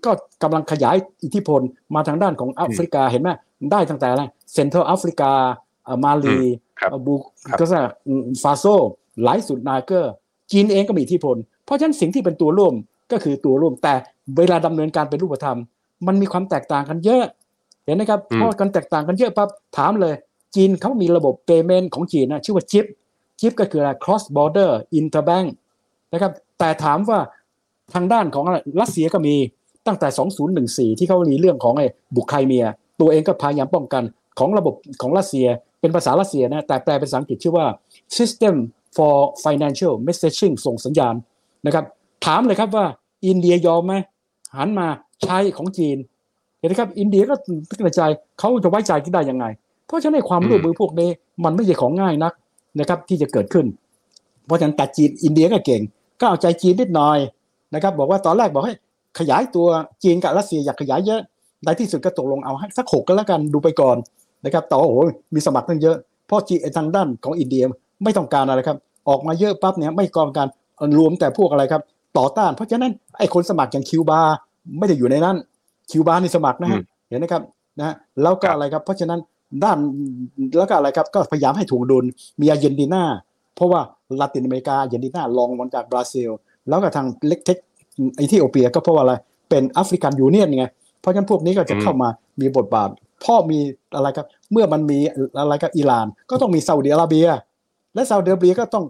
[0.06, 0.12] ก็
[0.44, 1.62] กำลังขยายอิทธิพล
[1.96, 3.30] มาทางด้านของแอฟริกาเห็นไหม
[3.72, 4.24] ได้ตั้งแต่อะไร
[4.54, 5.32] เซ็นทรัลแอฟริกา
[6.04, 6.38] มาลี
[6.80, 7.14] ครับเอ่อบู
[7.48, 7.80] ครับก็จะ
[8.44, 8.66] ฟาโซ
[9.24, 10.14] หลายสุดนาเกอร์
[10.52, 11.36] จีนเองก็มีอิทธิพล
[11.66, 12.74] เพราะฉะนั้นสิ่งที่เป็นตัวร่วม
[13.12, 13.94] ก็คือตัวร่วมแต่
[14.38, 15.60] เวลาดำเนินการเป็นรูปธรรม
[16.08, 17.24] มันมีความแตกต่างกันเยอะ
[17.86, 20.14] เห็นไหมครับอืมเพราะกันแตกต่างกันเยอะปั๊บถามเลย
[20.56, 22.86] จีนเขามีระบบ payment ของจีนนะชื่อว่าจิป
[23.40, 25.48] จิปก็คืออะไร cross border interbank
[26.14, 27.20] นะครับแต่ถามว่า
[27.94, 29.36] ทางด้านของอะไรรัสเซียก็มี
[29.88, 30.08] ตั้งแต่
[30.94, 32.66] 2014 ที่เขามีเรื่องของไอ้บุกไครเมีย
[33.00, 34.04] ตัวเองก็พยายามป้องกัน
[34.40, 35.48] ของระบบของรัสเซีย
[35.82, 37.66] เป็นภาษารัสเซียนะแต่แปลเป็นภาษาอังกฤษชื่อว่า
[38.18, 38.56] system
[38.98, 41.16] for financial messaging ส่งสัญญาณ
[41.66, 41.86] นะครับ
[42.26, 42.86] ถามเลยครับว่า
[43.28, 43.94] อินเดียยอมไหม
[44.56, 44.88] หันมา
[45.24, 45.98] ใช้ของจีน
[46.60, 47.36] เห็นไหมครับ อินเดียก็
[47.70, 48.02] ตึกในใจ
[48.40, 49.46] เขาจะไว้ใจกันได้ยังไง
[49.88, 51.10] เพราะฉะนั้นความร่วมมือพวกนี้
[51.44, 52.34] มันไม่ใช่ของง่ายนัก
[52.80, 53.66] นะครับ ที่จะเกิดขึ้น
[54.46, 55.82] เพราะฉะนั้นแต่จีนอินเดียก็เก่ง
[56.20, 57.18] ก็เอาใจจีนนิดหน่อย
[57.74, 58.74] นะครับ บอกว่าตอนแรกบอกให้
[59.20, 59.68] ขยายตัว
[60.04, 61.22] จีนกับรัสเซียอยากขยายเยอะ
[61.64, 63.98] ในที่สุดก็ตกลงเอาให้สักหกก็แล้วกันดูไปก่อน
[64.46, 65.00] นะครับแต่ว่าโอ้โห
[65.34, 65.98] มีสมัครตั้งเยอะ
[66.28, 67.64] เพราะจีนทางด้านของอินเดีย
[68.04, 68.78] ไม่ต้องการอะไรครับ
[69.10, 70.48] ออกมาเยอะปั๊บเนี่ยไม่ต้องการ
[70.98, 71.82] รวมแต่พวกอะไรครับ
[72.18, 74.20] ต่อต้าน เพราะฉะนั้น ไอ้คนสมัครอย่างคิวบา
[74.78, 75.38] ไม่ได้อยู่ในนั้น
[75.92, 77.44] คิวบานี่สมัครนะฮะเห็นไหมครับ
[77.80, 79.20] นะฮะแล้วก็ครับอะไรครับ เพราะฉะนั้น
[79.64, 79.78] ด้าน
[80.58, 82.06] แล้วก็อะไรครับ ก็พยายามให้ถ่วงดุล
[82.42, 83.04] มีอาร์เจนตินา
[83.56, 83.82] เพราะว่า
[84.20, 86.30] ลาตินอเมริกาอาร์เจนตินาลองมาจากบราซิล
[86.68, 87.58] แล้วก็ทางเล็กเทค
[88.22, 89.14] อิธิโอเปียก็เพราะว่าอะไร
[89.50, 90.66] เป็น African Union ไง
[91.00, 92.10] เพราะฉะนั้นพวกนี้ก็จะเข้ามา
[92.42, 92.90] มีบทบาท
[93.24, 93.60] พอมี
[93.96, 95.00] อะไรครับ เมื่อมันมี
[95.40, 97.28] อะไรกับอิหร่าน ก็ต้องมีซาอุดิอาระเบีย
[97.94, 98.84] และซาอุดิอาระเบียก็ต้อง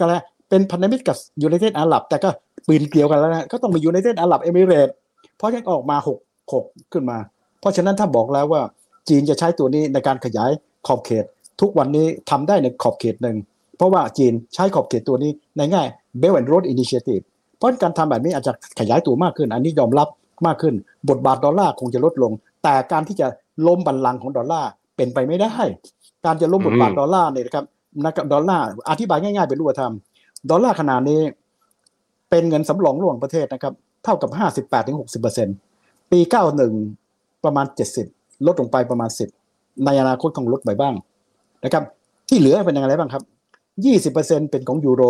[0.00, 0.14] ก็อะไร
[0.48, 2.30] เป็นพันธมิตรกับยูไนเต็ดอาหรับ แต่ก็
[2.66, 4.88] ปืนเกลียวกันแล้วนะก็ต้องมียูไนเต็ดอาหรับเอมิเรต
[5.36, 6.18] เพราะฉะนั้นออกมาหก
[6.52, 7.18] หกขึ้นมา
[7.60, 8.62] เพราะฉะนั้นถ้าบอกแล้วว่า
[9.08, 10.50] จีนจะใช้ตัวนี้ในการขยาย
[10.86, 11.24] ขอบเขต
[11.60, 13.36] ทุกวันนี้ทำได้ในขอบเขตหนึ่ง
[13.76, 15.86] เพราะว่าจีนใช้ขอบเขตตัวนี้ในง่าย
[16.20, 17.22] Belt and Road Initiative
[17.56, 20.08] เพราะการทำแบบนี้อาจจะขยายตัวมากขึ้น อันนี้ยอมรับ
[20.46, 20.74] มากขึ้น
[21.10, 22.32] บทบาทดอลลาร์คงจะลดลง
[22.62, 23.26] แต่การที่จะ
[23.66, 25.52] ล้มบัลลังก์ของดอลลาร์เป็นไปไม่ได้
[26.24, 27.64] การจะล้มบทบาทดอลลาร์เนี่ยนะครับ
[28.04, 29.92] นะครับดอลลาร์อธิบายง่ายๆเป็นรูปธรรม
[30.50, 31.20] ดอลลาร์ขนาดนี้
[32.30, 33.74] เป็นเงินสำรองระหว่างประเทศนะครับ
[34.04, 34.30] เท่ากับ
[35.00, 36.20] 58-60%ปี
[36.82, 37.66] 91ประมาณ
[38.06, 39.10] 70ลดลงไปประมาณ
[39.46, 40.94] 10ในอนาคตคงลดไปบ้าง
[41.64, 41.84] นะครับ
[42.28, 43.22] ที่เหลือเป็นยังไงบ้างครับ
[44.12, 45.02] 20%เป็นของยูโร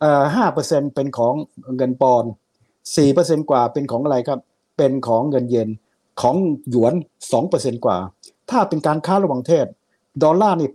[0.00, 0.24] เอ่อ
[0.60, 1.34] 5%เป็นของ
[1.76, 2.30] เงินปอนด์
[2.90, 4.40] 4%กว่าเป็นของอะไรครับ
[4.76, 5.68] เป็นของเงินเยน
[6.20, 6.36] ของ
[6.70, 6.94] หยวน
[7.38, 7.98] 2%กว่า
[8.50, 9.66] ถ้าเป็นการค้าระหว่างประเทศ
[10.22, 10.70] ดอลลาร์นี่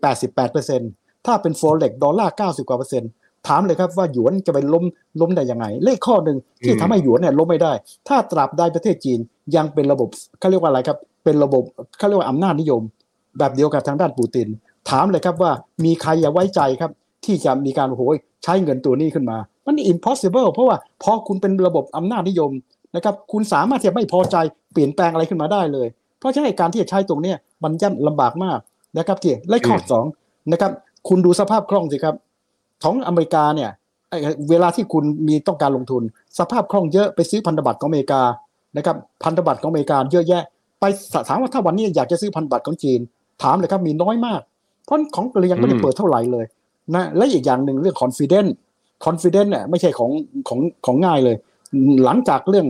[0.60, 3.12] 88%ถ้าเป็นโฟเล็กดอลลาร์90กว่าเปอร์เซ็นต์
[3.48, 4.84] ถามเลยครับว่าหยวนจะไปล้ม
[5.22, 7.74] ล้มได้ยังไง เลขข้อหนึ่งที่ทำให้หยวนเนี่ยล้มไม่ได้
[8.08, 9.20] ถ้าตราบใดประเทศจีน
[9.56, 11.64] ยังเป็นระบบเขาเรียกว่าอะไรครับ เป็นระบบ
[11.98, 12.82] เขาเรียกว่าอำนาจนิยม
[13.38, 14.48] แบบเดียวกับทางด้านปูติน
[14.90, 15.52] ถามเลยครับว่า
[15.86, 16.92] มีใครอย่าไว้ใจครับ
[17.26, 18.02] ที่จะมีการโอ้โห
[18.44, 22.52] ใช้เงินตัวนี้ขึ้นมา มัน impossible เพราะว่าพอคุณเป็นระบบอำนาจนิยม
[22.96, 24.36] นะครับคุณสามารถที่จะไม่พอใจ
[24.74, 25.88] เปลี่ยนแปลงอะไรขึ้นมาได้เลย
[26.20, 28.60] เพราะฉะนั้นการที่จะใช้ตรงเนี้ยมันย่ำลำบากมาก
[28.98, 30.06] นะครับที่และข้อสอง
[30.52, 30.72] นะครับ
[31.08, 32.16] คุณดูสภาพคล่องสิครับ
[32.86, 33.70] ของอเมริกาเนี่ย
[34.50, 36.04] เวลาที่คุณมีต้องการลงทุน
[36.40, 38.22] สภาพคล่องเยอะไปซื้อพันธบัตรของอเมริกา
[38.78, 40.44] นะครับพันธบัตรของอเมริกาเยอะแยะ
[40.80, 40.84] ไป
[41.28, 43.00] ถามว่าถ้าวันนี้อยากจะซื้อพันธบัตรของจีน
[43.44, 44.42] ถามเลยครับมีน้อยมาก
[44.86, 46.46] เพราะของเรายังไม่ได้เปิดเท่าไหร่เลย
[46.96, 48.52] นะและอีกอย่างหนึ่งเรื่อง confidence
[49.06, 50.12] confidence เนี่ยไม่ใช่ของ
[50.48, 51.36] ของของง่ายเลย
[52.06, 52.66] หลังจากเรื่อง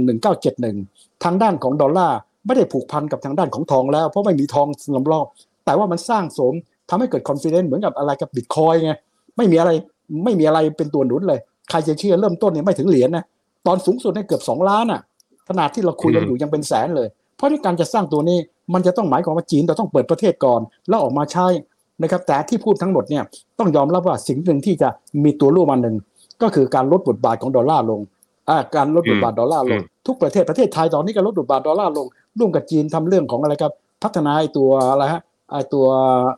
[0.59, 5.25] 1971 ทางด้านของดอลลาร์ไม่ได้ผูกพันกับทางด้านของทองแล้ว เพราะไม่มีทองสำรอง
[5.65, 6.53] แต่ว่ามันสร้างสม
[6.89, 8.93] ทำให้เกิด confidence เหมือนกับอะไรกับบิตคอยไง
[9.37, 9.71] ไม่มีอะไร
[10.23, 11.39] ไม่มีอะไรเป็นตัวหนุนเลย
[11.69, 13.23] ใครจะเชื่อเริ่มต้นเนี่ยไม่ถึงเหรียญนะ
[13.67, 15.01] ตอนสูงสุดเนี่ยเกือบ2ล้านอะ
[15.49, 18.37] ขนาดที่เราคุยกันอยู่ยังเป็นแสนเลย เพราะในการจะสร้างตัวนี้
[18.73, 21.47] มันจะต้องหมายความว่าจีนเราต้องเปิดประเทศก่อน แล้วออกมาใช้
[22.01, 23.23] นะครับ แต่ที่พูดทั้งหมดเนี่ย
[23.59, 24.89] ต้องยอมรับว่าสิ่งหนึ่งที่จะ
[25.23, 25.95] มีตัวร่วมอันหนึ่ง
[26.41, 28.01] ก็คือการลดบทบาทของดอลลาร์ลง
[28.49, 32.07] อ่าการลดบทบาทดอลลาร์ลง ทุกประเทศประเทศไทยตอนนี้ก็ลดบทบาทดอลลาร์ลง
[32.39, 35.85] ร่วมกับจีนทำเรื่องของอะไรครับ พัฒนาไอตัวอะไรฮะไอตัว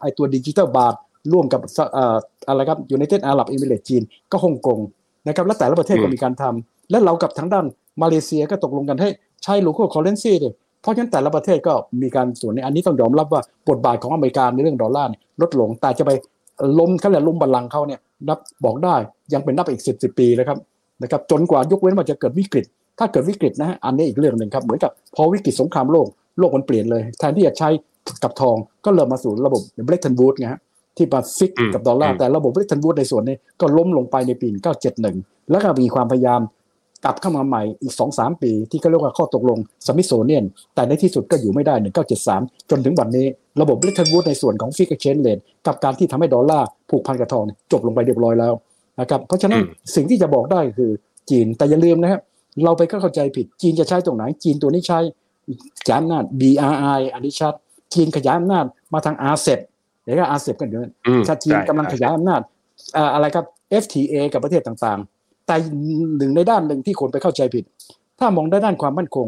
[0.01, 0.95] ไอตัวดิจิตอลบาท
[1.33, 1.61] ร่วมกับ
[1.93, 2.17] เอ่อ
[2.49, 4.79] อะไรครับยูไนเต็ดอาหรับเอมิเรตจีนก็ฮ่องกง
[5.27, 7.65] นะครับและแต่ละประเทศก็มีการทำและเรากับทางด้าน
[8.01, 9.09] มาเลเซียก็ตกลงกันให้
[9.43, 15.09] ใช้ local currency เลยเพราะฉะนั้นแต่ละประเทศก็มีการส่วนในอันนี้ต้องยอมรับว่าบทบาทของอเมริกาในเรื่องดอลลาร์
[15.41, 16.11] ลดลงแต่จะไป
[16.79, 18.95] ล้มเขาเรียกล้มบัลลังก์เขาเนี่ยนับบอกได้
[19.33, 20.57] ยังเป็นนับอีกสิบสิบปีนะครับ
[21.01, 22.65] นะครับจนกว่ายกเว้นว่าจะเกิดวิกฤต
[22.99, 26.07] ถ้าเกิดวิกฤตนะฮะอันนี้อีกเรื่องหนึ่งครับเหมือนกับพอวิกฤตสงครามโลก
[26.39, 27.69] โลกมันเปลี่ยนเลย แทนที่จะใช้
[28.23, 28.55] กับทอง
[28.85, 30.59] ก็เริ่มมาสู่ระบบ Bretton Woods ไงฮะ
[30.97, 34.47] ที่มา fix กับดอลลาร์แต่ระบบ Bretton Woods ในส่วนนี้ก็ล้มลงไปในปี
[34.99, 36.41] 1971 แล้วก็มีความพยายาม
[37.03, 41.75] กลับเข้ามาใหม่อีก 2-3 ปีที่เขาเรียกว่าข้อตกลง Smithsonian แต่ในที่สุดก็อยู่ไม่ได้
[42.21, 43.27] 1973 จนถึงวันนี้
[43.61, 48.53] ระบบ Bretton Woods ในส่วนของ fixed exchange rateกับการที่ทำให้ดอลลาร์ผูกพันกับทองจบลงไปเรียบร้อยแล้ว
[48.99, 49.61] นะครับเพราะฉะนั้น
[49.95, 50.91] สิ่งที่จะบอกได้คือ
[51.29, 52.21] จีนแต่อย่าลืมนะครับ
[52.63, 54.99] เราไปเข้าใจผิดจีนจะใช้ตรงไหนจีนตัวนี้ใช้
[55.79, 57.53] ขยายอำนาจ BRI อันนี้ชัด
[57.93, 59.59] จีนขยายอำนาจมาทางอาเซบ
[60.07, 60.85] เดี๋ยวก็อาเซบกันเยอะ
[61.27, 62.41] ชาจีนกำลังขยายอำนาจ
[63.13, 63.45] อะไรครับ
[63.83, 65.55] FTA กับประเทศต่างๆ แต่
[66.17, 67.63] หนึ่งในด้านหนึ่งที่คนไปเข้าใจผิด
[68.19, 69.27] ถ้ามองด้านด้านความมั่นคง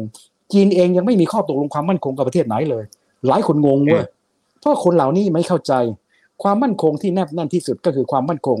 [0.52, 2.84] จีนเองยังไม่มีข้อตกลงความมั่นคงกับประเทศไหนเลย
[3.28, 4.04] หลายคนงงเว้ย
[4.60, 5.72] เพราะคนเหล่านี้ไม่เข้าใจ
[6.42, 8.58] ความมั่นคงที่แนบแน่นที่สุดก็คือความมั่นคง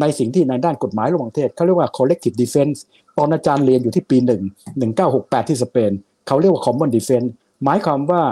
[0.00, 2.78] ในสิ่งที่ในด้านกฎหมายระหว่างประเทศเขาเรียกว่า collective defense
[3.18, 4.42] ตอนอาจารย์เรียนอยู่ที่ปีหนึ่ง
[4.78, 5.92] หนึ่งเก้าหกแปดที่สเปน
[6.26, 7.28] เขาเรียกว่า common defense
[7.64, 8.22] หมายความว่า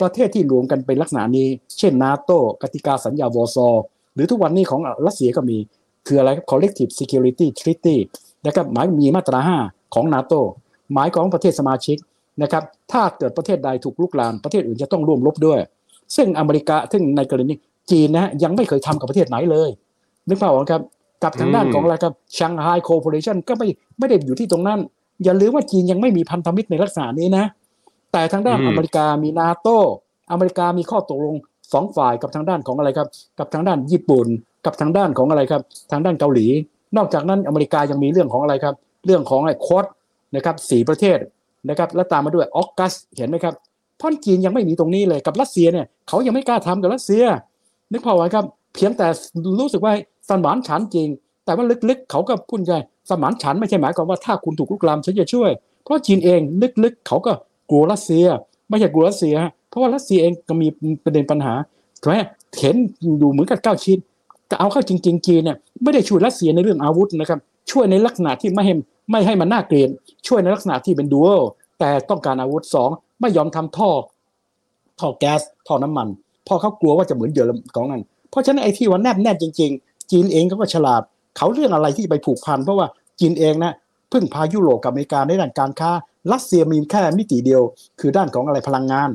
[0.00, 2.30] ประเทศที่รวมกันเป็นลักษณะนี้ เช่นนาโต
[2.62, 3.68] กติกาสัญญาวอร์ซอ
[4.14, 5.58] หรือทุกวันนี้ของรัสเซียก็มี
[6.06, 7.96] คืออะไร collective security treaty
[8.46, 9.58] นะครับหมายมีมาตราห้า
[9.94, 10.32] ของนาโต
[10.92, 11.96] หมายของประเทศสมาชิก
[12.42, 15.58] นะครับถ้าเกิดประเทศใดถูกลุกลามประเทศอื่นจะต้องร่วมรบด้วย
[16.16, 17.54] ซึ่งอเมริกาซึ่งในกรณี
[17.90, 19.70] จีนนะยังไม่เคยทำกับประเทศไหนเลย
[20.28, 20.82] นึกภาพออกครับ
[21.22, 23.68] กับทางด้านของอะไรครับชังไฮโค p o r a t i o n ก็ไม่
[23.98, 24.78] ไม่ได้อยู่ที่ตรงนั้น
[25.24, 27.44] อย่าลืมว่าจีนยังไม่มีพันธมิตรในลักษณะนี้นะ
[28.12, 29.68] แต่ทางด้านอเมริกามีนาโต
[30.32, 31.36] อเมริกามีข้อตกลง
[31.72, 34.26] สองฝ่ายกับทางด้านของอะไรครับ กับทางด้านญี่ปุ่น
[34.64, 36.46] กับทางด้านของอะไรครับ ทางด้านเกาหลี
[36.96, 38.74] นอกจากนั้นอเมริกายังมีเรื่องของอะไรครับ
[39.06, 39.84] เรื่องของไอ้ควอด
[40.34, 41.18] นะครับสี่ประเทศ
[41.68, 43.54] นะครับแล้วตามมาด้วยออกัสเห็นไหมครับ
[43.98, 47.24] เพราะจีนยังไม่มีตรงนี้เลยกับรัสเซียเนี่ยเขายังไม่กล้าทำกับรัสเซีย
[47.92, 48.44] นึกภาพไว้ครับ
[48.74, 49.06] เพียงแต่
[49.60, 49.92] รู้สึกว่า
[50.28, 51.08] สมานฉันจริง
[51.44, 52.72] แต่ว่าลึกๆ เขาก็พูดใจ
[53.10, 55.50] สมานฉันไม่ใช่หมายความว่าถ้าคุณถูกลุกลามฉันจะช่วย
[55.84, 56.40] เพราะจีนเอง
[56.84, 57.32] ลึกๆ เขาก็
[57.70, 58.24] กลัวรัสเซีย
[58.68, 59.36] ไม่ใช่กลัวรัสเซีย
[59.68, 60.66] เพราะว่ารัสเซียเองก็มี
[61.04, 61.54] ประเด็นปัญหา
[62.00, 62.14] ถูกไหม
[62.58, 62.76] เห็น
[63.18, 63.98] อยู่เหมือนกับเก้าชิ้น
[64.48, 67.38] แต่เอาเข้าจริงๆจีนเนี่ยไม่ได้ช่วยรัสเซียในเรื่องอาวุธนะครับ
[67.70, 68.74] ช่วยในลักษณะที่ไม่ให้
[69.10, 69.90] ไม่ให้มันน่าเกลียด
[70.26, 71.40] ช่วยในลักษณะที่เป็นดูอล
[71.78, 72.90] แต่ต้องการอาวุธสอง
[73.20, 73.90] ไม่ยอมทำท่อ
[75.00, 76.08] ท่อแก๊สท่อน้ำมัน
[76.44, 81.02] เพราะเขากลัวว่าจะเหมือนเยอรมันของนั้นเพราะฉะนั้นไอ้ที่ว่าแนบแน่จริง ๆ จีนเองเขาก็ฉลาด
[81.36, 82.86] เขาเรื่องอะไรที่ไปผูกพันเพราะว่า
[83.20, 83.72] จีนเองนะ
[84.12, 85.90] พึ่งพายุโรปกับอเมริกาในด้านการค้า
[86.32, 87.62] รัสเซียมีแค่มิติเดียว
[88.00, 89.10] คือด้านของอะไรพลังงาน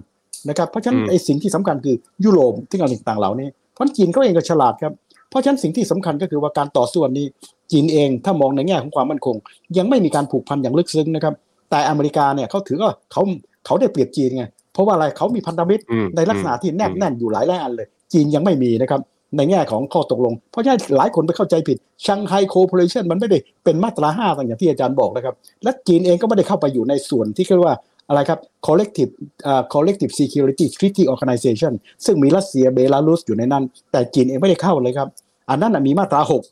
[0.50, 1.96] นะครับเพราะฉะนั้นอืมไอ้สิ่งที่สำคัญคือ
[2.26, 4.94] ยุโรปที่อะไรต่างๆเหล่านี้เพราะจีนเขาเองก็ฉลาดครับ
[5.30, 7.26] เพราะฉะนั้นสิ่งที่สำคัญก็คือว่าการต่อสู้อันนี้
[7.72, 9.36] จีนเองถ้ามองในแง่ของความมั่นคง
[9.78, 11.34] ยังไม่มีการผูกพันอย่างลึกซึ้งนะครับ
[11.70, 13.22] แต่อเมริกาเนี่ยเขาถือว่าเขา
[13.66, 14.44] เขาได้เปรียบจีนไง
[14.74, 19.02] เพราะว่าอะไรเขามีพันธมิตรอืมในลักษณะที่แนบอืมแน่นอยู่หลายหลายอันเลย จีนยังไม่มีนะครับ
[19.38, 27.78] ในแง่ของข้อตกลง เพราะฉะนั้นหลายคนไปเข้าใจผิดชังไฮโคโพเลชันมันไม่ได้เป็นมาตราห้าอย่างที่อาจารย์บอกนะครับ และจีนเองก็ไม่ได้เข้าไปอยู่ในส่วนที่เรียกว่า
[28.10, 29.12] อะไรครับ collective
[29.48, 31.74] อ่า collective security treaty organization
[32.06, 35.08] ซึ่งมีรัสเซียเบลารุสอยู่ในนั้น แต่จีนเองไม่ได้เข้าเลยครับ
[35.50, 36.44] อันนั้นมีมาตราหก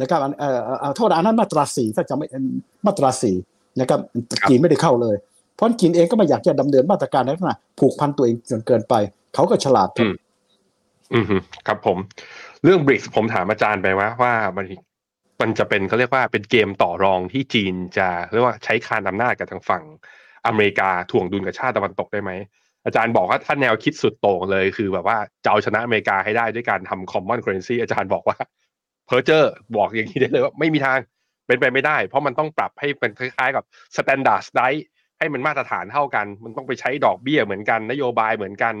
[0.00, 0.48] นะครับเอ่
[0.90, 2.26] อโทษอันนั้นมาตราสี่ถ้าจะไม่
[2.86, 3.36] มาตราสี่
[3.80, 4.00] นะครับ
[4.48, 5.16] จีนไม่ได้เข้าเลย
[5.54, 8.94] เพราะจีนเองก็ไม่อยากจะดำเนินมาตรการในลักษณะผูกพันตัวเองจนเกินไป
[9.34, 10.06] เขาก็ฉลาดครับ
[11.14, 11.24] อืม
[11.66, 11.98] ครับผม
[12.64, 14.66] เรื่องบริกผมถามอาจารย์ไปว่าว่ามัน
[15.40, 19.84] มันจะเป็นเขาเรียกว่าเป็นเกมต่อรองที่จีนจะเรียกว่าใช้คานอำนาจกับทางฝั่ง
[20.46, 22.30] อเมริกาถ่วงดุลกับชาติตะวันตกได้ไหม
[22.84, 28.36] อาจารย์บอกว่าถ้าแนวคิดสุดโต่งเลยคือแบบว่าจะเอาชนะอเมริกาให้ได้ด้วยการทำ common currency อาจารย์บอกว่า
[29.06, 30.98] เพอร์เจอร์บอกอย่างนี้ได้เลยว่าไม่มีทาง
[31.46, 33.64] เป็นไปไม่ได้ เพราะมันต้องปรับให้เป็นคล้ายๆกับ
[33.96, 34.72] standardize
[35.18, 38.74] ให้มันมาตรฐานเท่ากัน มันต้องไปใช้ดอกเบี้ยเหมือนกัน นโยบายเหมือนกัน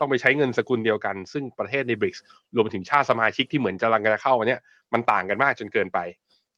[0.00, 2.24] ต้องไปใช้เงินสกุลเดียวกัน ซึ่งประเทศในบริกส์
[2.56, 4.60] รวมถึงชาติสมาชิกที่เหมือนจะกำลังจะเข้ามาเนี่ย
[4.92, 5.98] มันต่างกันมากจนเกินไป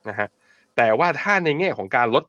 [0.09, 0.29] นะฮะ
[0.77, 2.25] แต่ว่าถ้าในแง่ของการลด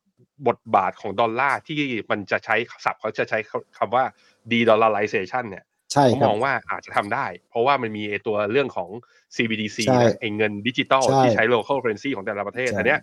[0.48, 1.80] บทบาทของดอลลาร์ที่
[2.12, 2.56] มันจะใช้
[2.86, 3.40] ศัพท์เขาจะใช้
[3.78, 4.04] คำว่า
[4.52, 8.90] de-dollarization เนี่ยใช่ผมครัมบองว่าอาจจะทำได้ เพราะว่ามันมีไอ้ตัวเรื่องของ
[9.36, 13.00] CBDC ใช่นะไอ้เงินดิจิตอลใช่ที่ใช้ local currency ของแต่ละประเทศใช่อันเนี้ย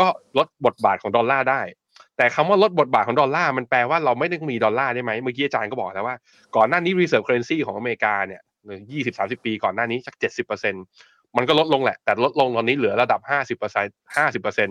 [0.00, 0.06] ก็
[0.38, 1.60] ลดบทบาทของดอลลาร์ได้
[2.20, 6.16] แต่คำว่าลดบทบาทของดอลลาร์มันแปลว่าเราไม่ได้มีดอลลาร์ได้ไหมเมื่อกี้อาจารย์ก็บอกแล้วว่า
[6.56, 8.40] ก่อนหน้านี้ reserve currency ของอเมริกาเนี่ย
[8.92, 10.74] ยี่สิบสามสิบปีก่อนหน้านี้สักเจ็ดสิบเปอร์เซ็น
[11.36, 14.68] มันก็ลดลงแหละ แต่ลดลงตอนนี้เหลือระดับห้าสิบเปอร์เซ็นห้าสิบเปอร์เซ็น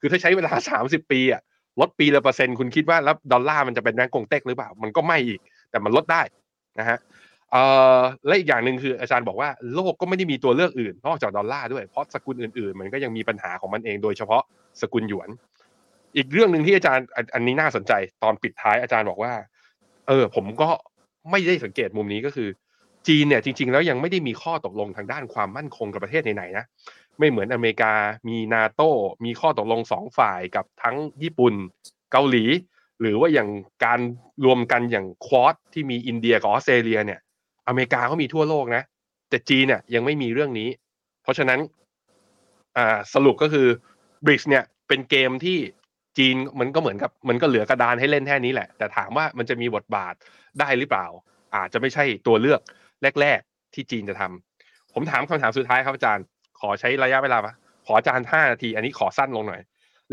[0.00, 1.40] คือถ้าใช้เวลาสามสิบปีอะ
[1.80, 5.40] ลดปีละเปอร์เซ็นต์คุณคิดว่าแล้วดอลลาร์มันจะเป็นแบงก์กงเต็กหรือเปล่า มันก็ไม่อีก
[5.70, 6.22] แต่มันลดได้
[6.78, 6.98] นะฮะ
[7.52, 7.62] เอ่
[7.98, 14.42] อและอีกอย่างหนึ่งคืออาจารย์บอกว่าโลกก็ไม่ได้มีตัวเลือกอื่น นอกจากดอลลาร์ด้วยเพราะสกุลอื่นๆ มันก็ยังมีปัญหาของมันเองโดยเฉพาะ
[14.80, 15.28] สกุลหยวน
[16.16, 17.92] อีกเรื่องหนึ่งที่อาจารย์อันนี้น่าสนใจ
[18.22, 19.32] ตอนปิดท้ายอาจารย์บอกว่า
[20.08, 20.68] เออ ผมก็
[21.30, 22.48] ไม่ได้สังเกตมุมนี้ก็คือ
[23.08, 26.64] จีนเนี่ยจริง ๆ แล้วยังไม่ได้มีข้อตกลงทางด้านความมั่นคงกับประเทศไหนๆนะ
[27.18, 27.92] ไม่เหมือนอเมริกา
[28.28, 28.82] มีนาโต
[29.24, 31.54] มีข้อตกลงสองฝ่ายกับทั้งญี่ปุ่น
[32.12, 32.44] เกาหลี
[33.00, 33.48] หรือว่าอย่าง
[33.84, 34.00] การ
[34.44, 37.20] รวมกันอย่างควอดที่มีอินเดียกับออสเตรเลียเนี่ย
[37.68, 38.82] อเมริกาเขามีทั่วโลกนะ
[39.28, 40.68] แต่จีนเนี่ยยังไม่มีเรื่องนี้
[41.22, 41.58] เพราะฉะนั้น
[42.76, 43.66] อ่าสรุปก็คือ
[44.24, 45.58] บริกเนี่ยเป็นเกมที่
[46.20, 50.14] จีนมันก็เหมือนกับมันก็เหลือกระดานให้เล่นแค่นี้แหละ แต่ถามว่ามันจะมีบทบาท
[50.60, 51.06] ได้หรือเปล่า
[51.56, 52.60] อาจจะไม่ใช่ตัวเลือก
[53.20, 56.24] แรก ๆ ที่จีนจะทำผมถามคำถามสุดท้ายครับอาจารย์
[56.60, 57.52] ขอใช้ระยะเวลาปะ
[57.86, 59.60] ขออาจารย์ห้านาที อันนี้ขอสั้นลงหน่อย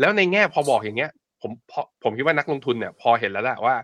[0.00, 1.10] แล้วในแง่พอบอกอย่างเงี้ย
[1.42, 1.52] ผม
[2.04, 3.76] ผมคิดว่านักลงทุนเนี่ย พอเห็นแล้วแหละว่า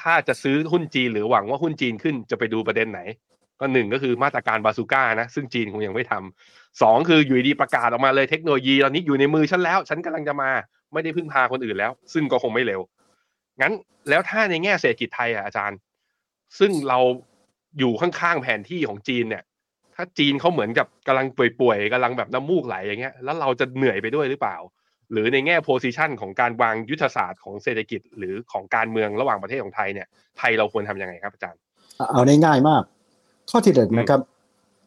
[0.00, 3.00] ถ้าจะซื้อหุ้นจีนหรือหวังว่าหุ้นจีนขึ้นจะไปดูประเด็นไหน
[3.60, 10.50] ก็หนึ่งก็คือมาตรการบาซูก้านะซึ่งจีนคงยังไม่ทำสองคืออยู่ดีประกาศออกมาเลยเทคโนโลยีตอนนี้อยู่ในมือฉันแล้ว ฉันกำลังจะมา
[10.92, 12.80] ไม่ได้พึ่งพาคนอื่นแล้ว ซึ่งก็คงไม่เร็ว
[13.60, 13.72] งั้น
[14.08, 15.78] แล้วถ้าในแง่เศรษฐกิจไทยอะอาจารย์
[16.58, 16.98] ซึ่งเรา
[17.78, 19.42] อยู่ข้างๆแผนที่ของจีนเนี่ย
[19.94, 21.26] ถ้าจีนเขาเหมือนกับกำลัง
[21.60, 24.56] ป่วยๆกำลังแบบน้ำมูกไหลอย่างเงี้ยแล้วเราจะเหนื่อยไปด้วยหรือเปล่า
[25.12, 30.06] หรือในแง่โพซิชันของการวางยุทธศาสตร์ของเศรษฐกิจหรือของการเมืองระหว่างประเทศของไทยเนี่ย
[30.38, 31.60] ไทยเราควรทำยังไงครับอาจารย์
[32.12, 32.82] เอาในง่ายมาก
[33.50, 34.20] ข้อที่หนึ่งนะครับ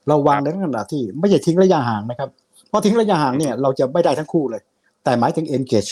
[0.07, 2.29] เราวางในลักษณะที่ไม่ใช่ทิ้งระยะห่างนะครับ
[2.69, 4.61] เพราะทิ้งระยะห่างเนี่ยเราจะไม่ได้ทั้งคู่เลย
[5.05, 5.91] แต่หมายถึง engage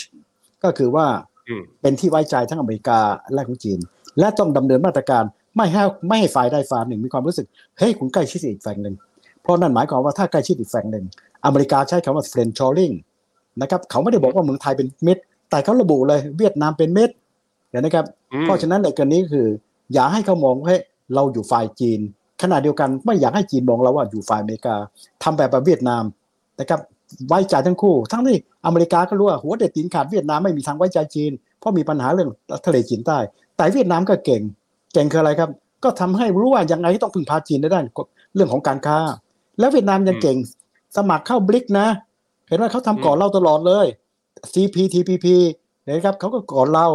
[0.64, 1.06] ก็คือว่า
[1.48, 2.98] อืมเป็นที่ไว้ใจทั้งอเมริกา
[3.32, 3.78] และของจีน
[4.18, 5.24] และต้องดำเนินมาตรการ
[5.56, 7.46] ไม่ให้ไม่ให้ฝ่ายใดฝ่ายหนึ่งมีความรู้สึก
[7.78, 8.94] เฮ้ยคุณใกล้ชิดอีกฝ่ายหนึ่ง
[9.42, 11.04] เพราะนั่นหมายความว่าถ้าใกล้ชิดอีกฝ่ายหนึ่ง
[11.44, 12.94] อเมริกาใช้คำว่า friend shoring
[13.60, 15.18] นะครับเขาไม่ได้บอกว่าเมืองไทยเป็นเม็ด
[15.50, 17.10] แต่เขาระบุเลยเวียดนามเป็นเม็ด
[17.70, 19.48] เห็นนะครับอืมเพราะฉะนั้นในกรณีคือ
[19.92, 20.80] อย่าให้เขามองว่าเฮ้ย
[21.14, 22.00] เราอยู่ฝ่ายจีน
[22.42, 24.74] ขณะเดียวกันไม่อยากให้จีนมองเราว่าอยู่ฝ่ายอเมริกา
[25.22, 26.04] ทำแบบแบบเวียดนาม
[26.60, 26.80] นะครับ
[27.28, 28.36] ไว้ใจทั้งคู่ ทั้งที่
[28.66, 32.28] อเมริกาก็รู้ว่าหัวเด็ดตีนขาดเวียดนามไม่มีทางไว้ใจจีน เพราะมีปัญหาเรื่อง
[32.66, 33.18] ทะเลจีนใต้
[33.56, 34.42] แต่เวียดนามก็เก่ง
[34.92, 35.50] เก่งคืออะไรครับ
[35.84, 37.84] ก็ทำให้รู้ว่ายังไงต้องพึ่งพาจีนในด้าน
[38.34, 38.98] เรื่องของการค้า
[39.58, 40.36] แล้วเวียดนามยังเก่ง
[40.96, 41.86] สมัครเข้าบริกนะ
[42.48, 43.86] เห็นว่าเขาทำก่อนเราตลอดเลย
[44.52, 45.26] CPTPP
[45.86, 46.86] นครับเขาก็ก่อนเรา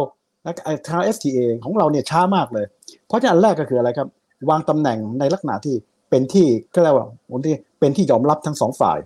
[0.42, 0.54] แล้ว
[0.88, 2.66] ทาง FTA ของเราเนี่ยช้ามากเลย
[3.06, 4.08] เพราะฉะนั้นแรกก็คืออะไรครับ
[4.50, 5.74] วางตำแหน่งในลักษณะที่
[6.10, 7.06] เป็นที่ก็เรียกว่า
[7.46, 8.98] ที่เป็นที่ยอมรับทั้งสองฝ่าย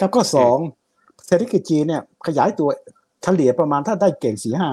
[0.00, 0.56] กับข้อสอง
[1.26, 2.68] เศรษฐกิจจีนเนี่ยขยายตัว
[3.22, 4.70] เฉลี่ยประมาณถ้าได้เก่งสี่ห้า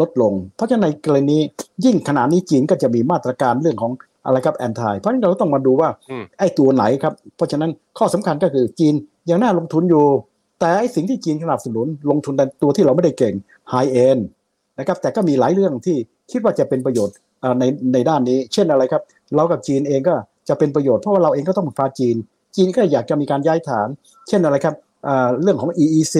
[0.00, 1.38] ลดลง เพราะฉะนั้นในกรณี
[1.84, 3.92] ยิ่งขณะนี้จีนก็จะมีมาตรการเรื่องของ
[4.24, 8.94] อะไรครับแอนตี้เพราะฉะนั้นเราต้องมาดูว่าอืมไอ้ตัวไหนครับ เพราะฉะนั้นข้อสำคัญก็คือจีน
[9.30, 10.04] ยังน่าลงทุนอยู่
[10.60, 13.34] แต่ไอ้สิ่งที่จีนสนับสนุนลงทุนในตัวที่เราไม่ได้เก่ง
[13.70, 14.18] ไฮเอ็น
[14.78, 15.96] นะครับแต่ก็มีหลายเรื่องที่
[16.30, 19.02] คิดว่าจะเป็นประโยชน์เอ่อในในด้านนี้ เช่นอะไรครับ
[19.34, 20.14] เรากับจีนเองก็
[20.48, 22.16] จะเป็นประโยชน์เพราะว่าเราเองก็ต้องพาจีน
[22.56, 23.88] จีนก็อยากจะมีการย้ายฐาน
[24.28, 26.16] เช่นอะไรครับเอ่อเรื่องของ EEC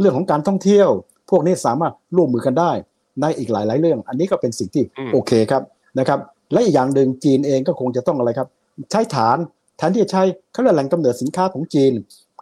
[0.00, 0.88] เรื่องของการท่องเที่ยว
[1.30, 2.72] พวกนี้สามารถร่วมมือกันได้
[3.20, 5.62] ในอีกหลาย ๆ เรื่อง อันนี้ก็เป็นสิ่งที่อืมโอเคครับ
[5.98, 6.18] นะครับ
[6.52, 8.48] และอีกอย่างหนึ่งจีนเองก็คงจะต้องอะไรครับ
[8.90, 9.36] ใช้ฐาน
[9.76, 11.92] แทนที่จะใช้เขาเรียกแหล่งกำเนิดสินค้าของจีน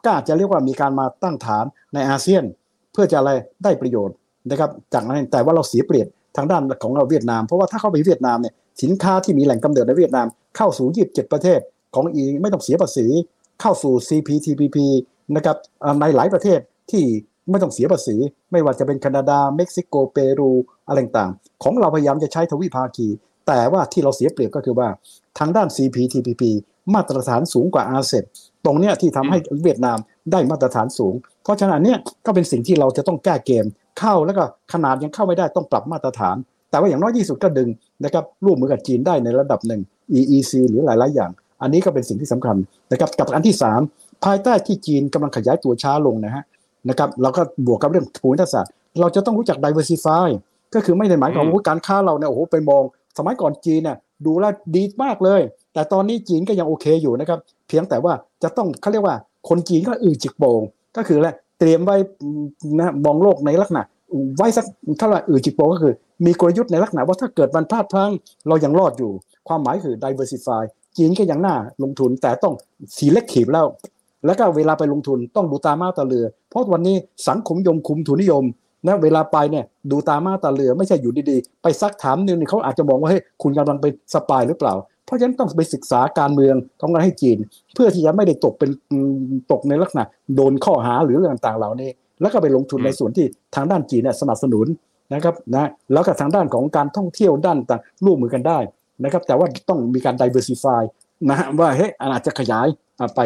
[0.05, 1.65] ก็อาจจะเรียกว่ามีการมาตั้งฐาน
[1.95, 2.45] ในอาเซียน
[2.93, 3.31] เพื่อจะอะไร
[3.65, 4.17] ได้ประโยชน์
[4.51, 6.07] นะครับจากนั้นแต่ว่าเราเสียเปรียบ
[6.37, 11.61] ทางด้านของเราเวียดนาม เพราะว่าถ้าเข้าไปเวียดนามเนี่ยสินค้าที่มีแหล่งกำเนิดในเวียดนามเข้าสู่ 27 ประเทศ
[11.95, 13.07] ของอีไม่ต้องเสียภาษี
[13.61, 14.77] เข้าสู่ CPTPP
[15.37, 16.61] นะครับอ่าในหลายประเทศ
[16.91, 17.05] ที่
[17.51, 18.17] ไม่ต้องเสียภาษี
[18.53, 20.53] ไม่ว่าจะเป็นแคนาดา เม็กซิโก เปรู
[20.89, 23.09] อะไรต่างๆ ของเราพยายามจะใช้ทวิภาคี
[23.47, 24.89] แต่ว่าที่เราเสียเปรียบก็คือว่า
[25.39, 26.43] ทางด้าน CPTPP
[26.95, 28.13] มาตรฐานสูงกว่าอาเซ
[28.65, 29.99] ตรงเนี้ยที่ทำให้เวียดนาม
[30.33, 31.15] ได้มาตรฐานสูง
[31.45, 33.65] เพราะฉะนั้นอันเนี้ยก็เป็นสิ่งที่เราจะต้องแก้เกม
[33.99, 36.37] เข้าแล้วก็ขนาดยังเข้าไม่ได้ต้องปรับมาตรฐาน
[36.71, 37.69] แต่ว่าอย่างน้อยที่สุดก็ดึง
[38.05, 39.83] นะครับร่วมมือกับจีนได้ในระดับหนึ่ง
[40.19, 41.31] EEC หรือหลาย ๆ อย่าง
[41.63, 42.57] อันนี้ก็เป็นสิ่งที่สำคัญ
[42.93, 43.57] นะครับกับอันที่
[43.91, 46.45] 3 ภายใต้ที่จีนกำลังขยายตัวช้าลงนะฮะ
[46.89, 50.29] นะครับเราก็บวกกับเรื่องภูมิทัศน์เราจะต้องรู้จัก diversify
[50.75, 52.83] ก็คือไม่ได้หมายความอืมว่าการค้าเราเนี่ยโอ้โหไปมอง
[53.19, 53.97] สมัยก่อนจีนเนี่ย
[54.27, 55.41] ดูแลวดีมากเลย
[55.75, 57.39] แต่ตอนนี้จีนก็ยังโอเคอยู่นะครับ
[57.69, 59.17] เพียงแต่ว่าจะต้องเขาเรียกว่า
[59.49, 60.61] คนจีนก็อือจิกโป่ง
[60.97, 61.29] ก็คืออะไร
[61.59, 61.97] เตรียมไว้
[62.79, 63.83] นะมองโลกในลักษณะ
[64.37, 64.65] ไว้สัก
[64.99, 65.95] เท่าไหร่อือจิกโป่งก็คือ
[66.27, 68.11] มีกลยุทธ์ในลักษณะว่าถ้าเกิดมันพลาดพลั้ง
[68.49, 69.13] เรายังรอดอยู่
[69.49, 70.63] ความหมายคือ diversify
[70.97, 72.55] จีนก็ยังน่าลงทุนแต่ต้อง
[72.97, 73.67] selective แล้ว
[74.27, 76.97] แล้วก็เวลาไปลงทุนต้องดูตามาตาเรือ เพราะวันนี้
[77.29, 78.45] สังคมยมคุมทุนนิยม
[78.87, 84.75] นะเวลาไปเนี่ยดูตามาตาเรือไม่ใช่อยู่ดีๆ ไปซักถามนึงเขาอาจจะมองว่าเฮ้ยคุณกำลังเป็นสปายหรือเปล่า
[85.05, 87.39] เพราะฉะนั้นต้องไปศึกษาการเมืองต้องการให้จีน
[87.75, 88.71] เพื่อที่จะไม่ได้ตกเป็น
[89.53, 91.91] ตกในลักษณะ โดนข้อหาหรือเรื่องต่างๆเหล่านี้
[92.21, 94.67] แล้วก็ไปลงทุนในส่วนที่ทางด้านจีนเนี่ยสนับสนุน
[95.15, 98.59] นะครับนะแล้วก็ทางด้านของการท่องเที่ยวด้านต่างร่วมมือกันได้
[99.03, 100.83] นะครับ แต่ว่าต้องมีการ diversify
[101.29, 102.67] นะฮะว่าเฮ้ยอาจจะขยาย
[103.01, 103.21] อะไป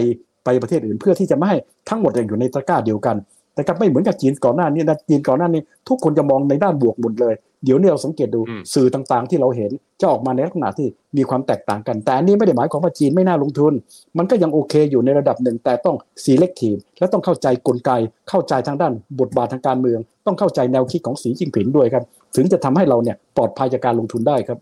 [0.44, 1.58] ไปประเทศอื่นเพื่อที่จะไม่ให้
[1.88, 3.16] ทั้งหมดเนี่ยอยู่ในตะกร้าเดียวกัน
[3.54, 13.72] แต่ก็ไม่เหมือนกับจีนก่อนหน้านี้นะจีนก่อนหน้านี้ทุกคนจะมองในด้านบวกหมดเลย เดี๋ยวนี้เราสังเกตดูอืมสื่อต่างๆ ที่เราเห็นจะออกมาในลักษณะที่มีความแตกต่างกัน แต่อันนี้ไม่ได้หมายความว่าจีนไม่น่าลงทุน
[14.18, 17.90] มันก็ยังโอเคอยู่ในระดับหนึ่ง แต่ต้อง selective และต้องเข้าใจกลไก
[18.28, 22.04] เข้าใจทางด้านบทบาททางการเมือง ต้องเข้าใจแนวคิดของสีจิ้งผิงด้วยครับ
[22.36, 24.58] ถึงจะทำให้เราเนี่ยปลอดภัยจากการลงทุนได้ครับ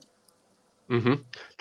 [0.93, 1.13] อือฮึ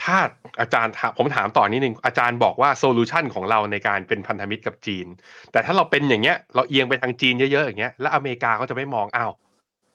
[0.03, 0.17] ถ้า
[0.61, 5.07] อาจารย์ถามผมถามต่อนิดนึงอาจารย์บอกว่า solution ของเราในการเป็นพันธมิตรกับจีน
[5.51, 9.31] แต่ถ้าเราเป็นอย่างเงี้ย เราเอียงไปทางจีนเยอะๆอย่างเงี้ยแล้วอเมริกาเขาจะไม่มองอ้าว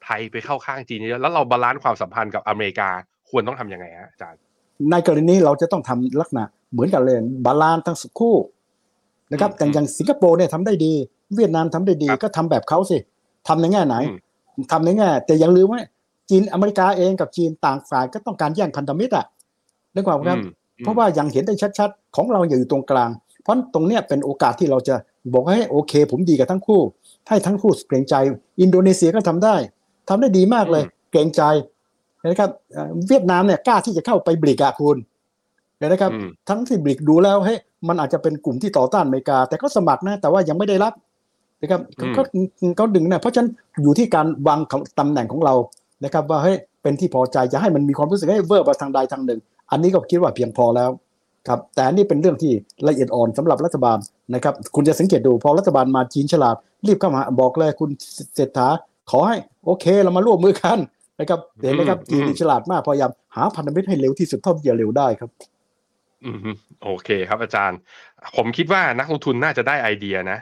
[0.05, 2.89] ไทยไปเข้าข้างจีนเยอะๆแล้วเรา balance ความสัมพันธ์กับอเมริกา
[3.30, 4.41] ควรต้องทำยังไงฮะอาจารย์
[4.91, 7.16] ในกรณีนี้เราจะต้องทำลักษณะเหมือนกันเลย
[7.47, 8.37] balance ทั้งคู่
[9.33, 10.93] นะครับอืมแต่อย่างสิงคโปร์เนี่ยทำได้ดี
[11.37, 12.99] เวียดนามทำได้ดีครับก็ทำแบบเขาสิ
[13.49, 14.18] ทำในแง่ไหนอืม
[14.72, 15.80] ทำในแง่แต่อย่าลืมว่า
[16.31, 19.27] จีนอเมริกาเองกับจีนต่างฝ่ายก็ต้องการแย่งพันธมิตรอะ
[19.95, 23.11] นึกว่าครับอืมเพราะว่ายังเห็นได้ชัดๆ ของเราอยู่ตรงกลาง
[23.43, 24.95] เพราะตรงเนี้ยเป็นโอกาสที่เราจะ
[25.33, 26.81] บอกให้โอเค ผมดีกับทั้งคู่
[27.29, 28.14] ให้ทั้งคู่เกรงใจ
[28.61, 29.57] อินโดนีเซียก็ทำได้
[30.09, 31.43] ทำได้ดีมากเลยอืมเกรงใจ
[32.31, 34.97] นะครับเอ่อเวียดนามเนี่ยกล้าที่จะเข้าไปบริกอะคุณ
[35.79, 37.59] เห็นะครับอืมทั้งที่บริกดูแล้วเฮ้ย
[37.89, 40.93] มันอาจจะเป็นกลุ่มที่ต่อต้านอเมริกา แต่ก็สมัครนะ แต่ว่ายังไม่ได้รับ
[41.62, 42.23] นะครับก็ก็
[42.79, 43.49] ก็ดึงนะเพราะฉะนั้น
[43.83, 45.55] อยู่ที่การวางของตำแหน่งของเรา
[46.05, 49.40] นะครับว่าเฮ้ยเป็นที่พอใจจะให้มันมีความรู้สึกให้เวอร์ไปทางใดทางหนึ่ง
[49.70, 50.90] อันนี้ก็คิดว่าเพียงพอแล้ว
[51.48, 52.53] ครับแต่อันนี้เป็นเรื่องที่
[52.88, 53.98] ละเอียดอ่อนสำหรับรัฐบาล
[54.34, 57.90] นะครับคุณจะสังเกตดูพอรัฐบาลมาจีนฉลาด รีบเข้ามาบอกเลยคุณ
[58.34, 58.68] เศรษฐา
[59.11, 60.78] ขอให้โอเคเรามาร่วมมือกัน
[61.20, 65.30] นะครับเห็นไหมครับอืมจีนนี่ฉลาดมากพยายามหาพันธมิตรให้เร็วที่สุดเท่าที่จะเร็วได้ครับ
[66.26, 66.50] อืมฮึ
[66.84, 67.78] โอเคครับอาจารย์
[68.36, 70.38] ผมคิดว่านักลงทุนน่าจะได้ไอเดียนะ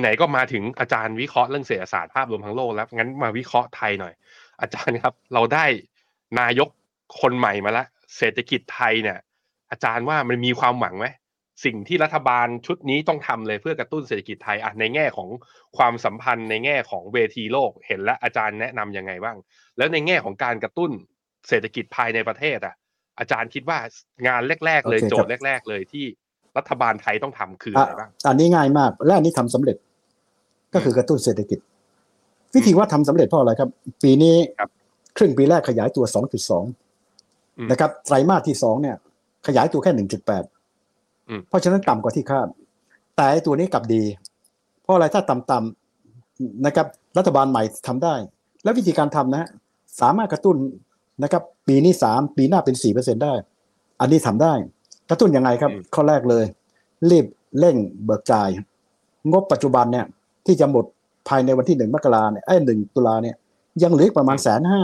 [0.00, 4.12] ไหนๆก็มาถึงอาจารย์วิเคราะห์เรื่องเศรษฐศาสตร์ภาพรวมทั้งโลกแล้วงั้นมาวิเคราะห์ไทยหน่อย
[4.60, 5.64] อาจารย์ครับ เราได้
[6.40, 6.68] นายก
[7.20, 7.86] คนใหม่มาแล้ว
[8.16, 9.18] เศรษฐกิจไทยเนี่ย
[9.70, 11.06] อาจารย์ว่ามันมีความหวังไหม
[11.64, 15.28] สิ่งที่รัฐบาลชุดนี้ต้องทำเลยเพื่อกระตุ้นเศรษฐกิจไทยอะในแง่ของ
[15.76, 19.36] ความสัมพันธ์ในแง่ของเวทีโลกเห็นแล้วอาจารย์แนะนำยังไงบ้าง
[19.78, 20.90] แล้วในแง่ของการกระตุ้น
[21.48, 22.74] เศรษฐกิจภายในประเทศอะ
[23.18, 23.78] อาจารย์คิดว่า
[24.26, 26.04] งานแรก ๆ เลยโอเคครับโจทย์แรก ๆ เลยที่
[26.56, 29.76] รัฐบาลไทยต้องทำคืออะไรบ้างอันนี้ง่ายมาก และอันนี้ทำสำเร็จ
[30.74, 31.58] ก็คือกระตุ้นเศรษฐกิจ
[32.54, 33.68] วิธีว่าทำสำเร็จเพราะอะไรครับ
[34.02, 34.70] ปีนี้ครับ
[35.16, 36.18] ครึ่งปีแรกขยายตัว 2.2
[37.58, 38.96] อืมนะครับ ไตรมาสที่สองเนี่ย
[39.46, 42.46] ขยายตัวแค่อืม1.8 เพราะฉะนั้นต่ำกว่าที่คาด
[43.16, 44.02] แต่ไอ้ตัวนี้กลับดี
[44.82, 46.86] เพราะอะไรถ้าต่ำๆนะครับ
[47.18, 48.14] รัฐบาลใหม่ทำได้
[48.62, 49.48] แล้ววิธีการทำนะฮะ
[50.00, 50.56] สามารถกระตุ้น
[51.22, 53.32] นะครับ ปีนี้สามปีหน้าเป็นสี่เปอร์เซ็นได้
[54.00, 54.52] อันนี้ทำได้
[55.10, 56.44] กระตุ้นยังไงครับอืมข้อแรกเลย
[57.10, 57.26] รีบ
[57.58, 58.48] เร่งเบิกจ่าย
[59.30, 60.06] งบปัจจุบันเนี่ย
[60.46, 60.84] ที่จะหมด
[61.30, 63.36] ภายในวันที่หนึ่งมกราเนี่ยไอ้หนึ่งตุลาเนี่ย
[63.82, 64.82] ยังเหลืออีกประมาณแสนห้า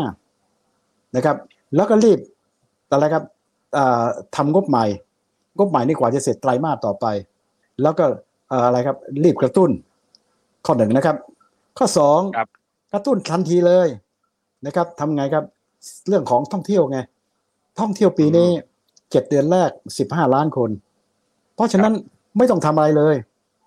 [1.17, 1.37] นะครับ
[1.77, 2.19] แล้วก็รีบ
[2.91, 3.25] อะไรครับ
[3.77, 4.85] อ่าทำงบใหม่
[5.57, 7.07] งบใหม่นี่กว่าจะเสร็จไตรมาสต่อไป
[7.83, 8.05] แล้วก็
[8.49, 9.71] เอ่ออะไรครับรีบกระตุ้น
[10.67, 11.17] ข้อหนึ่งนะครับ
[11.79, 12.49] ข้อสองครับ
[12.93, 13.89] กระตุ้นทันทีเลย
[14.67, 15.45] นะครับทำไงครับ
[16.09, 16.99] เรื่องของท่องเที่ยวไง
[17.81, 18.49] ท่องเที่ยวปีนี้
[19.11, 20.71] เจ็ดเดือนแรกสิบห้าล้านคน
[21.55, 21.93] เพราะฉะนั้น
[22.39, 23.15] ไม่ต้องทำอะไรเลย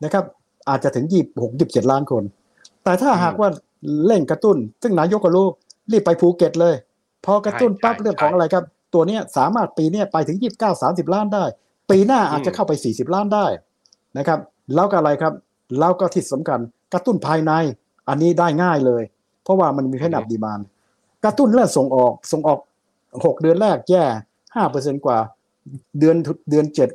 [0.03, 0.23] นะครับ
[0.69, 2.23] อาจจะถึงยี่หกยี่เจ็ดล้านคน
[2.83, 3.49] แต่ถ้าหากว่า
[4.05, 5.47] เร่งกระตุ้น ซึ่งนายกก็รู้
[5.91, 6.75] รีบไปภูเก็ตเลย
[7.25, 8.63] พอกระตุ้นปั๊บใช่เรื่องของอะไรครับ
[8.93, 11.43] ตัวเนี้ยสามารถปีเนี้ยไปถึงยี่สิบเก้าสามสิบล้านได้
[11.89, 13.45] ปีหน้าอาจจะเข้าไปสี่สิบล้านได้
[14.17, 14.39] นะครับ
[14.75, 15.33] แล้วก็อะไรครับ
[15.79, 16.59] แล้วก็ที่สำคัญ
[16.93, 17.51] กระตุ้นภายใน
[18.09, 19.03] อันนี้ได้ง่ายเลย
[19.43, 20.59] เพราะว่ามันมีแค่นับ demand
[21.23, 22.59] กระตุ้นเรื่องส่งออกส่งออก
[23.25, 24.03] หกเดือนแรกแย่
[24.55, 25.17] ห้าเปอร์เซ็นกว่า
[25.99, 26.15] เดือน
[26.49, 26.89] เดือนเจ็ด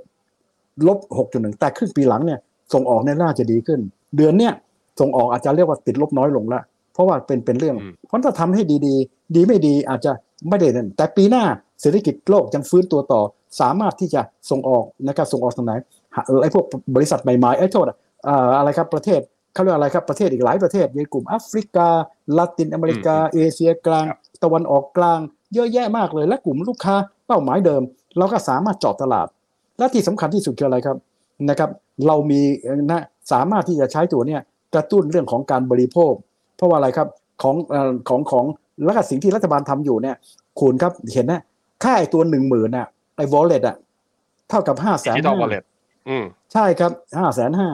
[0.86, 2.40] ลบหกจุดหนึ่งแต่ครึ่งปีหลังเนี่ย
[2.72, 3.80] ส่งออกเนี่ยน่าจะดีขึ้น
[4.16, 4.52] เดือนเนี้ย
[5.00, 6.60] ส่งออกอาจจะเรียกว่าติดลบน้อยลงละ
[6.94, 10.12] เพราะว่าเป็นเป็นเรื่องอืมเพราะถ้าทำให้ดีๆ ดีไม่ดีอาจจะ
[10.48, 11.44] ไม่ได้นั่นแต่ปีหน้า
[11.80, 13.22] เศรษฐกิจโลกยังฟื้นตัวต่อ
[13.60, 14.20] สามารถที่จะ
[14.50, 15.72] ส่งออกนะครับส่งออกทางไหน
[16.14, 16.64] หาเออไอ้พวก
[16.96, 19.20] บริษัทใหม่ๆไอ้โทษอะเอ่ออะไรครับประเทศ
[19.54, 21.88] เขาเรียกอะไรครับประเทศอีกหลายประเทศในกลุ่มแอฟริกา
[22.36, 25.18] ลาตินอเมริกา เอเชียกลางครับตะวันออกกลาง
[25.54, 26.94] เยอะแยะมากเลยและกลุ่มลูกค้า
[27.26, 27.82] เป้าหมายเดิม
[28.18, 29.26] เราก็สามารถเจาะตลาด
[29.78, 30.96] และที่สำคัญที่สุดคืออะไรครับ
[31.48, 31.70] นะครับ
[32.06, 32.40] เรามี
[32.90, 34.40] นะสามารถที่จะใช้ตัวเนี้ย
[34.74, 36.12] กระตุ้นเรื่องของการบริโภค
[36.56, 37.08] เพราะว่าอะไรครับ
[37.42, 38.44] ของเอ่อของของ
[38.84, 40.16] แล้วก็สิ่งที่รัฐบาลทำอยู่เนี่ย
[40.60, 41.40] คุณครับเห็นนะ
[41.82, 43.76] ค่าไอ้ตัวหนึ่งหมื่นน่ะไอ้ wallet อะ
[44.48, 45.64] เท่ากับห้าแสดินจิตอลวอลเล็ต
[46.08, 47.68] อืมใช่ครับห้าแสนห้า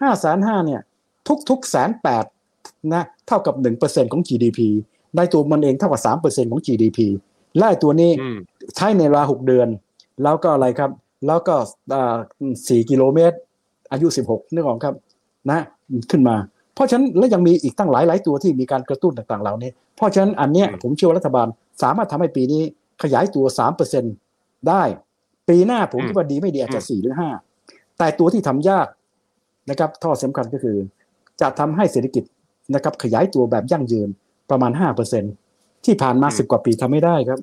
[0.00, 0.80] ห้าแสนห้าเนี่ย
[1.28, 2.24] ทุกทุกแสนแปด
[2.94, 4.60] นะเท่ากับหนึ่งเปอร์เซ็นของ GDP
[5.16, 6.98] ในตัวมันเองเท่ากับสามเปอร์เซ็นของ GDP
[7.56, 8.38] และไอ้ตัวนี้อืม
[8.76, 9.68] ใช้ในเวลาหกเดือน
[10.22, 10.90] แล้วก็อะไรครับ
[11.26, 11.54] แล้วก็
[12.68, 13.36] สี่กิโลเมตร
[13.92, 14.94] อายุสิบหกนึกออกครับ
[15.50, 15.60] นะ
[16.10, 16.36] ขึ้นมา
[16.74, 21.46] เพราะฉะนั้นและยังมีอีกตั้งหลายหลายตัวที่มีการกระตุ้นต่างๆเหล่านี้ เพราะฉะนั้นอันเนี้ยอืมผมเชื่อว่ารัฐบาล
[21.82, 22.62] สามารถทำให้ปีนี้
[23.02, 24.04] ขยายตัวสามเปอร์เซ็น
[24.68, 24.82] ได้
[25.48, 27.28] ปีหน้าผมคิดว่าดีไม่ดีอาจจะสี่หรือห้า
[27.98, 28.86] แต่ตัวที่ทำยาก
[29.70, 30.76] นะครับท่อสำคัญก็คือ
[31.40, 32.24] จะทำให้เศรษฐกิจ
[32.74, 34.08] นะครับขยายตัวแบบยั่งยืน
[34.50, 35.24] ประมาณห้าเปอร์เซ็น
[35.84, 37.40] ที่ผ่านมาอืมสิบกว่าปีทำไม่ได้ครับ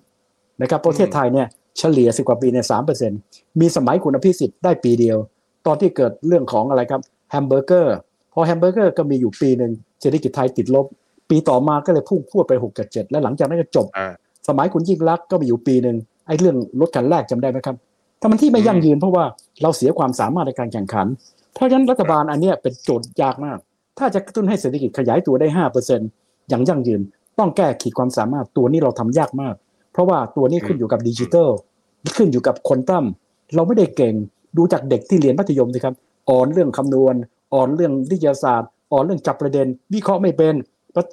[0.61, 3.11] นะครับประเทศไทยเนี่ยเฉลี่ยสิบกว่าปีในสามเปอร์เซ็น
[3.59, 5.17] มีสมัยคุณอภิสิทธิ์ได้ปีเดียว
[5.65, 7.95] ตอนที่เกิดเรื่องของอะไรครับแฮมเบอร์เกอร์
[8.33, 9.71] พอแฮมเบอร์เกอร์ก็มีอยู่ปีหนึ่ง
[10.01, 10.85] เศรษฐกิจไทยติดลบ
[11.29, 14.07] ปีต่อมาก็เลยพุ่งพรวดไปหกเจ็ดและหลังจากนั้นก็จบอ่า
[14.47, 17.75] สมัยคุณยิ่งลักษณ์ก็มีอยู่ปีหนึ่งไอ้เรื่องรถคันแรกจำได้ไหมครับ
[18.21, 19.25] ถ้ามันที่ไม่ยั่งยืนเพราะว่า
[19.61, 21.07] เราเสียความสามารถในการแข่งขัน
[21.53, 23.57] เพราะฉะนั้นรัฐบาลอันเนี้ยเป็นโจทย์ยากมาก
[23.99, 25.99] ถ้าจะกระตุ้นให้เศรษฐกิจขยายตัวได้ห้าเปอร์เซ็น
[26.49, 27.01] อย่างยั่งยืน
[27.39, 29.55] ต้องแก้ขีดความสามารถตัวนี้เราทำยากมาก
[29.93, 31.49] เพราะว่าตัวนี้ขึ้นอยู่กับดิจิทัล
[32.17, 33.05] ขึ้นอยู่กับคนตั้ม
[33.55, 34.13] เราไม่ได้เก่ง
[34.57, 35.95] ดูจากเด็กที่เรียนมัธยมสิครับ
[36.29, 37.15] อ่อนเรื่องคำนวณ
[37.53, 40.53] อ่อนเรื่องวิทยาศาสตร์ อ่อนเรื่องจับประเด็น วิเคราะห์ไม่เป็น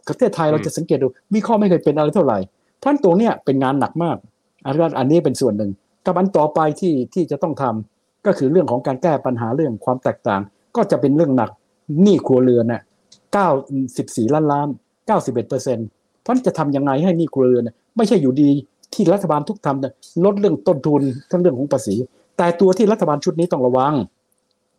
[0.08, 2.38] ประเทศไทยเราจะสังเกตดูวิเคราะห์ไม่เคยเป็นอะไรเท่าไหร่
[2.78, 4.16] เพราะฉะนั้นตัวเนี้ยเป็นงานหนักมาก
[4.64, 5.70] อันนี้อันนี้เป็นส่วนหนึ่ง
[6.06, 10.40] กับอันต่อไปที่ที่จะต้องทำก็คือเรื่องของการแก้ปัญหาเรื่องความแตกต่าง
[10.76, 11.50] ก็จะเป็นเรื่องหนัก
[12.02, 12.82] หนี้ครัวเรือนน่ะ
[13.56, 14.68] 94ล้านล้าน
[15.08, 15.86] 91เปอร์เซ็นต์
[16.22, 18.50] เพราะฉะนั้นจะทำยังไงให้หนี้ครัวเรือนน่ะไม่ใช่อยู่ดี
[18.94, 19.92] ที่รัฐบาลทุกทำน่ะ
[20.24, 21.94] ลดเรื่องต้นทุนทั้งเรื่องของภาษี
[22.36, 23.94] แต่ตัวที่รัฐบาลชุดนี้ต้องระวัง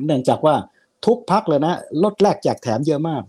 [0.05, 0.55] เนื่องจากว่า
[1.05, 1.73] ทุกพักเลยนะ
[2.03, 3.23] ลดแลกแจกแถมเยอะมาก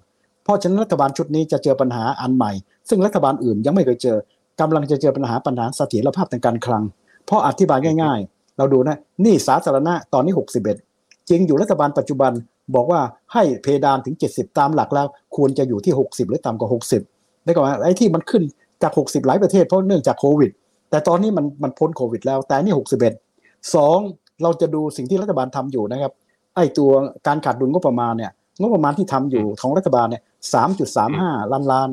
[0.44, 2.52] เพราะฉะนั้นรัฐบาลชุดนี้จะเจอปัญหาอันใหม่
[2.88, 4.16] ซึ่งรัฐบาลอื่นยังไม่เคยเจอ
[4.60, 6.82] กำลังจะเจอปัญหาปัญหาเสถียรภาพทางการคลัง
[7.26, 10.34] เพราะอธิบายง่าย ๆ เราดูนะนี่สาธารณะตอนนี้
[10.80, 12.32] 61 จริงอยู่รัฐบาลปัจจุบัน
[12.74, 13.00] บอกว่า
[13.32, 15.06] ให้เพดานถึง 70 ตามหลักแล้ว
[15.36, 16.70] ควรจะอยู่ที่ 60 หรือต่ำกว่า
[17.06, 18.42] 60ได้ก่อนไอ้ที่มันขึ้น
[18.82, 20.50] จาก 60 หลายประเทศเพราะเนื่องจากโควิด
[20.90, 22.74] แต่ตอนนี้มันมันพ้นโควิดแล้วแต่นี่
[23.20, 23.98] 61สอง
[24.42, 26.12] เราจะดูสิ่งที่รัฐบาลทำอยู่นะครับ
[26.56, 26.90] ไอ้ตัว
[27.26, 30.22] การขาดดุลงบประมาณเนี่ยงบประมาณที่ทำอยู่ของรัฐบาลเนี่ย
[30.54, 31.88] สามจุดสามห้าล้านล้าน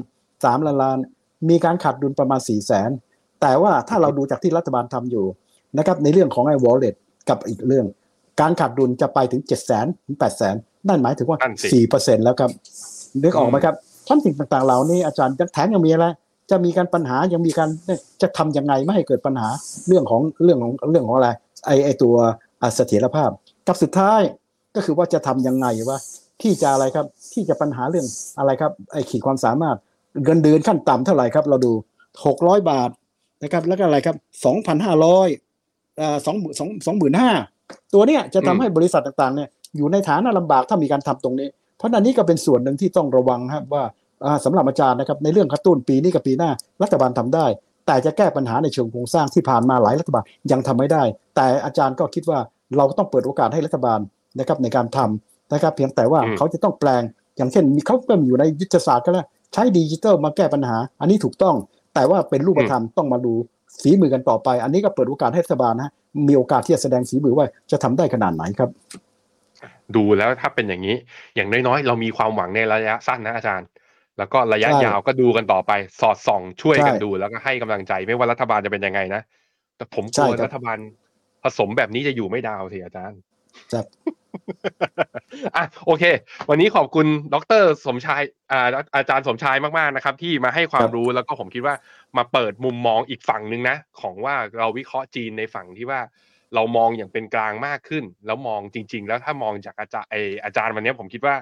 [0.46, 0.98] สามล้านล้าน
[1.50, 2.90] มีการขาดดุลประมาณสี่แสน
[3.42, 5.26] แต่ว่าถ้าเราดูจากที่รัฐบาลทำอยู่
[5.78, 6.96] นะครับในเรื่องของไอ้ wallet
[7.30, 7.86] กับอีกเรื่อง
[8.42, 10.56] การขาดดุลจะไปถึงเจ็ดแสนถึงแปดแสน
[10.88, 12.52] นั่นหมายถึงว่านั่นสิสี่เปอร์เซ็นแล้วครับ
[13.24, 13.76] นึกออกไหมครับ
[14.08, 16.06] ท่านสิ่งต่างๆเหล่านี้อาจารย์ยังแถมยังมีอะไร
[16.52, 17.70] จะมีการปัญหายังมีการ
[18.22, 19.50] จะทำยังไงไม่ให้เกิดปัญหา
[19.88, 21.30] เรื่องของเรื่องของเรื่องของอะไร
[21.66, 22.16] ไอ้ไอ้ตัว
[22.62, 23.30] อะเสถียรภาพ
[23.68, 24.22] กับสุดท้าย
[24.76, 25.98] ก็คือว่าจะทำยังไงว่า
[26.42, 28.06] ที่จะอะไรครับ ที่จะปัญหาเรื่อง
[28.40, 29.78] อะไรครับ ไอ้ขีดความสามารถ
[30.24, 31.72] เงินเดือนขั้นต่ำเท่าไหร่ครับ เราดู
[32.26, 32.90] หกร้อยบาท
[33.44, 34.16] นะครับ แล้วก็อะไรครับ
[34.46, 35.28] สองพันห้าร้อย
[36.02, 37.32] อ่าสองสองสองหมื่นห้า
[37.94, 43.84] ตัวเนี้ยจะทำให้บริษัทต่างๆเนี่ยอยู่ในฐานะลำบากถ้ามีการทำตรงนี้ เพราะอันนี้ก็เป็นส่วนหนึ่งที่ต้องระวังครับว่า
[44.26, 46.50] อ่าสำหรับอาจารย์นะครับในเรื่องกระตุ้นปีนี้กับปีหน้า
[46.84, 47.46] รัฐบาลทำได้
[47.88, 51.04] แต่จะแก้ปัญหาในเชิงโครงสร้างที่ผ่านมาหลายรัฐบาลยังทำไม่ได้
[51.36, 52.40] แต่อาจารย์ก็คิดว่า
[52.78, 54.00] เราก็ต้องเปิดโอกาสให้รัฐบาล
[54.40, 57.04] นะครับในการทำนะครับ เพียงแต่ว่าอืมเขาจะต้องแปลง
[57.38, 61.56] อย่างเช่นมีเขาก็มีอยู่ในยุทธศาสตร์ก็แล้วใช้ดิจิทัลมาแก้ปัญหา อันนี้ถูกต้อง
[61.96, 63.34] แต่ว่าเป็นรูปธรรมต้องมาดู
[63.82, 65.92] ฝีมือกันต่อไป อันนี้ก็เปิดโอกาสให้รัฐบาลนะฮะ
[66.28, 68.70] มีโอกาสที่จะแสดงฝีมือว่าจะทำได้ขนาดไหนครับ
[69.96, 70.96] ดูแล้วถ้าเป็นอย่างนี้
[71.36, 73.68] อย่างน้อยๆ เรามีความหวังในระยะสั้นนะอาจารย์
[74.18, 79.22] แล้วก็ระยะใช่ยาวก็ดูกันต่อไป สอดส่องช่วยกันใช่ดูแล้วก็ให้กำลังใจไม่ว่ารัฐบาลจะเป็นยังไงนะ
[79.78, 80.78] แต่ผมกใช่ลัวครับรัฐบาล
[81.44, 83.20] ผสมแบบนี้จะอยู่ไม่ดาวสิอาจารย์
[83.74, 83.86] ครับ
[85.56, 86.04] อะโอเค
[86.50, 88.22] วันนี้ขอบคุณดรสมชาย
[88.52, 91.76] อ่าอาจารย์สมชายมากๆนะครับ ที่มาให้ความรู้แล้วก็ผมคิดว่า
[92.18, 96.02] มาเปิดมุมมองอีกฝั่งหนึ่งนะ ของว่าเราวิเคราะห์จีนในฝั่งที่ว่า
[96.56, 101.36] เรามองอย่างเป็นกลางมากขึ้น แล้วมองจริง ๆ แล้วถ้ามองจากอาจารย์ไออาจารย์วันนี้ผมคิดว่า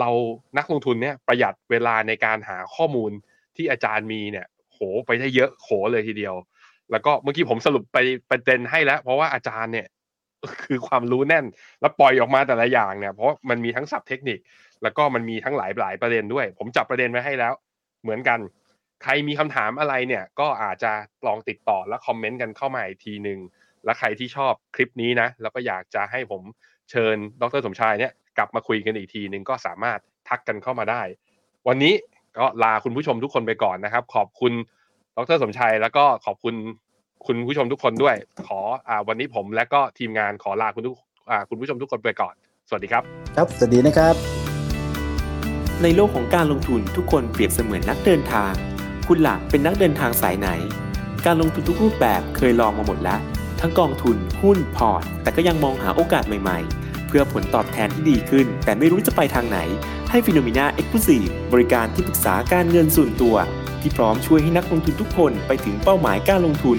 [0.00, 0.10] เรา
[0.58, 3.10] นักลงทุนเนี่ยประหยัดเวลาในการหาข้อมูล
[3.56, 6.34] ที่อาจารย์มีเนี่ย โหไปได้เยอะโหเลยทีเดียว
[6.90, 7.98] แล้วก็เมื่อกี้ผมสรุปไป
[8.30, 9.86] ประเด็นให้แล้ว เพราะว่าอาจารย์เนี่ย
[10.64, 11.44] คือความรู้แน่น
[11.80, 14.38] แล้วปล่อยออกมาแต่ละอย่างเนี่ย เพราะมันมีทั้งศัพท์เทคนิค
[14.82, 17.52] แล้วก็มันมีทั้งหลายหลายประเด็นด้วย ผมจับประเด็นไว้ให้แล้ว
[18.02, 18.38] เหมือนกัน
[19.02, 20.92] ใครมีคำถามอะไรเนี่ย ก็อาจจะ
[21.26, 23.38] ลองติดต่อและคอมเมนต์กันเข้ามาอีกทีหนึ่ง
[23.84, 26.42] และใครที่ชอบคลิปนี้นะ แล้วก็อยากจะให้ผม
[26.90, 29.98] เชิญดรสมชายเนี่ยกลับมาคุยกันอีกทีหนึ่งก็สามารถ
[30.28, 31.02] ทักกันเข้ามาได้
[31.68, 31.94] วันนี้
[32.38, 34.52] ก็ลาคุณผู้ชมทุกคนไปก่อนนะครับ ขอบคุณ
[35.16, 36.54] ดรสมชัยแล้วก็ขอบคุณ
[37.26, 38.14] คุณผู้ชมทุกคนด้วย
[38.48, 40.96] ขออ่าวันนี้ผมและก็ทีมงานขอลาคุณทุก
[41.30, 42.34] อ่าคุณผู้ชมทุกคนไปก่อน
[42.68, 43.02] สวัสดีครับ
[43.36, 44.14] ครับ สวัสดีนะครับ
[45.82, 48.52] ในโลกของการลงทุนทุกคนเปรียบเสมือนนักเดินทาง
[49.08, 50.48] คุณหลักเป็นนักเดินทางสายไหน
[51.26, 53.20] การลงทุนทุกรูปแบบเคยลองมาหมดแล้ว
[53.60, 59.58] ทั้งกองทุนหุ้น port แต่ก็ยังมองหาโอกาสใหม่ๆเพื่อผลตอบแทนที่ดีขึ้น แต่ไม่รู้จะไปทางไหน
[60.10, 63.36] ให้ Finnomena Exclusive บริการที่ปรึกษาการเงินส่วนตัว
[63.80, 66.78] ที่พร้อมช่วยให้นักลงทุนทุกคนไปถึงเป้าหมายการลงทุน